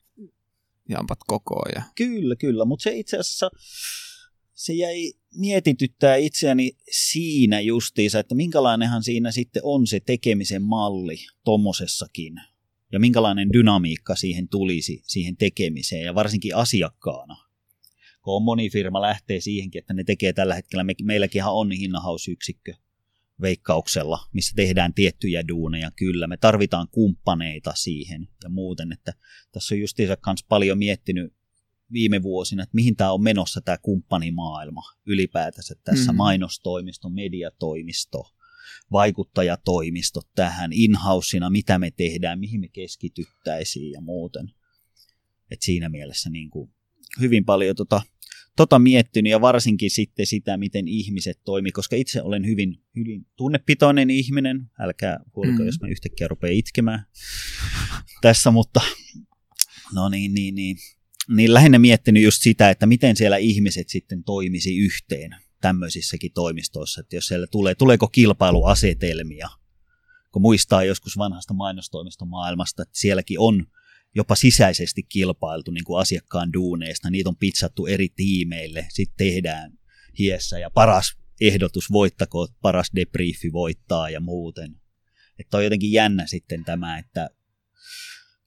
jampat 0.89 1.19
kokoon. 1.27 1.71
Ja... 1.75 1.81
Kyllä, 1.95 2.35
kyllä, 2.35 2.65
mutta 2.65 2.83
se 2.83 2.91
itse 2.95 3.17
asiassa 3.17 3.51
se 4.53 4.73
jäi 4.73 5.13
mietityttää 5.35 6.15
itseäni 6.15 6.71
siinä 6.91 7.61
justiinsa, 7.61 8.19
että 8.19 8.35
minkälainenhan 8.35 9.03
siinä 9.03 9.31
sitten 9.31 9.61
on 9.65 9.87
se 9.87 9.99
tekemisen 9.99 10.61
malli 10.61 11.17
tommosessakin 11.43 12.33
ja 12.91 12.99
minkälainen 12.99 13.53
dynamiikka 13.53 14.15
siihen 14.15 14.47
tulisi 14.47 15.01
siihen 15.07 15.37
tekemiseen 15.37 16.05
ja 16.05 16.15
varsinkin 16.15 16.55
asiakkaana. 16.55 17.37
Kun 18.21 18.43
moni 18.43 18.69
firma 18.69 19.01
lähtee 19.01 19.41
siihenkin, 19.41 19.79
että 19.79 19.93
ne 19.93 20.03
tekee 20.03 20.33
tällä 20.33 20.55
hetkellä, 20.55 20.83
me, 20.83 20.93
meilläkin 21.03 21.43
on 21.45 21.71
hinnahausyksikkö 21.71 22.73
veikkauksella, 23.41 24.19
missä 24.33 24.53
tehdään 24.55 24.93
tiettyjä 24.93 25.47
duuneja, 25.47 25.91
kyllä, 25.91 26.27
me 26.27 26.37
tarvitaan 26.37 26.87
kumppaneita 26.91 27.73
siihen 27.75 28.27
ja 28.43 28.49
muuten, 28.49 28.91
että 28.91 29.13
tässä 29.51 29.75
on 29.75 29.79
justiinsa 29.79 30.17
kanssa 30.17 30.45
paljon 30.49 30.77
miettinyt 30.77 31.33
viime 31.91 32.23
vuosina, 32.23 32.63
että 32.63 32.75
mihin 32.75 32.95
tämä 32.95 33.11
on 33.11 33.23
menossa 33.23 33.61
tämä 33.61 33.77
kumppanimaailma 33.77 34.81
ylipäätänsä 35.05 35.75
tässä 35.83 36.11
mm. 36.11 36.17
mainostoimisto, 36.17 37.09
mediatoimisto, 37.09 38.23
vaikuttajatoimistot 38.91 40.27
tähän 40.35 40.73
in-housina, 40.73 41.49
mitä 41.49 41.79
me 41.79 41.91
tehdään, 41.91 42.39
mihin 42.39 42.59
me 42.59 42.67
keskityttäisiin 42.67 43.91
ja 43.91 44.01
muuten. 44.01 44.51
Et 45.51 45.61
siinä 45.61 45.89
mielessä 45.89 46.29
niin 46.29 46.49
kuin 46.49 46.71
hyvin 47.19 47.45
paljon 47.45 47.75
tota, 47.75 48.01
tota 48.55 48.79
miettinyt 48.79 49.31
ja 49.31 49.41
varsinkin 49.41 49.91
sitten 49.91 50.25
sitä, 50.25 50.57
miten 50.57 50.87
ihmiset 50.87 51.39
toimii, 51.45 51.71
koska 51.71 51.95
itse 51.95 52.21
olen 52.21 52.45
hyvin, 52.45 52.81
hyvin 52.95 53.25
tunnepitoinen 53.35 54.09
ihminen. 54.09 54.71
Älkää 54.79 55.19
huoliko, 55.35 55.59
mm. 55.59 55.65
jos 55.65 55.81
mä 55.81 55.87
yhtäkkiä 55.87 56.27
rupean 56.27 56.53
itkemään 56.53 57.05
tässä, 58.21 58.51
mutta 58.51 58.81
no 59.93 60.09
niin, 60.09 60.33
niin, 60.33 60.55
niin. 60.55 60.77
Niin 61.27 61.53
lähinnä 61.53 61.79
miettinyt 61.79 62.23
just 62.23 62.41
sitä, 62.41 62.69
että 62.69 62.85
miten 62.85 63.15
siellä 63.15 63.37
ihmiset 63.37 63.89
sitten 63.89 64.23
toimisi 64.23 64.77
yhteen 64.77 65.35
tämmöisissäkin 65.61 66.31
toimistoissa, 66.33 67.01
että 67.01 67.15
jos 67.15 67.27
siellä 67.27 67.47
tulee, 67.47 67.75
tuleeko 67.75 68.07
kilpailuasetelmia, 68.07 69.49
kun 70.31 70.41
muistaa 70.41 70.83
joskus 70.83 71.17
vanhasta 71.17 71.53
mainostoimistomaailmasta, 71.53 72.81
että 72.83 72.99
sielläkin 72.99 73.39
on 73.39 73.67
jopa 74.15 74.35
sisäisesti 74.35 75.03
kilpailtu 75.03 75.71
niin 75.71 75.83
kuin 75.83 76.01
asiakkaan 76.01 76.53
duuneista, 76.53 77.09
niitä 77.09 77.29
on 77.29 77.35
pizzattu 77.35 77.85
eri 77.85 78.09
tiimeille, 78.09 78.85
sitten 78.89 79.15
tehdään 79.17 79.71
hiessä 80.19 80.59
ja 80.59 80.69
paras 80.69 81.17
ehdotus 81.41 81.91
voittako, 81.91 82.47
paras 82.61 82.91
debriefi 82.95 83.51
voittaa 83.51 84.09
ja 84.09 84.19
muuten. 84.19 84.75
Että 85.39 85.57
on 85.57 85.63
jotenkin 85.63 85.91
jännä 85.91 86.27
sitten 86.27 86.65
tämä, 86.65 86.97
että 86.97 87.29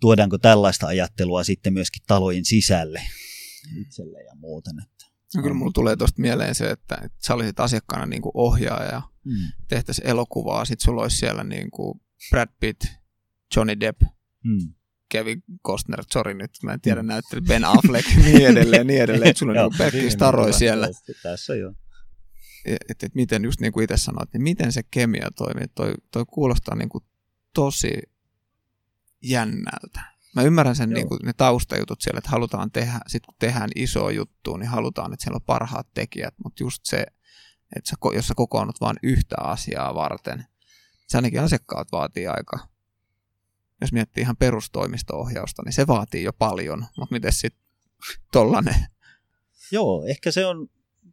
tuodaanko 0.00 0.38
tällaista 0.38 0.86
ajattelua 0.86 1.44
sitten 1.44 1.72
myöskin 1.72 2.02
talojen 2.06 2.44
sisälle 2.44 3.02
itselle 3.80 4.22
ja 4.22 4.34
muuten. 4.34 4.74
Että 4.82 4.96
No 5.36 5.42
kyllä 5.42 5.54
mulla 5.54 5.72
tulee 5.72 5.96
tuosta 5.96 6.20
mieleen 6.20 6.54
se, 6.54 6.70
että, 6.70 6.94
että 6.94 7.18
sä 7.26 7.34
olisit 7.34 7.60
asiakkaana 7.60 8.06
niin 8.06 8.22
kuin 8.22 8.32
ohjaaja, 8.34 9.02
mm. 9.24 9.52
tehtäisiin 9.68 10.08
elokuvaa, 10.08 10.64
sit 10.64 10.80
sulla 10.80 11.02
olisi 11.02 11.16
siellä 11.16 11.44
niin 11.44 11.70
kuin 11.70 12.00
Brad 12.30 12.48
Pitt, 12.60 12.84
Johnny 13.56 13.80
Depp, 13.80 14.02
mm. 14.44 14.74
Kevin 15.08 15.42
Costner, 15.66 16.04
sorry 16.12 16.34
nyt, 16.34 16.50
mä 16.62 16.72
en 16.72 16.80
tiedä 16.80 17.02
mm. 17.02 17.08
näyttely, 17.08 17.40
Ben 17.40 17.64
Affleck, 17.64 18.08
niin 18.24 18.46
edelleen, 18.46 18.86
niin 18.86 19.02
edelleen, 19.02 19.30
että 19.30 19.38
sulla 19.38 19.62
on 19.62 19.70
niin 19.70 19.78
pelkkiä 19.78 20.10
staroja 20.10 20.52
siellä. 20.52 20.88
Tässä 21.22 21.54
jo. 21.54 21.72
Että 22.64 23.06
et 23.06 23.14
miten, 23.14 23.44
just 23.44 23.60
niin 23.60 23.72
kuin 23.72 23.84
itse 23.84 23.96
sanoit, 23.96 24.32
niin 24.32 24.42
miten 24.42 24.72
se 24.72 24.82
kemia 24.90 25.30
toimii, 25.36 25.68
toi, 25.74 25.94
toi 26.10 26.24
kuulostaa 26.28 26.74
niin 26.74 26.88
kuin 26.88 27.04
tosi 27.54 27.92
jännältä. 29.22 30.00
Mä 30.34 30.42
ymmärrän 30.42 30.76
sen 30.76 30.90
niin 30.90 31.08
kuin, 31.08 31.20
ne 31.24 31.32
taustajutut 31.32 32.00
siellä, 32.00 32.18
että 32.18 32.30
halutaan 32.30 32.70
tehdä, 32.70 33.00
sit 33.06 33.26
kun 33.26 33.34
tehdään 33.38 33.70
iso 33.74 34.10
juttu, 34.10 34.56
niin 34.56 34.68
halutaan, 34.68 35.12
että 35.12 35.24
siellä 35.24 35.36
on 35.36 35.46
parhaat 35.46 35.88
tekijät, 35.94 36.34
mutta 36.44 36.62
just 36.62 36.80
se, 36.84 37.06
että 37.76 37.90
sä, 37.90 37.96
jos 38.14 38.28
sä 38.28 38.34
kokoonnut 38.36 38.80
vain 38.80 38.96
yhtä 39.02 39.36
asiaa 39.38 39.94
varten, 39.94 40.44
se 41.08 41.18
ainakin 41.18 41.40
asiakkaat 41.40 41.92
vaatii 41.92 42.26
aika, 42.26 42.68
jos 43.80 43.92
miettii 43.92 44.22
ihan 44.22 44.36
perustoimisto-ohjausta, 44.36 45.62
niin 45.64 45.72
se 45.72 45.86
vaatii 45.86 46.22
jo 46.22 46.32
paljon, 46.32 46.86
mutta 46.96 47.14
miten 47.14 47.32
sitten 47.32 47.62
tollanen? 48.32 48.86
Joo, 49.72 50.06
ehkä 50.06 50.30
se 50.30 50.46
on 50.46 50.68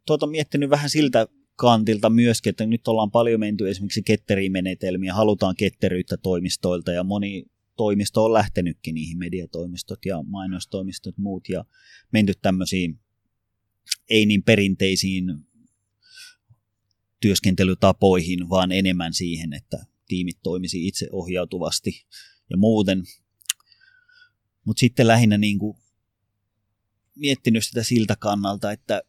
tuota, 0.06 0.26
miettinyt 0.26 0.70
vähän 0.70 0.90
siltä 0.90 1.26
kantilta 1.56 2.10
myöskin, 2.10 2.50
että 2.50 2.66
nyt 2.66 2.88
ollaan 2.88 3.10
paljon 3.10 3.40
menty 3.40 3.70
esimerkiksi 3.70 4.02
ketterimenetelmiä, 4.02 5.14
halutaan 5.14 5.56
ketteryyttä 5.56 6.16
toimistoilta 6.16 6.92
ja 6.92 7.04
moni 7.04 7.44
toimisto 7.76 8.24
on 8.24 8.32
lähtenytkin 8.32 8.94
niihin 8.94 9.18
mediatoimistot 9.18 10.06
ja 10.06 10.22
mainostoimistot 10.22 11.18
muut 11.18 11.48
ja 11.48 11.64
menty 12.12 12.32
tämmöisiin 12.42 12.98
ei 14.10 14.26
niin 14.26 14.42
perinteisiin 14.42 15.24
työskentelytapoihin, 17.20 18.48
vaan 18.48 18.72
enemmän 18.72 19.14
siihen, 19.14 19.52
että 19.52 19.86
tiimit 20.08 20.38
toimisi 20.42 20.86
itse 20.86 21.08
ohjautuvasti 21.12 22.06
ja 22.50 22.56
muuten. 22.56 23.02
Mutta 24.64 24.80
sitten 24.80 25.06
lähinnä 25.06 25.38
niin 25.38 25.58
kuin 25.58 25.78
miettinyt 27.14 27.64
sitä 27.64 27.82
siltä 27.82 28.16
kannalta, 28.16 28.72
että 28.72 29.02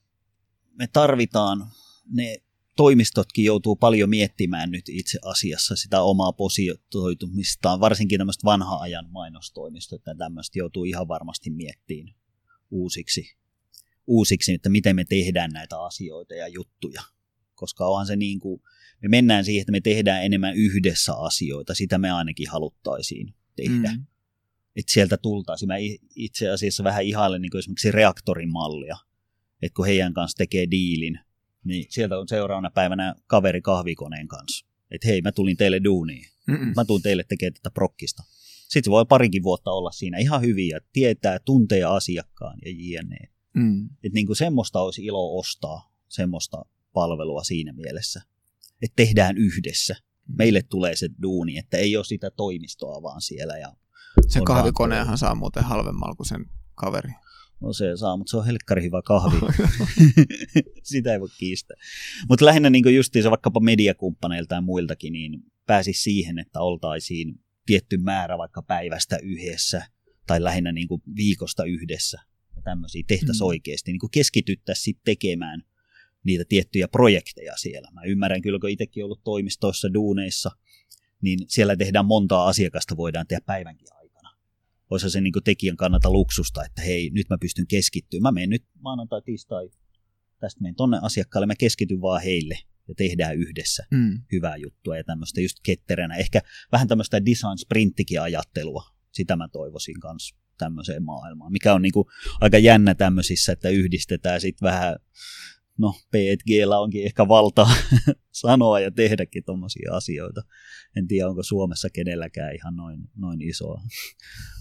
me 0.74 0.88
tarvitaan 0.88 1.68
ne 2.12 2.38
toimistotkin 2.76 3.46
joutuu 3.46 3.76
paljon 3.76 4.10
miettimään 4.10 4.72
nyt 4.72 4.90
itse 4.90 5.20
asiassa 5.26 5.76
sitä 5.76 6.02
omaa 6.02 6.34
positioitumistaan, 6.34 7.80
varsinkin 7.80 8.18
tämmöistä 8.18 8.46
vanha 8.46 8.78
ajan 8.78 9.08
mainostoimistot 9.12 10.02
ja 10.06 10.16
tämmöistä 10.16 10.60
joutuu 10.60 10.84
ihan 10.84 11.08
varmasti 11.08 11.50
miettimään 11.50 12.16
uusiksi, 12.72 13.36
uusiksi, 14.08 14.54
että 14.54 14.70
miten 14.70 14.96
me 14.96 15.06
tehdään 15.06 15.52
näitä 15.52 15.82
asioita 15.82 16.36
ja 16.36 16.48
juttuja. 16.48 17.02
Koska 17.56 17.88
onhan 17.88 18.08
se 18.08 18.16
niin 18.16 18.40
kuin, 18.40 18.62
me 19.06 19.18
mennään 19.18 19.45
siihen, 19.45 19.62
että 19.62 19.72
me 19.72 19.82
tehdään 19.82 20.24
enemmän 20.24 20.56
yhdessä 20.56 21.14
asioita, 21.14 21.76
sitä 21.76 21.97
me 21.97 22.12
ainakin 22.12 22.49
haluttaisiin 22.49 23.34
tehdä. 23.56 23.91
Mm. 23.91 24.06
Että 24.76 24.91
sieltä 24.91 25.18
tultaisiin. 25.18 25.68
Mä 25.68 25.76
itse 26.16 26.49
asiassa 26.49 26.84
vähän 26.84 27.03
ihailen 27.03 27.41
niin 27.41 27.58
esimerkiksi 27.58 27.91
reaktorin 27.91 28.51
mallia, 28.51 28.97
että 29.62 29.76
kun 29.76 29.86
heidän 29.86 30.14
kanssa 30.14 30.38
tekee 30.38 30.72
diilin, 30.72 31.20
niin 31.64 31.86
sieltä 31.89 32.20
on 32.20 32.28
seuraavana 32.28 32.72
päivänä 32.72 33.16
kaveri 33.28 33.62
kahvikoneen 33.62 34.28
kanssa. 34.28 34.66
Että 34.91 35.08
hei, 35.08 35.22
mä 35.22 35.32
tulin 35.32 35.58
teille 35.58 35.84
duuniin. 35.84 36.26
Mm-mm. 36.47 36.74
Mä 36.76 36.86
tuun 36.86 37.01
teille 37.01 37.24
tekemään 37.24 37.53
tätä 37.53 37.72
prokkista. 37.72 38.24
Sitten 38.70 38.91
voi 38.91 39.06
parikin 39.06 39.43
vuotta 39.43 39.72
olla 39.72 39.91
siinä 39.91 40.18
ihan 40.18 40.41
hyviä, 40.41 40.80
tietää, 40.93 41.39
tuntee 41.39 41.84
asiakkaan 41.84 42.58
ja 42.66 42.72
jne. 42.72 43.18
Mm. 43.53 43.86
Että 43.86 44.14
niin 44.16 44.26
kuin 44.26 44.36
semmoista 44.36 44.82
olisi 44.82 45.06
ilo 45.06 45.39
ostaa, 45.39 45.93
semmoista 46.08 46.66
palvelua 46.93 47.43
siinä 47.43 47.74
mielessä. 47.74 48.22
Että 48.86 48.96
tehdään 48.96 49.38
yhdessä. 49.38 49.94
Mm. 49.94 50.36
Meille 50.38 50.62
tulee 50.62 50.96
se 50.96 51.10
duuni, 51.22 51.58
että 51.58 51.78
ei 51.78 51.98
ole 51.98 52.06
sitä 52.06 52.32
toimistoa 52.32 53.02
vaan 53.02 53.22
siellä. 53.22 53.58
Ja 53.58 53.76
se 54.28 54.40
kahvikoneahan 54.46 55.18
saa 55.18 55.36
muuten 55.36 55.64
halvemmalla 55.64 56.16
kuin 56.16 56.28
sen 56.28 56.46
kaveri. 56.76 57.12
No 57.62 57.74
se 57.74 57.98
saa, 57.98 58.18
mutta 58.18 58.32
se 58.32 58.38
on 58.38 58.46
helkkari 58.46 58.84
hyvä 58.84 59.02
kahvi. 59.02 59.38
Sitä 60.84 61.14
ei 61.14 61.20
voi 61.20 61.30
kiistää. 61.38 61.78
Mutta 62.30 62.46
lähinnä 62.46 62.70
niin 62.70 62.96
justiinsa 62.96 63.30
vaikkapa 63.30 63.60
mediakumppaneilta 63.60 64.56
ja 64.56 64.62
muiltakin, 64.62 65.14
niin 65.14 65.44
pääsisi 65.66 66.02
siihen, 66.02 66.40
että 66.40 66.60
oltaisiin 66.60 67.40
tietty 67.66 67.98
määrä 67.98 68.38
vaikka 68.38 68.62
päivästä 68.62 69.18
yhdessä 69.24 69.86
tai 70.28 70.44
lähinnä 70.44 70.72
niin 70.72 70.88
kuin 70.88 71.02
viikosta 71.16 71.64
yhdessä 71.64 72.22
ja 72.56 72.62
tämmöisiä 72.62 73.04
tehtäisiin 73.08 73.46
mm. 73.46 73.48
oikeasti. 73.48 73.92
Niin 73.92 74.12
keskityttäisiin 74.12 75.00
tekemään 75.06 75.64
niitä 76.26 76.45
tiettyjä 76.49 76.88
projekteja 76.88 77.53
siellä. 77.57 77.91
Mä 77.93 78.01
ymmärrän 78.03 78.41
kyllä, 78.41 78.59
kun 78.59 78.69
itsekin 78.69 79.03
ollut 79.03 79.23
toimistoissa, 79.23 79.93
duuneissa, 79.93 80.51
niin 81.21 81.39
siellä 81.47 81.76
tehdään 81.76 82.05
montaa 82.05 82.47
asiakasta, 82.47 82.97
voidaan 82.97 83.28
tehdä 83.28 83.41
päivänkin 83.45 83.88
olisi 84.89 85.09
se 85.09 85.21
niin 85.21 85.34
tekijän 85.43 85.78
kannalta 85.78 86.11
luksusta, 86.11 86.65
että 86.65 86.82
hei, 86.82 87.09
nyt 87.09 87.30
mä 87.30 87.38
pystyn 87.38 87.67
keskittymään. 87.67 88.34
Mä 88.34 88.36
menen 88.36 88.49
nyt 88.49 88.63
maanantai, 88.80 89.21
tiistai, 89.21 89.69
tästä 90.39 90.61
menen 90.61 90.76
tonne 90.76 90.99
asiakkaalle, 91.01 91.45
mä 91.45 91.55
keskityn 91.59 92.01
vaan 92.01 92.21
heille 92.21 92.57
ja 92.88 92.95
tehdään 92.95 93.36
yhdessä 93.36 93.86
mm. 93.91 94.21
hyvää 94.32 94.55
juttua 94.57 94.97
ja 94.97 95.03
tämmöistä 95.03 95.41
just 95.41 95.57
ketteränä. 95.63 96.15
Ehkä 96.15 96.41
vähän 96.71 96.88
tämmöistä 96.88 97.26
design 97.26 97.57
sprinttikin 97.57 98.21
ajattelua, 98.21 98.84
sitä 99.11 99.36
mä 99.36 99.47
toivoisin 99.47 99.99
kanssa 99.99 100.36
tämmöiseen 100.57 101.03
maailmaan, 101.03 101.51
mikä 101.51 101.73
on 101.73 101.82
niin 101.82 101.93
aika 102.41 102.57
jännä 102.57 102.95
tämmöisissä, 102.95 103.51
että 103.51 103.69
yhdistetään 103.69 104.41
sitten 104.41 104.65
vähän 104.65 104.95
no 105.78 105.93
P&Gllä 106.11 106.80
onkin 106.80 107.05
ehkä 107.05 107.28
valta 107.28 107.67
sanoa 108.32 108.80
ja 108.80 108.91
tehdäkin 108.91 109.43
tuommoisia 109.45 109.93
asioita. 109.93 110.41
En 110.97 111.07
tiedä, 111.07 111.30
onko 111.30 111.43
Suomessa 111.43 111.89
kenelläkään 111.89 112.55
ihan 112.55 112.76
noin, 112.76 112.99
noin 113.15 113.41
isoa 113.41 113.82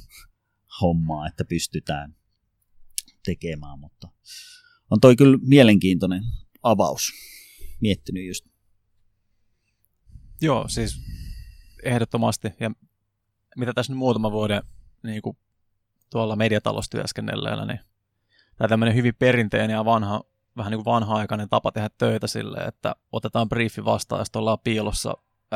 hommaa, 0.81 1.27
että 1.27 1.45
pystytään 1.45 2.17
tekemään, 3.25 3.79
mutta 3.79 4.09
on 4.91 5.01
toi 5.01 5.17
kyllä 5.17 5.39
mielenkiintoinen 5.43 6.23
avaus. 6.63 7.13
Miettinyt 7.81 8.27
just. 8.27 8.47
Joo, 10.41 10.69
siis 10.69 11.01
ehdottomasti. 11.83 12.49
Ja 12.61 12.71
mitä 13.57 13.73
tässä 13.73 13.93
nyt 13.93 13.99
muutama 13.99 14.33
vuoden 14.33 14.63
niin 15.03 15.23
kuin 15.23 15.37
tuolla 16.11 16.37
mediatalossa 16.37 16.91
työskennelleenä, 16.91 17.65
niin 17.65 17.81
tämä 18.57 18.69
tämmöinen 18.69 18.95
hyvin 18.95 19.15
perinteinen 19.15 19.75
ja 19.75 19.85
vanha, 19.85 20.25
vähän 20.57 20.71
niin 20.71 20.85
kuin 20.85 20.95
vanha-aikainen 20.95 21.49
tapa 21.49 21.73
tehdä 21.73 21.91
töitä 21.99 22.27
sille, 22.27 22.59
että 22.59 22.97
otetaan 23.13 23.49
briefi 23.49 23.85
vastaan 23.85 24.21
ja 24.21 24.25
sitten 24.25 24.41
ollaan 24.41 24.59
piilossa 24.65 25.15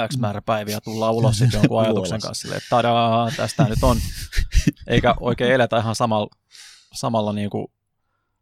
X 0.08 0.18
määrä 0.18 0.42
päiviä 0.42 0.74
ja 0.74 0.80
tullaan 0.80 1.14
ulos 1.14 1.38
sitten 1.38 1.58
jonkun 1.58 1.80
ajatuksen 1.82 2.20
kanssa 2.20 2.42
silleen, 2.42 2.58
että 2.58 2.68
tadaa, 2.70 3.30
tästä 3.36 3.64
nyt 3.64 3.78
on. 3.82 3.96
Eikä 4.86 5.14
oikein 5.20 5.52
eletä 5.52 5.78
ihan 5.78 5.94
samalla, 5.94 6.28
samalla 6.94 7.32
niin 7.32 7.50
kuin 7.50 7.66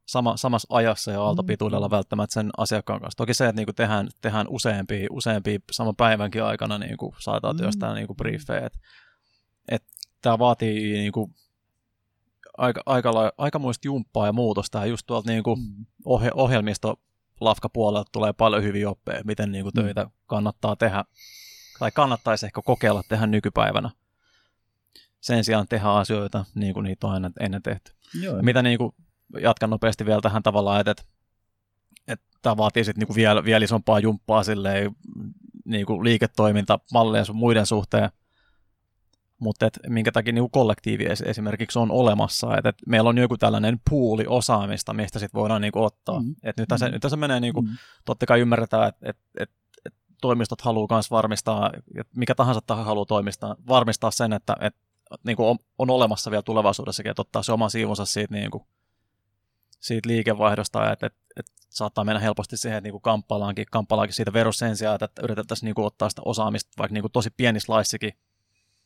sama, 0.06 0.36
samassa 0.36 0.68
ajassa 0.70 1.10
ja 1.10 1.22
aaltopituudella 1.22 1.88
mm. 1.88 1.90
välttämättä 1.90 2.34
sen 2.34 2.50
asiakkaan 2.56 3.00
kanssa. 3.00 3.16
Toki 3.16 3.34
se, 3.34 3.46
että 3.46 3.56
niin 3.56 3.66
kuin 3.66 3.74
tehdään, 3.74 4.08
tehdään 4.20 4.46
useampia, 4.48 5.06
useampia 5.10 5.58
saman 5.70 5.96
päivänkin 5.96 6.44
aikana 6.44 6.78
niin 6.78 6.96
kuin 6.96 7.14
saataan 7.18 7.56
mm. 7.56 7.62
työstää 7.62 7.94
niin 7.94 8.06
kuin 8.06 8.16
briefejä. 8.16 8.70
Tämä 10.22 10.38
vaatii 10.38 10.92
niin 10.92 11.12
kuin 11.12 11.34
aika, 12.58 12.82
aika, 12.86 13.32
aikamoista 13.38 13.88
jumppaa 13.88 14.26
ja 14.26 14.32
muutosta. 14.32 14.78
Ja 14.78 14.86
just 14.86 15.06
tuolta 15.06 15.30
niin 15.30 15.42
kuin 15.42 15.60
mm. 15.60 15.86
ohje, 16.04 16.30
ohjelmisto 16.34 17.00
lafkapuolelta 17.40 18.10
tulee 18.12 18.32
paljon 18.32 18.62
hyviä 18.62 18.90
oppeja, 18.90 19.24
miten 19.24 19.52
niin 19.52 19.64
kuin 19.64 19.72
mm. 19.76 19.82
töitä 19.82 20.10
kannattaa 20.26 20.76
tehdä, 20.76 21.04
tai 21.78 21.90
kannattaisi 21.90 22.46
ehkä 22.46 22.62
kokeilla 22.64 23.02
tehdä 23.08 23.26
nykypäivänä. 23.26 23.90
Sen 25.20 25.44
sijaan 25.44 25.68
tehdä 25.68 25.88
asioita 25.88 26.44
niin 26.54 26.74
kuin 26.74 26.84
niitä 26.84 27.06
on 27.06 27.12
aina 27.12 27.30
ennen 27.40 27.62
tehty. 27.62 27.92
Joo. 28.22 28.42
Mitä 28.42 28.62
niin 28.62 28.78
kuin, 28.78 28.92
jatkan 29.40 29.70
nopeasti 29.70 30.06
vielä 30.06 30.20
tähän 30.20 30.42
tavallaan, 30.42 30.80
että, 30.80 30.90
että, 30.90 31.04
että 32.08 32.26
tämä 32.42 32.56
vaatii 32.56 32.84
sitten 32.84 33.00
niin 33.00 33.06
kuin 33.06 33.16
vielä, 33.16 33.44
vielä 33.44 33.64
isompaa 33.64 33.98
jumppaa 33.98 34.42
silleen, 34.42 34.96
niin 35.64 35.86
kuin 35.86 36.04
liiketoimintamalleja 36.04 37.24
sun 37.24 37.36
muiden 37.36 37.66
suhteen, 37.66 38.10
mutta 39.38 39.66
et 39.66 39.78
minkä 39.88 40.12
takia 40.12 40.32
niin 40.32 40.50
kollektiivi 40.50 41.04
esimerkiksi 41.24 41.78
on 41.78 41.90
olemassa, 41.90 42.56
että 42.56 42.68
et 42.68 42.76
meillä 42.86 43.10
on 43.10 43.18
joku 43.18 43.36
tällainen 43.36 43.80
puuli 43.90 44.24
osaamista, 44.28 44.94
mistä 44.94 45.18
sitten 45.18 45.40
voidaan 45.40 45.60
niin 45.60 45.72
ottaa. 45.74 46.20
Mm-hmm. 46.20 46.34
Et 46.42 46.56
nyt, 46.56 46.68
tässä, 46.68 46.86
mm-hmm. 46.86 46.94
nyt 46.94 47.02
tässä 47.02 47.16
menee, 47.16 47.40
niin 47.40 47.54
kuin, 47.54 47.64
mm-hmm. 47.64 47.78
totta 48.04 48.26
kai 48.26 48.40
ymmärretään, 48.40 48.88
että 48.88 49.10
et, 49.10 49.16
et, 49.38 49.50
et 49.84 49.94
toimistot 50.20 50.60
haluaa 50.60 50.86
myös 50.90 51.10
varmistaa, 51.10 51.70
että 51.98 52.12
mikä 52.16 52.34
tahansa 52.34 52.60
taho 52.66 52.84
haluaa 52.84 53.06
toimistaa, 53.06 53.56
varmistaa 53.68 54.10
sen, 54.10 54.32
että 54.32 54.56
et, 54.60 54.76
niin 55.24 55.36
kuin 55.36 55.46
on, 55.46 55.58
on 55.78 55.90
olemassa 55.90 56.30
vielä 56.30 56.42
tulevaisuudessakin, 56.42 57.10
että 57.10 57.22
ottaa 57.22 57.42
se 57.42 57.52
oma 57.52 57.68
siivunsa 57.68 58.04
siitä, 58.04 58.34
niin 58.34 58.50
kuin, 58.50 58.64
siitä 59.80 60.08
liikevaihdosta, 60.08 60.92
että 60.92 61.06
et, 61.06 61.14
et 61.36 61.46
saattaa 61.68 62.04
mennä 62.04 62.20
helposti 62.20 62.56
siihen, 62.56 62.78
että 62.78 62.90
niin 62.90 63.00
kamppaillaankin, 63.00 63.66
kamppaillaankin 63.70 64.14
siitä 64.14 64.32
verossa 64.32 64.66
sen 64.66 64.76
sijaan, 64.76 64.98
että 65.04 65.22
yritettäisiin 65.22 65.66
niin 65.66 65.74
kuin 65.74 65.86
ottaa 65.86 66.08
sitä 66.08 66.22
osaamista 66.24 66.70
vaikka 66.78 66.94
niin 66.94 67.02
kuin 67.02 67.12
tosi 67.12 67.30
pienissä 67.36 67.72
laissikin 67.72 68.12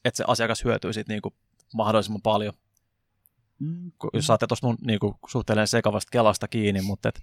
että 0.05 0.17
se 0.17 0.25
asiakas 0.27 0.65
hyötyy 0.65 0.93
siitä 0.93 1.13
niin 1.13 1.23
kuin 1.23 1.35
mahdollisimman 1.75 2.23
paljon. 2.23 2.55
Mm. 3.59 3.93
Jos 4.13 4.27
saatte 4.27 4.47
tuosta 4.47 4.67
mun 4.67 4.77
niin 4.87 4.99
kuin, 4.99 5.15
suhteellisen 5.29 5.67
sekavasta 5.67 6.11
kelasta 6.11 6.49
kiinni, 6.49 6.83
mutta 6.83 7.09
et, 7.09 7.23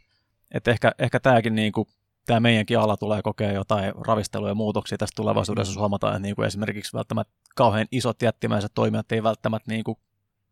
et 0.51 0.67
ehkä, 0.67 0.91
ehkä 0.99 1.19
tämäkin 1.19 1.55
niin 1.55 1.71
kuin, 1.71 1.87
tämä 2.25 2.39
meidänkin 2.39 2.79
ala 2.79 2.97
tulee 2.97 3.21
kokea 3.21 3.51
jotain 3.51 3.93
ravisteluja 4.07 4.51
ja 4.51 4.55
muutoksia 4.55 4.97
tästä 4.97 5.15
tulevaisuudessa, 5.15 5.71
jos 5.71 5.79
huomataan, 5.79 6.13
että 6.13 6.21
niin 6.21 6.35
kuin 6.35 6.45
esimerkiksi 6.45 6.93
välttämättä 6.93 7.33
kauhean 7.55 7.87
isot 7.91 8.21
jättimäiset 8.21 8.71
toimijat 8.75 9.11
ei 9.11 9.23
välttämättä 9.23 9.71
niin 9.71 9.83
kuin 9.83 9.97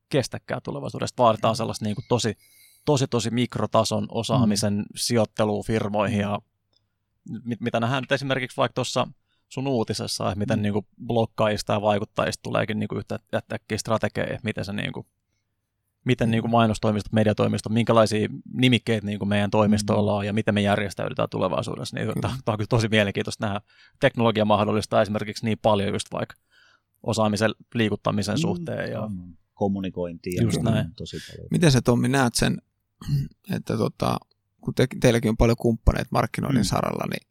kestäkään 0.09 0.61
tulevaisuudesta. 0.63 1.23
Vaaditaan 1.23 1.53
mm. 1.53 1.57
sellaista 1.57 1.86
niin 1.86 1.95
kuin 1.95 2.05
tosi, 2.09 2.38
tosi, 2.86 3.07
tosi 3.07 3.30
mikrotason 3.30 4.07
osaamisen 4.11 4.73
mm. 4.73 4.86
sijoittelua 4.95 5.63
firmoihin 5.63 6.19
ja 6.19 6.39
mit, 7.43 7.61
mitä 7.61 7.80
nähdään 7.80 8.03
nyt 8.03 8.11
esimerkiksi 8.11 8.57
vaikka 8.57 8.73
tuossa 8.73 9.07
sun 9.55 9.67
uutisessa, 9.67 10.27
että 10.27 10.39
miten 10.39 10.59
mm. 10.59 10.63
niin 10.63 10.73
kuin 10.73 10.87
blokkaajista 11.05 11.73
ja 11.73 11.81
vaikuttajista 11.81 12.43
tuleekin 12.43 12.79
niin 12.79 12.87
kuin 12.87 12.97
yhtä 12.99 13.19
äkkiä 13.53 13.77
strategeja, 13.77 14.39
miten 14.43 14.65
se 14.65 14.73
niin 14.73 14.93
kuin, 14.93 15.07
miten 16.05 16.31
niin 16.31 16.41
kuin 16.41 16.51
mainostoimistot, 16.51 17.13
mediatoimistot, 17.13 17.73
minkälaisia 17.73 18.29
nimikkeitä 18.53 19.05
niin 19.05 19.19
kuin 19.19 19.29
meidän 19.29 19.51
toimistolla 19.51 20.11
mm. 20.11 20.17
on 20.17 20.25
ja 20.25 20.33
miten 20.33 20.53
me 20.53 20.61
järjestäydytään 20.61 21.29
tulevaisuudessa. 21.29 21.97
Niin, 21.97 22.21
tämä 22.21 22.33
on 22.47 22.57
kyllä 22.57 22.67
tosi 22.69 22.87
mielenkiintoista 22.87 23.45
nähdä. 23.45 23.61
Teknologia 23.99 24.45
mahdollistaa 24.45 25.01
esimerkiksi 25.01 25.45
niin 25.45 25.57
paljon 25.61 25.93
just 25.93 26.07
vaikka 26.11 26.35
osaamisen 27.03 27.51
liikuttamisen 27.73 28.35
mm. 28.35 28.41
suhteen. 28.41 28.91
Ja... 28.91 29.09
Kommunikointia. 29.53 30.43
Just 30.43 30.61
näin. 30.61 30.95
Tosi 30.95 31.17
paljon. 31.27 31.47
Miten 31.51 31.71
sä 31.71 31.81
Tommi 31.81 32.07
näet 32.07 32.35
sen, 32.35 32.61
että 33.55 33.77
tota, 33.77 34.17
kun 34.61 34.73
te, 34.73 34.87
teilläkin 34.99 35.29
on 35.29 35.37
paljon 35.37 35.57
kumppaneita 35.57 36.09
markkinoinnin 36.11 36.63
mm. 36.63 36.67
saralla, 36.67 37.05
niin 37.09 37.27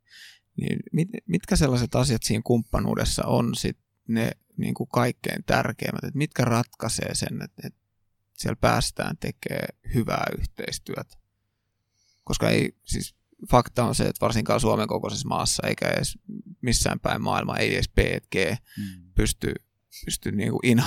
niin 0.56 0.78
mit, 0.92 1.08
mitkä 1.26 1.56
sellaiset 1.56 1.94
asiat 1.94 2.22
siinä 2.22 2.42
kumppanuudessa 2.44 3.26
on 3.26 3.54
sit 3.54 3.78
ne 4.08 4.30
niin 4.56 4.74
kuin 4.74 4.88
kaikkein 4.88 5.44
tärkeimmät, 5.46 6.04
että 6.04 6.18
mitkä 6.18 6.44
ratkaisee 6.44 7.14
sen, 7.14 7.42
että, 7.42 7.62
että 7.66 7.80
siellä 8.34 8.56
päästään 8.60 9.16
tekemään 9.16 9.68
hyvää 9.94 10.26
yhteistyötä. 10.38 11.16
Koska 12.24 12.50
ei, 12.50 12.76
siis 12.84 13.14
fakta 13.50 13.84
on 13.84 13.94
se, 13.94 14.04
että 14.04 14.20
varsinkaan 14.20 14.60
Suomen 14.60 14.88
kokoisessa 14.88 15.28
maassa, 15.28 15.66
eikä 15.66 15.88
edes 15.88 16.18
missään 16.60 17.00
päin 17.00 17.22
maailmaa, 17.22 17.56
ei 17.56 17.74
edes 17.74 17.88
P&G 17.88 18.34
mm. 18.78 19.12
pysty, 19.14 19.54
pysty 20.04 20.32
niin 20.32 20.50
kuin 20.50 20.66
in 20.66 20.82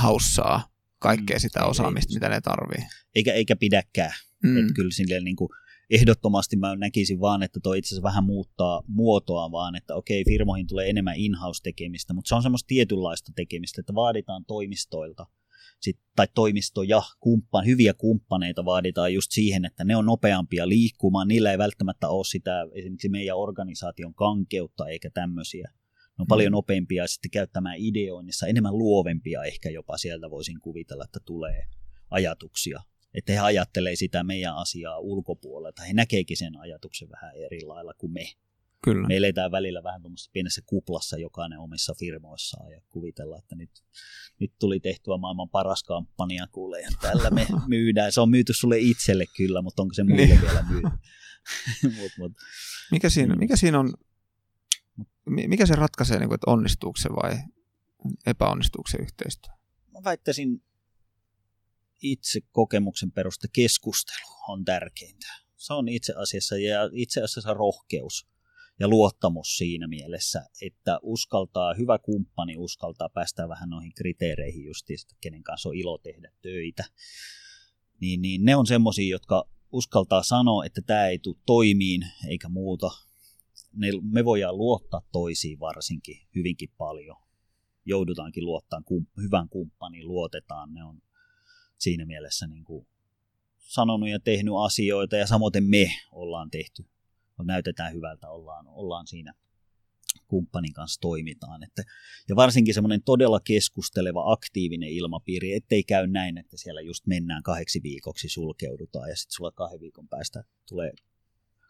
kaikkea 0.99 1.37
mm. 1.37 1.41
sitä 1.41 1.63
osaamista, 1.63 2.11
ei, 2.11 2.15
mitä 2.15 2.29
ne 2.29 2.41
tarvii. 2.41 2.87
Eikä, 3.15 3.33
eikä 3.33 3.55
pidäkään. 3.55 4.13
Mm. 4.43 4.57
Että 4.57 4.73
kyllä 4.73 4.91
silleen 4.91 5.23
niin 5.23 5.35
kuin, 5.35 5.49
ehdottomasti 5.89 6.55
mä 6.55 6.75
näkisin 6.75 7.19
vaan, 7.19 7.43
että 7.43 7.59
toi 7.59 7.77
itse 7.77 7.87
asiassa 7.87 8.07
vähän 8.07 8.23
muuttaa 8.23 8.83
muotoa 8.87 9.51
vaan, 9.51 9.75
että 9.75 9.95
okei, 9.95 10.23
firmoihin 10.25 10.67
tulee 10.67 10.89
enemmän 10.89 11.15
in-house-tekemistä, 11.15 12.13
mutta 12.13 12.29
se 12.29 12.35
on 12.35 12.43
semmoista 12.43 12.67
tietynlaista 12.67 13.31
tekemistä, 13.35 13.81
että 13.81 13.95
vaaditaan 13.95 14.45
toimistoilta 14.45 15.25
sit, 15.79 15.99
tai 16.15 16.27
toimistoja, 16.35 17.01
kumppan, 17.19 17.65
hyviä 17.65 17.93
kumppaneita 17.93 18.65
vaaditaan 18.65 19.13
just 19.13 19.31
siihen, 19.31 19.65
että 19.65 19.83
ne 19.83 19.95
on 19.95 20.05
nopeampia 20.05 20.67
liikkumaan, 20.67 21.27
niillä 21.27 21.51
ei 21.51 21.57
välttämättä 21.57 22.09
ole 22.09 22.25
sitä 22.25 22.67
esimerkiksi 22.73 23.09
meidän 23.09 23.37
organisaation 23.37 24.13
kankeutta 24.13 24.87
eikä 24.87 25.09
tämmöisiä. 25.09 25.71
Ne 26.17 26.21
on 26.21 26.27
paljon 26.27 26.51
mm. 26.51 26.55
nopeampia 26.55 27.07
sitten 27.07 27.31
käyttämään 27.31 27.75
ideoinnissa, 27.77 28.47
enemmän 28.47 28.77
luovempia 28.77 29.43
ehkä 29.43 29.69
jopa 29.69 29.97
sieltä 29.97 30.29
voisin 30.29 30.59
kuvitella, 30.59 31.03
että 31.03 31.19
tulee 31.25 31.67
ajatuksia 32.09 32.81
että 33.13 33.31
he 33.33 33.39
ajattelee 33.39 33.95
sitä 33.95 34.23
meidän 34.23 34.55
asiaa 34.55 34.99
ulkopuolelta. 34.99 35.81
He 35.81 35.93
näkeekin 35.93 36.37
sen 36.37 36.57
ajatuksen 36.59 37.09
vähän 37.09 37.35
eri 37.35 37.61
lailla 37.65 37.93
kuin 37.93 38.13
me. 38.13 38.25
Kyllä. 38.83 39.07
Me 39.07 39.17
eletään 39.17 39.51
välillä 39.51 39.83
vähän 39.83 40.01
tuommoisessa 40.01 40.31
pienessä 40.33 40.61
kuplassa 40.65 41.17
jokainen 41.17 41.59
omissa 41.59 41.93
firmoissaan 41.99 42.71
ja 42.71 42.81
kuvitella, 42.89 43.37
että 43.39 43.55
nyt, 43.55 43.69
nyt 44.39 44.53
tuli 44.59 44.79
tehtyä 44.79 45.17
maailman 45.17 45.49
paras 45.49 45.83
kampanja 45.83 46.47
kuule 46.51 46.81
ja 46.81 46.89
tällä 47.01 47.29
me 47.29 47.47
myydään. 47.67 48.11
Se 48.11 48.21
on 48.21 48.29
myyty 48.29 48.53
sulle 48.53 48.79
itselle 48.79 49.25
kyllä, 49.37 49.61
mutta 49.61 49.81
onko 49.81 49.93
se 49.93 50.03
muille 50.03 50.25
niin. 50.25 50.41
vielä 50.41 50.65
myyty? 50.69 50.87
mut, 52.01 52.11
mut. 52.17 52.31
Mikä, 52.91 53.09
siinä, 53.09 53.35
mikä 53.35 53.55
siinä 53.55 53.79
on, 53.79 53.93
mikä 55.25 55.65
se 55.65 55.75
ratkaisee, 55.75 56.19
niin 56.19 56.29
kuin, 56.29 56.35
että 56.35 56.51
onnistuuko 56.51 56.97
se 56.97 57.09
vai 57.09 57.37
epäonnistuuko 58.25 58.87
se 58.87 58.97
yhteistyö? 58.97 59.53
Mä 59.91 59.99
väittäisin 60.03 60.61
itse 62.01 62.39
kokemuksen 62.51 63.11
peruste 63.11 63.47
keskustelu 63.53 64.33
on 64.47 64.65
tärkeintä. 64.65 65.27
Se 65.55 65.73
on 65.73 65.87
itse 65.87 66.13
asiassa 66.17 66.57
ja 66.57 66.79
itse 66.93 67.21
asiassa 67.21 67.53
rohkeus 67.53 68.27
ja 68.79 68.87
luottamus 68.87 69.57
siinä 69.57 69.87
mielessä, 69.87 70.45
että 70.61 70.99
uskaltaa, 71.01 71.73
hyvä 71.73 71.99
kumppani 71.99 72.57
uskaltaa 72.57 73.09
päästä 73.09 73.49
vähän 73.49 73.69
noihin 73.69 73.93
kriteereihin 73.95 74.65
justiista, 74.65 75.15
kenen 75.21 75.43
kanssa 75.43 75.69
on 75.69 75.75
ilo 75.75 75.97
tehdä 75.97 76.31
töitä. 76.41 76.83
Niin, 78.01 78.21
niin 78.21 78.45
ne 78.45 78.55
on 78.55 78.67
semmoisia, 78.67 79.11
jotka 79.11 79.49
uskaltaa 79.71 80.23
sanoa, 80.23 80.65
että 80.65 80.81
tämä 80.81 81.07
ei 81.07 81.19
tule 81.19 81.37
toimiin 81.45 82.01
eikä 82.27 82.49
muuta. 82.49 82.91
Ne, 83.73 83.87
me 84.11 84.25
voidaan 84.25 84.57
luottaa 84.57 85.01
toisiin 85.11 85.59
varsinkin 85.59 86.27
hyvinkin 86.35 86.69
paljon. 86.77 87.17
Joudutaankin 87.85 88.45
luottaa 88.45 88.79
kump- 88.79 89.21
hyvän 89.23 89.49
kumppaniin, 89.49 90.07
luotetaan. 90.07 90.73
Ne 90.73 90.83
on 90.83 91.01
siinä 91.77 92.05
mielessä 92.05 92.47
niin 92.47 92.63
kuin 92.63 92.87
sanonut 93.57 94.09
ja 94.09 94.19
tehnyt 94.19 94.53
asioita 94.65 95.15
ja 95.15 95.27
samoin 95.27 95.63
me 95.63 95.89
ollaan 96.11 96.49
tehty. 96.49 96.85
Näytetään 97.43 97.93
hyvältä, 97.93 98.29
ollaan, 98.29 98.67
ollaan 98.67 99.07
siinä 99.07 99.33
kumppanin 100.27 100.73
kanssa 100.73 101.01
toimitaan. 101.01 101.63
Että, 101.63 101.83
ja 102.29 102.35
varsinkin 102.35 102.73
semmoinen 102.73 103.03
todella 103.03 103.39
keskusteleva, 103.39 104.31
aktiivinen 104.31 104.89
ilmapiiri, 104.89 105.53
ettei 105.53 105.83
käy 105.83 106.07
näin, 106.07 106.37
että 106.37 106.57
siellä 106.57 106.81
just 106.81 107.07
mennään 107.07 107.43
kahdeksi 107.43 107.79
viikoksi, 107.83 108.29
sulkeudutaan 108.29 109.09
ja 109.09 109.15
sitten 109.15 109.35
sulla 109.35 109.51
kahden 109.51 109.79
viikon 109.79 110.07
päästä 110.07 110.43
tulee 110.69 110.91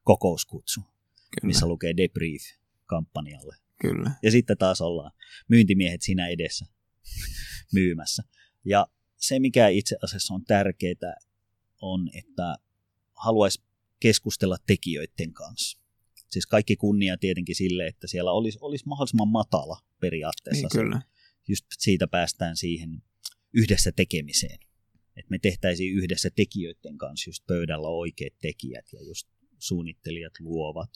kokouskutsu, 0.04 0.82
Kyllä. 0.82 1.48
missä 1.48 1.68
lukee 1.68 1.98
debrief 1.98 2.42
kampanjalle. 2.86 3.56
Kyllä. 3.82 4.12
Ja 4.24 4.32
sitten 4.32 4.58
taas 4.58 4.82
ollaan 4.82 5.12
myyntimiehet 5.48 6.02
siinä 6.02 6.28
edessä 6.28 6.66
myymässä. 7.74 8.24
Ja 8.66 8.88
se, 9.18 9.40
mikä 9.40 9.68
itse 9.68 9.96
asiassa 10.04 10.34
on 10.34 10.46
tärkeää, 10.46 11.16
on, 11.82 12.10
että 12.14 12.56
haluaisi 13.14 13.62
keskustella 14.00 14.58
tekijöiden 14.68 15.34
kanssa. 15.34 15.80
Siis 16.32 16.46
kaikki 16.46 16.76
kunnia 16.76 17.18
tietenkin 17.18 17.56
sille, 17.56 17.88
että 17.88 18.08
siellä 18.08 18.32
olisi, 18.32 18.58
olisi 18.62 18.88
mahdollisimman 18.88 19.28
matala 19.28 19.78
periaatteessa. 20.00 20.68
Niin, 20.68 20.84
kyllä. 20.84 21.02
Just 21.48 21.66
siitä 21.78 22.08
päästään 22.08 22.58
siihen 22.58 23.04
yhdessä 23.54 23.92
tekemiseen. 23.92 24.60
Että 25.16 25.30
me 25.30 25.40
tehtäisiin 25.40 25.94
yhdessä 25.94 26.30
tekijöiden 26.30 26.98
kanssa 26.98 27.30
just 27.30 27.44
pöydällä 27.48 27.88
oikeat 27.88 28.34
tekijät 28.42 28.86
ja 28.94 29.04
just 29.04 29.28
suunnittelijat 29.60 30.34
luovat, 30.40 30.90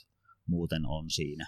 muuten 0.45 0.86
on 0.86 1.09
siinä. 1.09 1.47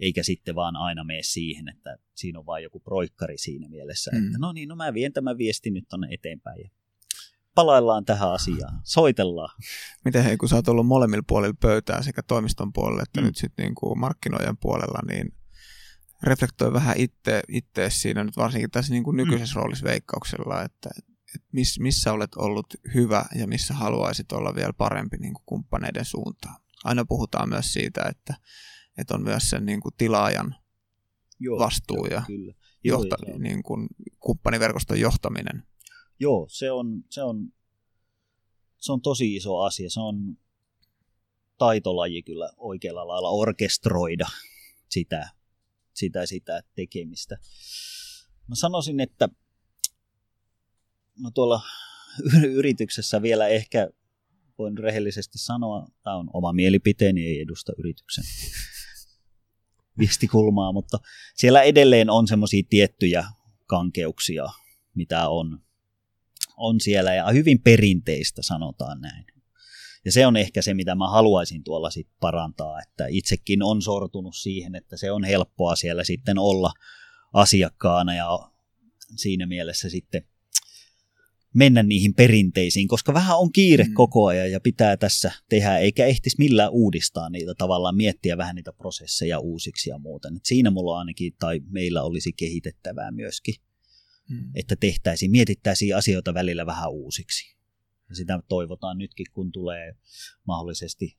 Eikä 0.00 0.22
sitten 0.22 0.54
vaan 0.54 0.76
aina 0.76 1.04
mene 1.04 1.22
siihen, 1.22 1.68
että 1.68 1.96
siinä 2.14 2.38
on 2.38 2.46
vain 2.46 2.62
joku 2.62 2.80
proikkari 2.80 3.38
siinä 3.38 3.68
mielessä, 3.68 4.10
Mm. 4.14 4.26
että 4.26 4.38
no 4.38 4.52
niin, 4.52 4.68
no 4.68 4.76
mä 4.76 4.94
vien 4.94 5.12
tämän 5.12 5.38
viestin 5.38 5.74
nyt 5.74 5.84
tonne 5.88 6.08
eteenpäin 6.10 6.60
ja 6.60 6.70
palaillaan 7.54 8.04
tähän 8.04 8.32
asiaan, 8.32 8.80
soitellaan. 8.84 9.56
Miten 10.04 10.24
hei, 10.24 10.36
kun 10.36 10.48
sä 10.48 10.56
oot 10.56 10.68
ollut 10.68 10.86
molemmilla 10.86 11.24
puolilla 11.26 11.56
pöytää 11.60 12.02
sekä 12.02 12.22
toimiston 12.22 12.72
puolella 12.72 13.02
että 13.02 13.20
Mm. 13.20 13.24
mm. 13.24 13.26
nyt 13.26 13.36
sitten 13.36 13.64
niinku 13.64 13.94
markkinoijan 13.94 14.56
puolella, 14.60 15.00
niin 15.08 15.32
reflektoi 16.22 16.72
vähän 16.72 16.96
itse, 16.96 17.42
itse 17.48 17.90
siinä 17.90 18.24
nyt 18.24 18.36
varsinkin 18.36 18.70
tässä 18.70 18.92
niinku 18.92 19.12
nykyisessä 19.12 19.54
mm. 19.54 19.62
roolissa 19.62 19.84
veikkauksella, 19.84 20.62
että 20.62 20.90
et 21.36 21.44
miss, 21.52 21.80
missä 21.80 22.12
olet 22.12 22.34
ollut 22.34 22.74
hyvä 22.94 23.24
ja 23.34 23.46
missä 23.46 23.74
haluaisit 23.74 24.32
olla 24.32 24.54
vielä 24.54 24.72
parempi 24.72 25.16
niinku 25.16 25.42
kumppaneiden 25.46 26.04
suuntaan. 26.04 26.56
Aina 26.84 27.04
puhutaan 27.04 27.48
myös 27.48 27.72
siitä, 27.72 28.02
että, 28.08 28.34
että 28.98 29.14
on 29.14 29.22
myös 29.22 29.50
sen 29.50 29.66
niinku 29.66 29.90
tilaajan 29.90 30.54
Joo, 31.40 31.58
vastuu 31.58 32.06
ja 32.06 32.22
kyllä. 32.26 32.54
Joo, 32.84 33.00
johta, 33.00 33.16
on- 33.34 33.42
niin 33.42 33.62
kuin 33.62 33.88
kumppaniverkoston 34.20 35.00
johtaminen. 35.00 35.62
Joo, 36.20 36.46
se 36.50 36.70
on, 36.70 37.04
se 37.10 37.22
on, 37.22 37.52
se 38.76 38.92
on 38.92 39.00
tosi 39.00 39.36
iso 39.36 39.58
asia. 39.58 39.90
Se 39.90 40.00
on 40.00 40.36
taitolaji 41.58 42.22
kyllä 42.22 42.50
oikealla 42.56 43.08
lailla 43.08 43.30
orkestroida 43.30 44.26
sitä, 44.88 45.30
sitä, 45.94 46.26
sitä 46.26 46.62
tekemistä. 46.74 47.38
Mä 48.46 48.54
sanoisin, 48.54 49.00
että 49.00 49.28
no 51.18 51.30
tuolla 51.30 51.62
yrityksessä 52.58 53.22
vielä 53.22 53.48
ehkä 53.48 53.90
voin 54.58 54.78
rehellisesti 54.78 55.38
sanoa, 55.38 55.86
tämä 56.02 56.16
on 56.16 56.30
oma 56.32 56.52
mielipiteeni, 56.52 57.26
ei 57.26 57.40
edusta 57.40 57.72
yrityksen 57.78 58.24
viestikulmaa, 59.98 60.72
mutta 60.72 60.98
siellä 61.34 61.62
edelleen 61.62 62.10
on 62.10 62.28
semmoisia 62.28 62.62
tiettyjä 62.70 63.24
kankeuksia, 63.66 64.44
mitä 64.94 65.28
on, 65.28 65.60
on 66.56 66.80
siellä 66.80 67.14
ja 67.14 67.30
hyvin 67.30 67.62
perinteistä 67.62 68.42
sanotaan 68.42 69.00
näin. 69.00 69.24
Ja 70.04 70.12
se 70.12 70.26
on 70.26 70.36
ehkä 70.36 70.62
se, 70.62 70.74
mitä 70.74 70.94
mä 70.94 71.10
haluaisin 71.10 71.64
tuolla 71.64 71.90
sit 71.90 72.08
parantaa, 72.20 72.80
että 72.80 73.06
itsekin 73.08 73.62
on 73.62 73.82
sortunut 73.82 74.36
siihen, 74.36 74.74
että 74.74 74.96
se 74.96 75.10
on 75.10 75.24
helppoa 75.24 75.76
siellä 75.76 76.04
sitten 76.04 76.38
olla 76.38 76.72
asiakkaana 77.32 78.14
ja 78.14 78.38
siinä 79.16 79.46
mielessä 79.46 79.90
sitten 79.90 80.22
mennä 81.54 81.82
niihin 81.82 82.14
perinteisiin, 82.14 82.88
koska 82.88 83.14
vähän 83.14 83.38
on 83.38 83.52
kiire 83.52 83.84
Mm. 83.84 83.94
koko 83.94 84.26
ajan 84.26 84.50
ja 84.50 84.60
pitää 84.60 84.96
tässä 84.96 85.32
tehdä, 85.48 85.78
eikä 85.78 86.06
ehtisi 86.06 86.36
millään 86.38 86.70
uudistaa 86.70 87.30
niitä 87.30 87.54
tavallaan, 87.54 87.96
miettiä 87.96 88.36
vähän 88.36 88.56
niitä 88.56 88.72
prosesseja 88.72 89.38
uusiksi 89.38 89.90
ja 89.90 89.98
muuten. 89.98 90.36
Et 90.36 90.44
siinä 90.44 90.70
mulla 90.70 90.98
ainakin, 90.98 91.32
tai 91.38 91.60
meillä 91.70 92.02
olisi 92.02 92.32
kehitettävää 92.32 93.10
myöskin, 93.10 93.54
Mm. 94.28 94.50
että 94.54 94.76
tehtäisiin, 94.76 95.30
mietittäisiin 95.30 95.96
asioita 95.96 96.34
välillä 96.34 96.66
vähän 96.66 96.90
uusiksi. 96.90 97.56
Ja 98.08 98.14
sitä 98.14 98.40
toivotaan 98.48 98.98
nytkin, 98.98 99.26
kun 99.32 99.52
tulee 99.52 99.96
mahdollisesti 100.46 101.16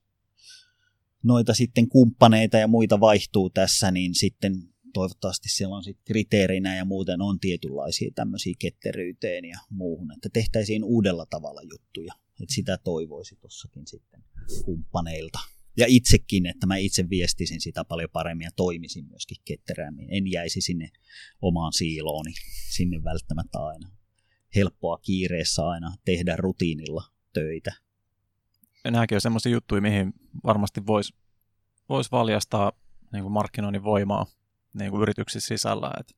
noita 1.23 1.53
sitten 1.53 1.89
kumppaneita 1.89 2.57
ja 2.57 2.67
muita 2.67 2.99
vaihtuu 2.99 3.49
tässä, 3.49 3.91
niin 3.91 4.15
sitten 4.15 4.68
toivottavasti 4.93 5.49
siellä 5.49 5.75
on 5.75 5.83
sitten 5.83 6.05
kriteerinä 6.05 6.75
ja 6.75 6.85
muuten 6.85 7.21
on 7.21 7.39
tietynlaisia 7.39 8.11
tämmöisiä 8.15 8.53
ketteryyteen 8.59 9.45
ja 9.45 9.59
muuhun, 9.69 10.11
että 10.11 10.29
tehtäisiin 10.33 10.83
uudella 10.83 11.25
tavalla 11.25 11.61
juttuja. 11.71 12.13
Että 12.41 12.55
sitä 12.55 12.77
toivoisi 12.77 13.35
tuossakin 13.35 13.87
sitten 13.87 14.23
kumppaneilta. 14.65 15.39
Ja 15.77 15.85
itsekin, 15.87 16.45
että 16.45 16.67
mä 16.67 16.77
itse 16.77 17.09
viestisin 17.09 17.61
sitä 17.61 17.85
paljon 17.85 18.09
paremmin 18.13 18.45
ja 18.45 18.51
toimisin 18.55 19.07
myöskin 19.07 19.37
ketterämmin. 19.45 20.07
En 20.11 20.31
jäisi 20.31 20.61
sinne 20.61 20.89
omaan 21.41 21.73
siilooni, 21.73 22.33
sinne 22.69 23.03
välttämättä 23.03 23.59
aina. 23.59 23.91
Helppoa 24.55 24.97
kiireessä 24.97 25.67
aina 25.67 25.93
tehdä 26.05 26.35
rutiinilla 26.35 27.03
töitä. 27.33 27.73
Nämäkin 28.83 29.15
on 29.15 29.21
semmoisia 29.21 29.51
juttuja, 29.51 29.81
mihin 29.81 30.13
varmasti 30.43 30.85
voisi 30.85 31.13
vois 31.89 32.11
valjastaa 32.11 32.71
niin 33.13 33.23
kuin 33.23 33.33
markkinoinnin 33.33 33.83
voimaa 33.83 34.25
niin 34.73 34.91
kuin 34.91 35.01
yrityksissä 35.01 35.47
sisällä. 35.47 35.91
Et, 35.99 36.15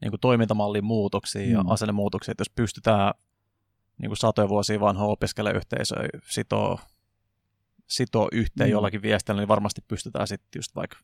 niin 0.00 0.10
kuin 0.10 0.20
toimintamallin 0.20 0.84
muutoksia 0.84 1.50
ja 1.50 1.62
Mm. 1.62 1.70
asennemuutoksia, 1.70 2.32
että 2.32 2.40
jos 2.42 2.50
pystytään 2.54 3.14
niin 3.98 4.08
kuin 4.10 4.16
satoja 4.16 4.48
vuosia 4.48 4.80
vanhoa 4.80 5.06
opiskelijayhteisöä 5.08 6.08
sitoo, 6.30 6.78
sitoo 7.86 8.28
yhteen 8.32 8.68
Mm. 8.68 8.72
jollakin 8.72 9.02
viestillä, 9.02 9.40
niin 9.40 9.48
varmasti 9.48 9.80
pystytään 9.88 10.28
sitten 10.28 10.58
just 10.58 10.74
vaikka 10.76 10.96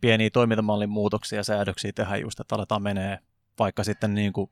pieniä 0.00 0.30
toimintamallin 0.30 0.90
muutoksia 0.90 1.38
ja 1.38 1.44
säädöksiä 1.44 1.92
tehdä 1.92 2.16
just, 2.16 2.40
että 2.40 2.54
aletaan 2.54 2.82
menee 2.82 3.18
vaikka 3.58 3.84
sitten 3.84 4.14
niin 4.14 4.32
kuin 4.32 4.50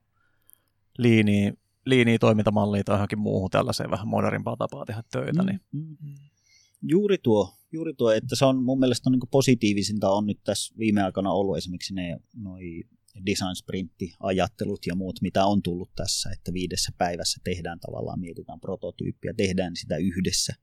liiniin, 0.99 1.59
liiniin 1.85 2.21
toimintamalliin 2.21 2.85
tai 2.85 2.95
johonkin 2.95 3.19
muuhun 3.19 3.51
tällaiseen 3.51 3.91
vähän 3.91 4.09
modernimpaa 4.09 4.57
tapaa 4.57 4.85
tehdä 4.85 5.03
töitä, 5.13 5.43
niin 5.43 5.61
Mm. 5.73 5.97
Juuri 6.83 7.19
tuo, 7.19 7.55
juuri 7.77 7.95
tuo, 7.95 8.11
että 8.11 8.37
se 8.37 8.45
on 8.45 8.63
mun 8.63 8.79
mielestä 8.79 9.11
on 9.11 9.13
niin 9.13 9.31
positiivisinta 9.31 10.11
on 10.11 10.27
nyt 10.27 10.41
tässä 10.45 10.75
viime 10.79 11.03
aikoina 11.03 11.33
ollut 11.33 11.57
esimerkiksi 11.57 11.95
ne 11.95 12.19
noi 12.35 12.83
design 13.27 13.57
sprintti-ajattelut 13.57 14.87
ja 14.87 14.95
muut, 14.95 15.21
mitä 15.23 15.47
on 15.47 15.63
tullut 15.63 15.91
tässä, 15.97 16.31
että 16.31 16.53
viidessä 16.53 16.93
päivässä 16.99 17.41
tehdään 17.45 17.81
tavallaan, 17.81 18.21
mietitään 18.21 18.61
prototyyppiä, 18.61 19.35
tehdään 19.37 19.77
sitä 19.77 19.97
yhdessä 19.97 20.55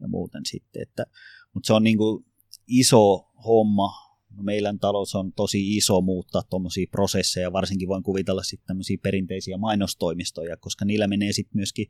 ja 0.00 0.08
muuten 0.08 0.42
sitten, 0.46 0.82
että, 0.82 1.06
mutta 1.54 1.66
se 1.66 1.72
on 1.72 1.84
niin 1.84 1.98
kuin 1.98 2.24
iso 2.66 3.28
homma, 3.44 4.08
No 4.36 4.42
meidän 4.42 4.78
talous 4.78 5.14
on 5.14 5.32
tosi 5.32 5.76
iso 5.76 6.00
muuttaa 6.00 6.42
tuommoisia 6.50 6.86
prosesseja, 6.90 7.52
varsinkin 7.52 7.88
voin 7.88 8.02
kuvitella 8.02 8.42
sitten 8.42 8.66
tämmöisiä 8.66 8.96
perinteisiä 9.02 9.56
mainostoimistoja, 9.56 10.56
koska 10.56 10.84
niillä 10.84 11.06
menee 11.06 11.32
sitten 11.32 11.56
myöskin 11.56 11.86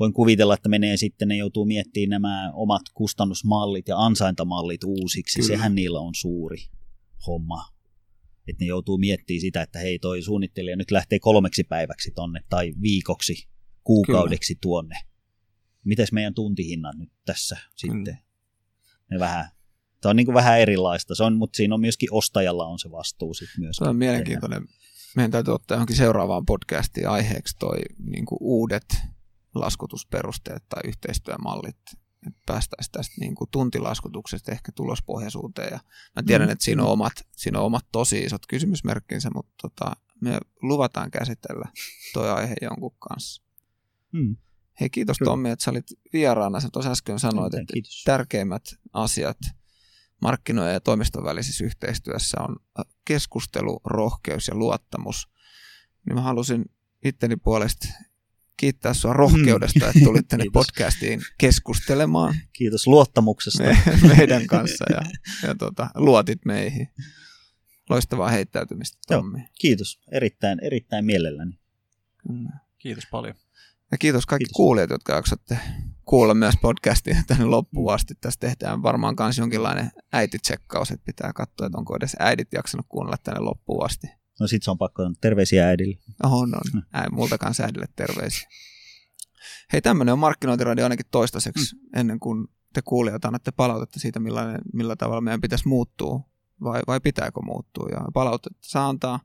voin 0.00 0.12
kuvitella, 0.12 0.54
että 0.54 0.68
menee 0.68 0.96
sitten, 0.96 1.28
ne 1.28 1.36
joutuu 1.36 1.64
miettimään 1.64 2.22
nämä 2.22 2.52
omat 2.54 2.82
kustannusmallit 2.94 3.88
ja 3.88 3.98
ansaintamallit 3.98 4.84
uusiksi. 4.84 5.36
Kyllä. 5.36 5.46
Kyllä. 5.46 5.58
Sehän 5.58 5.74
niillä 5.74 6.00
on 6.00 6.14
suuri 6.14 6.58
homma. 7.26 7.64
Että 8.48 8.64
ne 8.64 8.68
joutuu 8.68 8.98
miettimään 8.98 9.40
sitä, 9.40 9.62
että 9.62 9.78
hei 9.78 9.98
toi 9.98 10.22
suunnittelija 10.22 10.76
nyt 10.76 10.90
lähtee 10.90 11.18
kolmeksi 11.18 11.64
päiväksi 11.64 12.10
tonne 12.10 12.40
tai 12.48 12.72
viikoksi, 12.82 13.48
kuukaudeksi 13.84 14.54
Kyllä. 14.54 14.60
tuonne. 14.62 14.96
Mites 15.84 16.12
meidän 16.12 16.34
tuntihinnat 16.34 16.96
nyt 16.96 17.12
tässä 17.24 17.56
sitten? 17.76 18.18
Ne 19.10 19.18
vähän, 19.18 19.48
tämä 20.00 20.10
on 20.10 20.16
niin 20.16 20.26
kuin 20.26 20.34
vähän 20.34 20.60
erilaista, 20.60 21.14
se 21.14 21.24
on, 21.24 21.36
mutta 21.36 21.56
siinä 21.56 21.74
on 21.74 21.80
myöskin 21.80 22.08
ostajalla 22.12 22.66
on 22.66 22.78
se 22.78 22.90
vastuu 22.90 23.34
sitten 23.34 23.60
myös. 23.60 23.76
Se 23.76 23.84
on 23.84 23.96
mielenkiintoinen. 23.96 24.62
Meidän 25.16 25.30
täytyy 25.30 25.54
ottaa 25.54 25.74
johonkin 25.74 25.96
seuraavaan 25.96 26.46
podcastiin 26.46 27.08
aiheeksi 27.08 27.56
toi 27.58 27.78
niin 27.98 28.26
kuin 28.26 28.38
uudet 28.40 28.84
laskutusperusteet 29.54 30.64
tai 30.68 30.80
yhteistyömallit. 30.84 31.76
Että 32.26 32.40
päästäisiin 32.46 32.92
tästä 32.92 33.14
niin 33.20 33.34
kuin 33.34 33.50
tuntilaskutuksesta 33.50 34.52
ehkä 34.52 34.72
tulospohjaisuuteen. 34.72 35.68
Ja 35.72 35.80
mä 36.16 36.22
tiedän, 36.26 36.48
Mm. 36.48 36.52
että 36.52 36.64
siinä 36.64 36.82
on 36.82 36.88
omat, 36.88 37.12
siinä 37.36 37.58
on 37.58 37.64
omat 37.66 37.86
tosi 37.92 38.18
isot 38.24 38.46
kysymysmerkkinsä, 38.46 39.30
mutta 39.34 39.54
tota, 39.62 39.92
me 40.20 40.38
luvataan 40.62 41.10
käsitellä 41.10 41.68
toi 42.12 42.30
aihe 42.30 42.54
jonkun 42.62 42.96
kanssa. 42.98 43.42
Hmm. 44.12 44.36
Hei, 44.80 44.90
kiitos 44.90 45.18
Kyllä. 45.18 45.30
Tommi, 45.30 45.50
että 45.50 45.64
sä 45.64 45.70
olit 45.70 45.86
vieraana. 46.12 46.60
Sä 46.60 46.68
tuossa 46.72 46.90
äsken 46.90 47.18
sanoit, 47.18 47.54
että 47.54 47.72
Kiitos. 47.72 48.02
tärkeimmät 48.04 48.62
asiat 48.92 49.38
markkinoiden 50.22 50.72
ja 50.74 50.80
toimiston 50.80 51.24
välisessä 51.24 51.64
yhteistyössä 51.64 52.36
on 52.40 52.56
keskustelu, 53.04 53.80
rohkeus 53.84 54.48
ja 54.48 54.54
luottamus. 54.54 55.28
Niin 56.06 56.14
mä 56.14 56.20
halusin 56.22 56.64
itteni 57.04 57.36
puolesta 57.36 57.88
kiittää 58.56 58.94
sua 58.94 59.12
rohkeudesta, 59.12 59.86
että 59.88 60.00
tulit 60.04 60.28
tänne 60.28 60.42
Kiitos. 60.44 60.66
podcastiin 60.66 61.20
keskustelemaan 61.38 62.34
Kiitos 62.52 62.86
luottamuksesta. 62.86 63.62
me, 63.62 63.78
meidän 64.16 64.46
kanssa 64.46 64.84
ja, 64.90 65.02
ja 65.48 65.54
tota, 65.54 65.90
luotit 65.94 66.44
meihin. 66.44 66.88
Loistavaa 67.90 68.28
heittäytymistä, 68.28 68.98
Joo. 69.10 69.20
Tommi. 69.20 69.38
Kiitos, 69.60 70.00
erittäin, 70.12 70.58
erittäin 70.64 71.04
mielelläni. 71.04 71.58
Kiitos 72.78 73.04
paljon. 73.10 73.34
Ja 73.90 73.98
kiitos 73.98 74.26
kaikki 74.26 74.44
Kiitos. 74.44 74.56
kuulijat, 74.56 74.90
jotka 74.90 75.14
jaksatte 75.14 75.58
kuulla 76.04 76.34
myös 76.34 76.54
podcastia 76.62 77.22
tänne 77.26 77.44
loppuun 77.44 77.92
asti. 77.94 78.14
Tässä 78.20 78.40
tehdään 78.40 78.82
varmaan 78.82 79.14
myös 79.18 79.38
jonkinlainen 79.38 79.90
äititsekkaus, 80.12 80.90
että 80.90 81.04
pitää 81.04 81.32
katsoa, 81.32 81.66
että 81.66 81.78
onko 81.78 81.96
edes 81.96 82.16
äidit 82.18 82.52
jaksanut 82.52 82.86
kuunnella 82.88 83.16
tänne 83.24 83.40
loppuun 83.40 83.84
asti. 83.84 84.06
No 84.40 84.46
sit 84.46 84.62
se 84.62 84.70
on 84.70 84.78
pakko 84.78 85.02
terveisiä 85.20 85.68
äidille. 85.68 85.98
On, 86.22 86.54
on. 86.54 86.82
Äi, 86.92 87.08
multakaan 87.10 87.54
äidille 87.62 87.86
terveisiä. 87.96 88.48
Hei, 89.72 89.82
tämmöinen 89.82 90.12
on 90.12 90.18
markkinointiradio 90.18 90.84
ainakin 90.84 91.06
toistaiseksi, 91.10 91.74
mm. 91.74 92.00
ennen 92.00 92.20
kuin 92.20 92.48
te 92.72 92.82
kuulijat 92.84 93.24
annatte 93.24 93.50
palautetta 93.50 94.00
siitä, 94.00 94.20
millainen, 94.20 94.60
millä 94.72 94.96
tavalla 94.96 95.20
meidän 95.20 95.40
pitäisi 95.40 95.68
muuttua 95.68 96.20
vai, 96.62 96.82
vai 96.86 97.00
pitääkö 97.00 97.40
muuttua. 97.40 97.88
Ja 97.90 98.00
palautetta 98.14 98.58
saa 98.60 98.88
antaa 98.88 99.20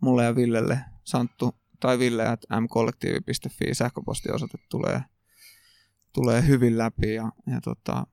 mulle 0.00 0.24
ja 0.24 0.36
Villelle, 0.36 0.80
Santtu 1.04 1.54
tai 1.80 1.98
ville 1.98 2.28
at 2.28 2.40
mkollektiivi.fi 2.60 3.74
sähköpostiosoite 3.74 4.58
tulee, 4.70 5.02
tulee 6.12 6.46
hyvin 6.46 6.78
läpi 6.78 7.14
ja, 7.14 7.32
ja 7.46 7.60
tota, 7.60 8.06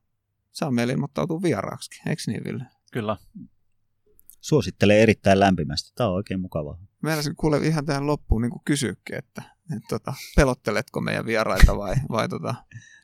saa 0.52 0.72
meille 0.72 0.94
ilmoittautua 0.94 1.42
vieraaksi, 1.42 2.02
eikö 2.10 2.22
niin 2.28 2.44
Ville? 2.44 2.66
Kyllä. 2.94 3.18
Suosittelen 4.42 4.98
erittäin 4.98 5.40
lämpimästi. 5.40 5.92
Tämä 5.96 6.10
on 6.10 6.16
oikein 6.16 6.40
mukavaa. 6.40 6.78
Meidän 7.02 7.36
kuule 7.36 7.58
ihan 7.58 7.86
tähän 7.86 8.08
loppuun 8.08 8.42
niin 8.42 8.52
kysyäkin, 8.66 9.16
että, 9.16 9.42
että 9.76 9.88
tota, 9.90 10.14
pelotteletko 10.36 11.02
meidän 11.02 11.26
vieraita 11.26 11.78
vai, 11.78 11.96
vai 12.10 12.30
tota, 12.30 12.56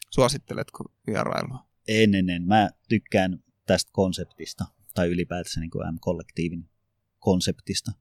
suositteletko 0.09 0.83
vierailua? 1.07 1.67
En, 1.87 2.15
en, 2.15 2.29
en. 2.29 2.43
Mä 2.43 2.69
tykkään 2.89 3.43
tästä 3.65 3.89
konseptista 3.93 4.65
tai 4.93 5.09
ylipäätänsä 5.09 5.59
niin 5.59 5.69
kuin 5.69 5.93
M-kollektiivin 5.93 6.69
konseptista. 7.19 7.91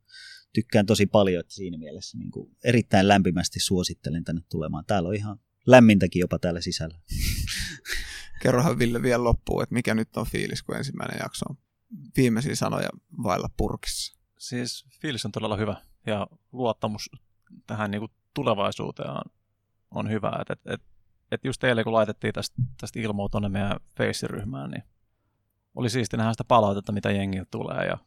Tykkään 0.52 0.86
tosi 0.86 1.06
paljon, 1.06 1.40
että 1.40 1.54
siinä 1.54 1.78
mielessä 1.78 2.18
niin 2.18 2.30
kuin 2.30 2.56
erittäin 2.64 3.08
lämpimästi 3.08 3.60
suosittelen 3.60 4.24
tänne 4.24 4.42
tulemaan. 4.48 4.84
Täällä 4.84 5.08
on 5.08 5.14
ihan 5.14 5.40
lämmintäkin 5.66 6.20
jopa 6.20 6.38
täällä 6.38 6.60
sisällä. 6.60 6.98
Kerrohan 8.42 8.78
Ville 8.78 9.02
vielä 9.02 9.24
loppuun, 9.24 9.62
että 9.62 9.74
mikä 9.74 9.94
nyt 9.94 10.16
on 10.16 10.26
fiilis, 10.26 10.62
kun 10.62 10.76
ensimmäinen 10.76 11.18
jakso 11.22 11.44
on 11.48 11.56
viimeisiä 12.16 12.54
sanoja 12.54 12.88
vailla 13.22 13.48
purkissa. 13.56 14.18
Siis 14.38 14.86
fiilis 15.00 15.24
on 15.24 15.32
todella 15.32 15.56
hyvä 15.56 15.76
ja 16.06 16.26
luottamus 16.52 17.10
tähän 17.66 17.90
niin 17.90 18.00
kuin 18.00 18.12
tulevaisuuteen 18.34 19.10
on, 19.10 19.22
on 19.90 20.10
hyvä. 20.10 20.38
Et, 20.40 20.50
et, 20.50 20.60
et, 20.66 20.82
et 21.32 21.44
just 21.44 21.60
teille, 21.60 21.84
kun 21.84 21.92
laitettiin 21.92 22.34
tästä, 22.34 22.54
tästä 22.80 23.00
ilmoa 23.00 23.28
tuonne 23.28 23.48
meidän 23.48 23.80
Face-ryhmään, 23.98 24.70
niin 24.70 24.82
oli 25.74 25.90
siisti 25.90 26.16
nähdä 26.16 26.32
sitä 26.32 26.44
palautetta, 26.44 26.92
mitä 26.92 27.10
jengiltä 27.10 27.48
tulee. 27.50 27.86
Ja 27.86 27.98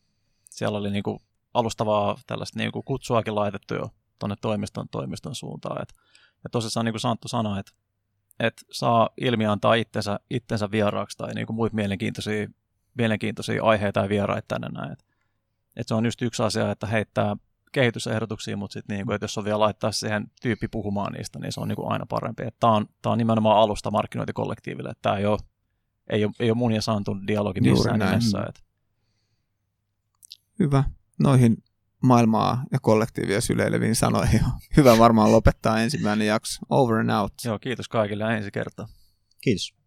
siellä 0.50 0.78
oli 0.78 0.92
niin 0.92 1.04
kuin 1.04 1.20
alustavaa 1.54 2.20
tällaista 2.28 2.60
niin 2.60 2.72
kuin 2.72 2.86
kutsuakin 2.86 3.36
laitettu 3.36 3.74
jo 3.74 3.90
tuonne 4.20 4.36
toimiston, 4.42 4.90
toimiston 4.90 5.36
suuntaan. 5.36 5.82
Et, 5.82 5.94
ja 6.44 6.50
tosissaan 6.50 6.86
niin 6.86 6.94
kuin 6.94 7.02
Santtu 7.02 7.28
sanoi, 7.28 7.60
että 7.60 7.72
et 8.40 8.54
saa 8.72 9.10
ilmi 9.22 9.46
antaa 9.46 9.74
itsensä, 9.74 10.20
itsensä 10.30 10.72
vieraaksi 10.72 11.18
tai 11.18 11.34
niin 11.34 11.48
kuin 11.48 11.56
muita 11.56 11.76
mielenkiintoisia, 11.76 12.48
mielenkiintoisia 13.00 13.64
aiheita 13.64 14.00
ja 14.00 14.10
vieraita 14.10 14.48
tänne 14.48 14.68
näin. 14.80 14.92
Et, 14.92 15.06
et 15.76 15.88
se 15.88 15.94
on 15.94 16.06
just 16.06 16.22
yksi 16.22 16.44
asia, 16.44 16.72
että 16.72 16.88
heittää 16.88 17.36
kehitysehdotuksia, 17.72 18.58
mutta 18.58 18.74
sitten 18.74 18.96
niin 18.96 19.06
kuin, 19.06 19.16
että 19.16 19.24
jos 19.24 19.38
on 19.38 19.44
vielä 19.44 19.60
laittaa 19.60 19.92
siihen 19.92 20.32
tyyppi 20.42 20.68
puhumaan 20.68 21.14
niistä, 21.14 21.40
niin 21.40 21.52
se 21.52 21.60
on 21.60 21.68
niin 21.68 21.76
kuin 21.76 21.92
aina 21.92 22.06
parempi. 22.06 22.44
Tämä 22.60 22.74
on, 22.74 22.86
tää 23.02 23.12
on 23.12 23.18
nimenomaan 23.18 23.58
alusta 23.58 23.92
markkinointikollektiiville. 23.92 24.94
Tämä 25.02 25.18
ei 25.18 25.26
ole, 25.26 25.40
ei 26.10 26.26
ole, 26.26 26.34
ei 26.40 26.52
ole 26.52 26.58
mun 26.58 26.72
ja 26.72 26.82
Santun 26.82 27.28
dialogi 27.28 27.62
missään 27.62 28.00
nimessä. 28.00 28.40
Että. 28.50 28.62
Hyvä. 30.60 30.84
Noihin 31.20 31.64
maailmaa 32.04 32.64
ja 32.72 32.80
kollektiivia 32.82 33.42
syleileviin 33.42 33.96
sanoihin 33.96 34.42
hyvä 34.78 34.98
varmaan 34.98 35.32
lopettaa 35.32 35.80
ensimmäinen 35.80 36.28
jakso. 36.28 36.62
Over 36.70 36.98
and 36.98 37.10
out. 37.10 37.34
Joo, 37.46 37.60
kiitos 37.60 37.88
kaikille 37.88 38.38
ensi 38.38 38.52
kertaa. 38.52 38.88
Kiitos. 39.42 39.79